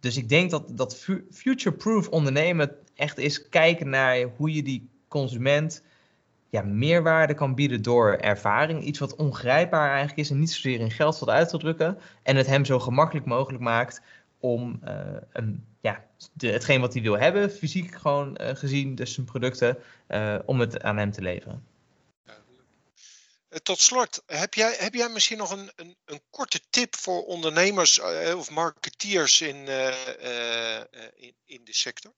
Dus 0.00 0.16
ik 0.16 0.28
denk 0.28 0.50
dat, 0.50 0.76
dat 0.76 1.06
future-proof 1.30 2.08
ondernemen 2.08 2.76
echt 2.94 3.18
is 3.18 3.48
kijken 3.48 3.88
naar 3.88 4.22
hoe 4.22 4.54
je 4.54 4.62
die 4.62 4.88
consument 5.08 5.82
ja, 6.50 6.62
meerwaarde 6.62 7.34
kan 7.34 7.54
bieden 7.54 7.82
door 7.82 8.12
ervaring. 8.12 8.82
Iets 8.82 8.98
wat 8.98 9.16
ongrijpbaar 9.16 9.88
eigenlijk 9.88 10.18
is 10.18 10.30
en 10.30 10.38
niet 10.38 10.52
zozeer 10.52 10.80
in 10.80 10.90
geld 10.90 11.18
valt 11.18 11.30
uit 11.30 11.48
te 11.48 11.58
drukken. 11.58 11.98
En 12.22 12.36
het 12.36 12.46
hem 12.46 12.64
zo 12.64 12.78
gemakkelijk 12.78 13.26
mogelijk 13.26 13.62
maakt 13.62 14.00
om 14.38 14.80
uh, 14.84 15.16
een, 15.32 15.66
ja, 15.80 16.04
de, 16.32 16.48
hetgeen 16.48 16.80
wat 16.80 16.92
hij 16.92 17.02
wil 17.02 17.18
hebben, 17.18 17.50
fysiek 17.50 17.94
gewoon 17.94 18.38
uh, 18.40 18.48
gezien, 18.54 18.94
dus 18.94 19.14
zijn 19.14 19.26
producten, 19.26 19.78
uh, 20.08 20.38
om 20.44 20.60
het 20.60 20.82
aan 20.82 20.96
hem 20.96 21.10
te 21.10 21.22
leveren. 21.22 21.68
Tot 23.62 23.78
slot, 23.78 24.22
heb 24.26 24.54
jij, 24.54 24.76
heb 24.78 24.94
jij 24.94 25.08
misschien 25.08 25.38
nog 25.38 25.50
een, 25.50 25.70
een, 25.76 25.96
een 26.04 26.20
korte 26.30 26.60
tip 26.70 26.96
voor 26.96 27.24
ondernemers 27.24 28.00
of 28.36 28.50
marketeers 28.50 29.40
in, 29.40 29.56
in, 31.14 31.34
in 31.44 31.60
de 31.64 31.74
sector? 31.74 32.12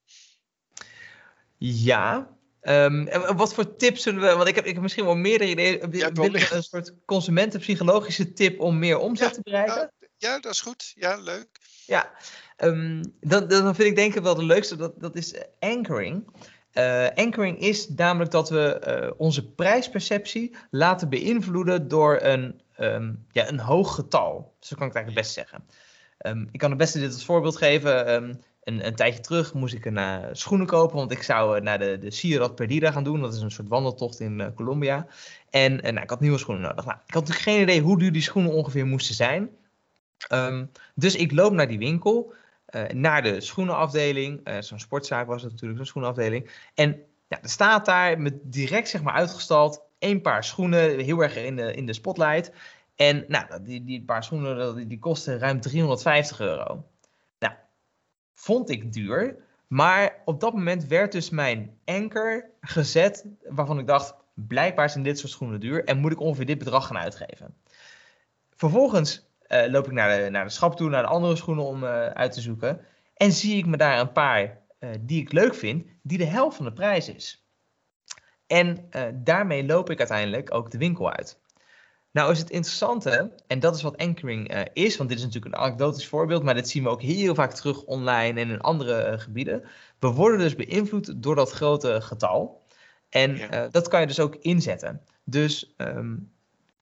Ja, 1.59 2.29
Um, 2.63 3.09
wat 3.37 3.55
voor 3.55 3.77
tips 3.77 4.03
zullen 4.03 4.21
we. 4.21 4.37
Want 4.37 4.49
ik 4.49 4.55
heb, 4.55 4.65
ik 4.65 4.73
heb 4.73 4.83
misschien 4.83 5.05
wel 5.05 5.17
meerdere 5.17 5.51
ideeën. 5.51 5.89
Ja, 5.91 6.11
een 6.13 6.63
soort 6.63 6.95
consumentenpsychologische 7.05 8.33
tip 8.33 8.61
om 8.61 8.79
meer 8.79 8.99
omzet 8.99 9.29
ja, 9.29 9.35
te 9.35 9.41
bereiken? 9.43 9.93
Ja, 9.99 10.09
ja, 10.17 10.41
dat 10.41 10.53
is 10.53 10.61
goed. 10.61 10.93
Ja, 10.95 11.17
leuk. 11.17 11.49
Ja, 11.87 12.11
um, 12.57 13.15
dan, 13.21 13.49
dan 13.49 13.75
vind 13.75 13.89
ik 13.89 13.97
denk 13.97 14.15
ik 14.15 14.23
wel 14.23 14.35
de 14.35 14.45
leukste. 14.45 14.77
Dat, 14.77 15.01
dat 15.01 15.17
is 15.17 15.35
anchoring. 15.59 16.31
Uh, 16.73 17.09
anchoring 17.15 17.61
is 17.61 17.89
namelijk 17.89 18.31
dat 18.31 18.51
we 18.51 18.83
uh, 18.87 19.11
onze 19.17 19.53
prijsperceptie 19.53 20.57
laten 20.71 21.09
beïnvloeden 21.09 21.89
door 21.89 22.21
een, 22.21 22.61
um, 22.79 23.27
ja, 23.31 23.49
een 23.49 23.61
hoog 23.61 23.95
getal. 23.95 24.55
Zo 24.61 24.77
kan 24.77 24.87
ik 24.87 24.93
het 24.93 25.03
eigenlijk 25.03 25.15
best 25.15 25.33
zeggen. 25.33 25.65
ik 26.53 26.59
kan 26.59 26.71
het 26.71 26.79
beste 26.79 26.99
dit 26.99 27.13
als 27.13 27.25
voorbeeld 27.25 27.57
geven 27.57 28.43
een, 28.65 28.87
een, 28.87 28.95
tijdje 28.95 29.21
terug 29.21 29.55
moest 29.55 29.75
ik 29.75 29.85
een 29.85 29.97
uh, 29.97 30.19
schoenen 30.33 30.67
kopen, 30.67 30.97
want 30.97 31.11
ik 31.11 31.23
zou 31.23 31.57
uh, 31.57 31.63
naar 31.63 31.79
de, 31.79 31.99
de 31.99 32.11
Sierra 32.11 32.49
Perdida 32.49 32.91
gaan 32.91 33.05
doen. 33.05 33.21
Dat 33.21 33.35
is 33.35 33.41
een 33.41 33.51
soort 33.51 33.69
wandeltocht 33.69 34.21
in 34.21 34.39
uh, 34.39 34.47
Colombia. 34.55 35.07
En 35.51 35.77
nou, 35.77 36.01
ik 36.01 36.11
had 36.11 36.21
nieuwe 36.21 36.39
schoenen 36.39 36.63
nodig. 36.63 36.85
Nou, 36.85 36.99
ik 37.07 37.15
had 37.15 37.27
natuurlijk 37.27 37.49
geen 37.49 37.63
idee 37.63 37.81
hoe 37.81 37.99
duur 37.99 38.13
die 38.13 38.23
schoenen 38.23 38.53
ongeveer 38.53 38.87
moesten 38.87 39.15
zijn. 39.15 39.51
Um, 40.33 40.71
dus 40.95 41.17
ik 41.17 41.33
loop 41.33 41.53
naar 41.53 41.69
die 41.69 41.79
winkel, 41.79 42.33
naar 42.93 43.23
de 43.23 43.41
schoenenafdeling. 43.41 44.41
zo'n 44.61 44.79
sportzaak 44.79 45.27
was 45.27 45.43
het 45.43 45.51
natuurlijk, 45.51 45.79
zo'n 45.79 45.89
schoenenafdeling. 45.89 46.51
En 46.75 47.03
ja, 47.29 47.43
er 47.43 47.49
staat 47.49 47.85
daar 47.85 48.21
met 48.21 48.35
direct 48.43 48.89
zeg 48.89 49.03
maar 49.03 49.15
uitgestald 49.15 49.83
één 49.99 50.21
paar 50.21 50.45
schoenen, 50.45 50.99
heel 50.99 51.21
erg 51.21 51.37
in 51.37 51.57
de, 51.57 51.75
in 51.75 51.87
de 51.87 51.93
spotlight. 51.93 52.53
En 52.97 53.25
nou, 53.29 53.63
die, 53.63 53.85
die 53.85 54.03
paar 54.05 54.25
schoenen 54.25 54.89
die 54.89 54.99
kosten 54.99 55.39
ruim 55.39 55.61
350 55.61 56.41
euro 56.41 56.85
vond 58.33 58.71
ik 58.71 58.93
duur. 58.93 59.37
Maar 59.67 60.23
op 60.25 60.41
dat 60.41 60.55
moment 60.55 60.87
werd 60.87 61.13
dus 61.13 61.31
mijn 61.31 61.79
anker 61.85 62.51
gezet 62.61 63.27
waarvan 63.49 63.79
ik 63.79 63.87
dacht, 63.87 64.15
blijkbaar 64.35 64.91
zijn 64.91 65.05
dit 65.05 65.19
soort 65.19 65.33
schoenen 65.33 65.61
duur 65.61 65.85
en 65.85 65.99
moet 65.99 66.13
ik 66.13 66.21
ongeveer 66.21 66.47
dit 66.47 66.59
bedrag 66.59 66.87
gaan 66.87 66.99
uitgeven. 66.99 67.55
Vervolgens 68.55 69.29
uh, 69.49 69.67
loop 69.67 69.87
ik 69.87 69.93
naar 69.93 70.23
de, 70.23 70.31
naar 70.31 70.45
de 70.45 70.51
schap 70.51 70.77
toe, 70.77 70.91
naar 70.91 71.03
de 71.03 71.09
andere 71.09 71.37
schoenen 71.37 71.65
om 71.65 71.85
uh, 71.85 72.07
uit 72.07 72.33
te 72.33 72.41
zoeken. 72.41 72.81
En 73.15 73.33
zie 73.33 73.57
ik 73.57 73.67
me 73.67 73.77
daar 73.77 74.01
een 74.01 74.13
paar 74.13 74.61
uh, 74.81 74.91
die 75.01 75.21
ik 75.21 75.33
leuk 75.33 75.55
vind, 75.55 75.87
die 76.03 76.19
de 76.19 76.25
helft 76.25 76.57
van 76.57 76.65
de 76.65 76.73
prijs 76.73 77.09
is. 77.09 77.47
En 78.47 78.89
daarmee 79.15 79.65
loop 79.65 79.91
ik 79.91 79.99
uiteindelijk 79.99 80.55
ook 80.55 80.71
de 80.71 80.79
winkel 80.79 81.11
uit. 81.13 81.41
Nou 82.13 82.31
is 82.33 82.39
het 82.39 82.51
interessante, 82.51 83.33
en 83.47 83.61
dat 83.61 83.77
is 83.77 83.83
wat 83.83 83.97
anchoring 83.97 84.55
uh, 84.55 84.61
is, 84.73 84.97
want 84.97 85.09
dit 85.09 85.19
is 85.19 85.25
natuurlijk 85.25 85.55
een 85.55 85.61
anekdotisch 85.61 86.07
voorbeeld, 86.07 86.43
maar 86.43 86.55
dit 86.55 86.69
zien 86.69 86.83
we 86.83 86.89
ook 86.89 87.03
heel 87.03 87.35
vaak 87.35 87.53
terug 87.53 87.83
online 87.83 88.41
en 88.41 88.49
in 88.51 88.61
andere 88.61 89.13
uh, 89.13 89.19
gebieden. 89.19 89.65
We 89.99 90.09
worden 90.09 90.39
dus 90.39 90.55
beïnvloed 90.55 91.23
door 91.23 91.35
dat 91.35 91.51
grote 91.51 92.01
getal. 92.01 92.63
En 93.09 93.37
ja. 93.37 93.65
uh, 93.65 93.71
dat 93.71 93.89
kan 93.89 94.01
je 94.01 94.07
dus 94.07 94.21
ook 94.21 94.37
inzetten. 94.37 95.01
Dus 95.25 95.75
um, 95.77 96.31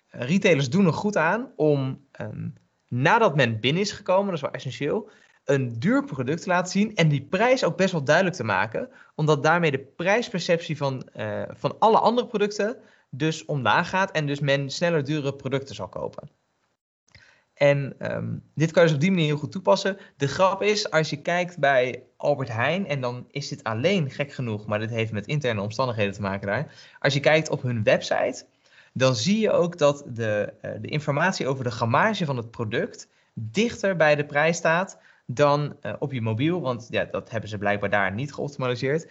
retailers 0.09 0.71
doen 0.71 0.87
er 0.87 0.93
goed 0.93 1.17
aan 1.17 1.53
om 1.57 2.05
um, 2.21 2.55
nadat 2.89 3.37
men 3.37 3.61
binnen 3.61 3.83
is 3.83 3.93
gekomen, 3.93 4.27
dat 4.27 4.35
is 4.35 4.41
wel 4.41 4.51
essentieel, 4.51 5.11
een 5.45 5.79
duur 5.79 6.05
product 6.05 6.43
te 6.43 6.49
laten 6.49 6.73
zien 6.73 6.95
en 6.95 7.09
die 7.09 7.23
prijs 7.23 7.65
ook 7.65 7.77
best 7.77 7.93
wel 7.93 8.05
duidelijk 8.05 8.37
te 8.37 8.45
maken, 8.45 8.89
omdat 9.15 9.43
daarmee 9.43 9.71
de 9.71 9.79
prijsperceptie 9.97 10.77
van, 10.77 11.09
van 11.49 11.77
alle 11.79 11.99
andere 11.99 12.27
producten 12.27 12.77
dus 13.11 13.45
omlaag 13.45 13.89
gaat 13.89 14.11
en 14.11 14.27
dus 14.27 14.41
men 14.41 14.71
sneller 14.71 15.05
dure 15.05 15.35
producten 15.35 15.75
zal 15.75 15.89
kopen. 15.89 16.31
En 17.55 17.95
um, 17.99 18.43
dit 18.55 18.71
kan 18.71 18.83
je 18.83 18.89
dus 18.89 18.97
op 18.97 19.03
die 19.03 19.11
manier 19.11 19.27
heel 19.27 19.37
goed 19.37 19.53
toepassen. 19.53 19.99
De 20.17 20.29
grap 20.29 20.63
is, 20.63 20.91
als 20.91 21.11
je 21.11 21.23
kijkt 21.23 21.59
bij 21.59 22.03
Albert 22.17 22.49
Heijn, 22.49 22.87
en 22.87 23.01
dan 23.01 23.27
is 23.31 23.49
dit 23.49 23.65
alleen 23.65 24.11
gek 24.11 24.33
genoeg, 24.33 24.67
maar 24.67 24.79
dit 24.79 24.91
heeft 24.91 25.13
met 25.13 25.27
interne 25.27 25.61
omstandigheden 25.61 26.15
te 26.15 26.21
maken 26.21 26.47
daar. 26.47 26.75
Als 26.99 27.15
je 27.15 27.21
kijkt 27.21 27.49
op 27.49 27.63
hun 27.63 27.83
website, 27.83 28.45
dan 28.93 29.17
zie 29.17 29.41
je 29.41 29.51
ook 29.51 29.79
dat 29.79 30.05
de, 30.07 30.53
uh, 30.63 30.71
de 30.81 30.89
informatie 30.89 31.47
over 31.47 31.65
de 31.65 31.71
grammage 31.71 32.25
van 32.25 32.37
het 32.37 32.51
product 32.51 33.09
dichter 33.35 33.97
bij 33.97 34.17
de 34.17 34.25
prijs 34.25 34.57
staat 34.57 34.99
dan 35.27 35.77
uh, 35.83 35.93
op 35.99 36.13
je 36.13 36.21
mobiel. 36.21 36.61
Want 36.61 36.87
ja, 36.91 37.05
dat 37.05 37.31
hebben 37.31 37.51
ze 37.51 37.59
blijkbaar 37.59 37.91
daar 37.91 38.13
niet 38.13 38.35
geoptimaliseerd. 38.35 39.11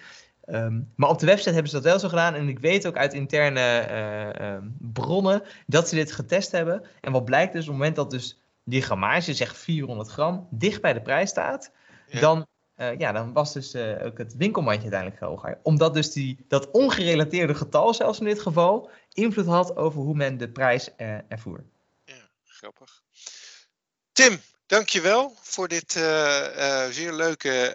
Um, 0.52 0.92
maar 0.96 1.10
op 1.10 1.20
de 1.20 1.26
website 1.26 1.52
hebben 1.52 1.70
ze 1.70 1.76
dat 1.76 1.86
wel 1.86 2.00
zo 2.00 2.08
gedaan. 2.08 2.34
En 2.34 2.48
ik 2.48 2.60
weet 2.60 2.88
ook 2.88 2.98
uit 2.98 3.14
interne 3.14 3.88
uh, 3.90 4.48
uh, 4.48 4.58
bronnen 4.78 5.44
dat 5.68 5.90
ze 5.90 5.96
dit 5.96 6.12
getest 6.12 6.52
hebben. 6.52 6.86
En 7.02 7.12
wat 7.12 7.26
blijkt 7.26 7.54
dus, 7.54 7.62
op 7.62 7.68
het 7.68 7.78
moment 7.78 7.96
dat 7.96 8.12
dus 8.12 8.42
die 8.64 8.82
grammage, 8.82 9.34
zegt 9.34 9.58
400 9.58 10.10
gram, 10.10 10.48
dicht 10.52 10.82
bij 10.82 10.94
de 10.94 11.02
prijs 11.02 11.30
staat, 11.30 11.72
ja. 12.08 12.20
dan, 12.20 12.48
uh, 12.78 12.98
ja, 12.98 13.12
dan 13.12 13.34
was 13.34 13.54
dus 13.54 13.76
ook 13.76 14.18
het 14.18 14.36
winkelmandje 14.36 14.82
uiteindelijk 14.82 15.22
hoger. 15.22 15.60
Omdat 15.64 15.94
dus 15.94 16.12
die, 16.12 16.46
dat 16.48 16.72
ongerelateerde 16.72 17.56
getal, 17.56 17.94
zelfs 17.94 18.20
in 18.20 18.26
dit 18.26 18.42
geval, 18.42 18.90
invloed 19.14 19.46
had 19.46 19.76
over 19.76 20.02
hoe 20.02 20.16
men 20.16 20.38
de 20.38 20.50
prijs 20.50 20.90
ervoer. 21.28 21.64
Ja, 22.06 22.30
grappig. 22.46 23.04
Tim, 24.12 24.40
dankjewel 24.66 25.34
voor 25.42 25.68
dit 25.68 25.92
zeer 26.90 27.14
leuke 27.14 27.74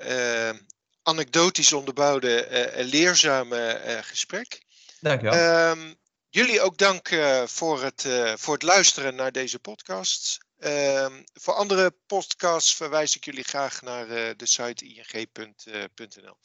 anekdotisch 1.04 1.72
onderbouwde, 1.72 2.48
uh, 2.76 2.84
leerzame 2.90 3.82
uh, 3.86 3.98
gesprek. 4.02 4.62
Dankjewel. 5.00 5.70
Um, 5.70 5.94
jullie 6.28 6.60
ook 6.60 6.78
dank 6.78 7.10
uh, 7.10 7.42
voor, 7.46 7.82
het, 7.82 8.08
voor 8.34 8.54
het 8.54 8.62
luisteren 8.62 9.14
naar 9.14 9.32
deze 9.32 9.58
podcast. 9.58 10.38
Um, 10.58 11.24
voor 11.32 11.54
andere 11.54 11.94
podcasts 12.06 12.74
verwijs 12.74 13.16
ik 13.16 13.24
jullie 13.24 13.44
graag 13.44 13.82
naar 13.82 14.06
de 14.36 14.46
site 14.46 14.84
ing.nl. 14.84 16.36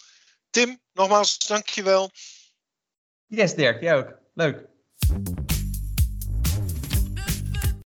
Tim, 0.50 0.82
nogmaals, 0.94 1.38
dankjewel. 1.48 2.12
Yes, 3.26 3.56
Dirk, 3.56 3.82
jij 3.82 3.96
ook. 3.96 4.14
Leuk. 4.34 4.68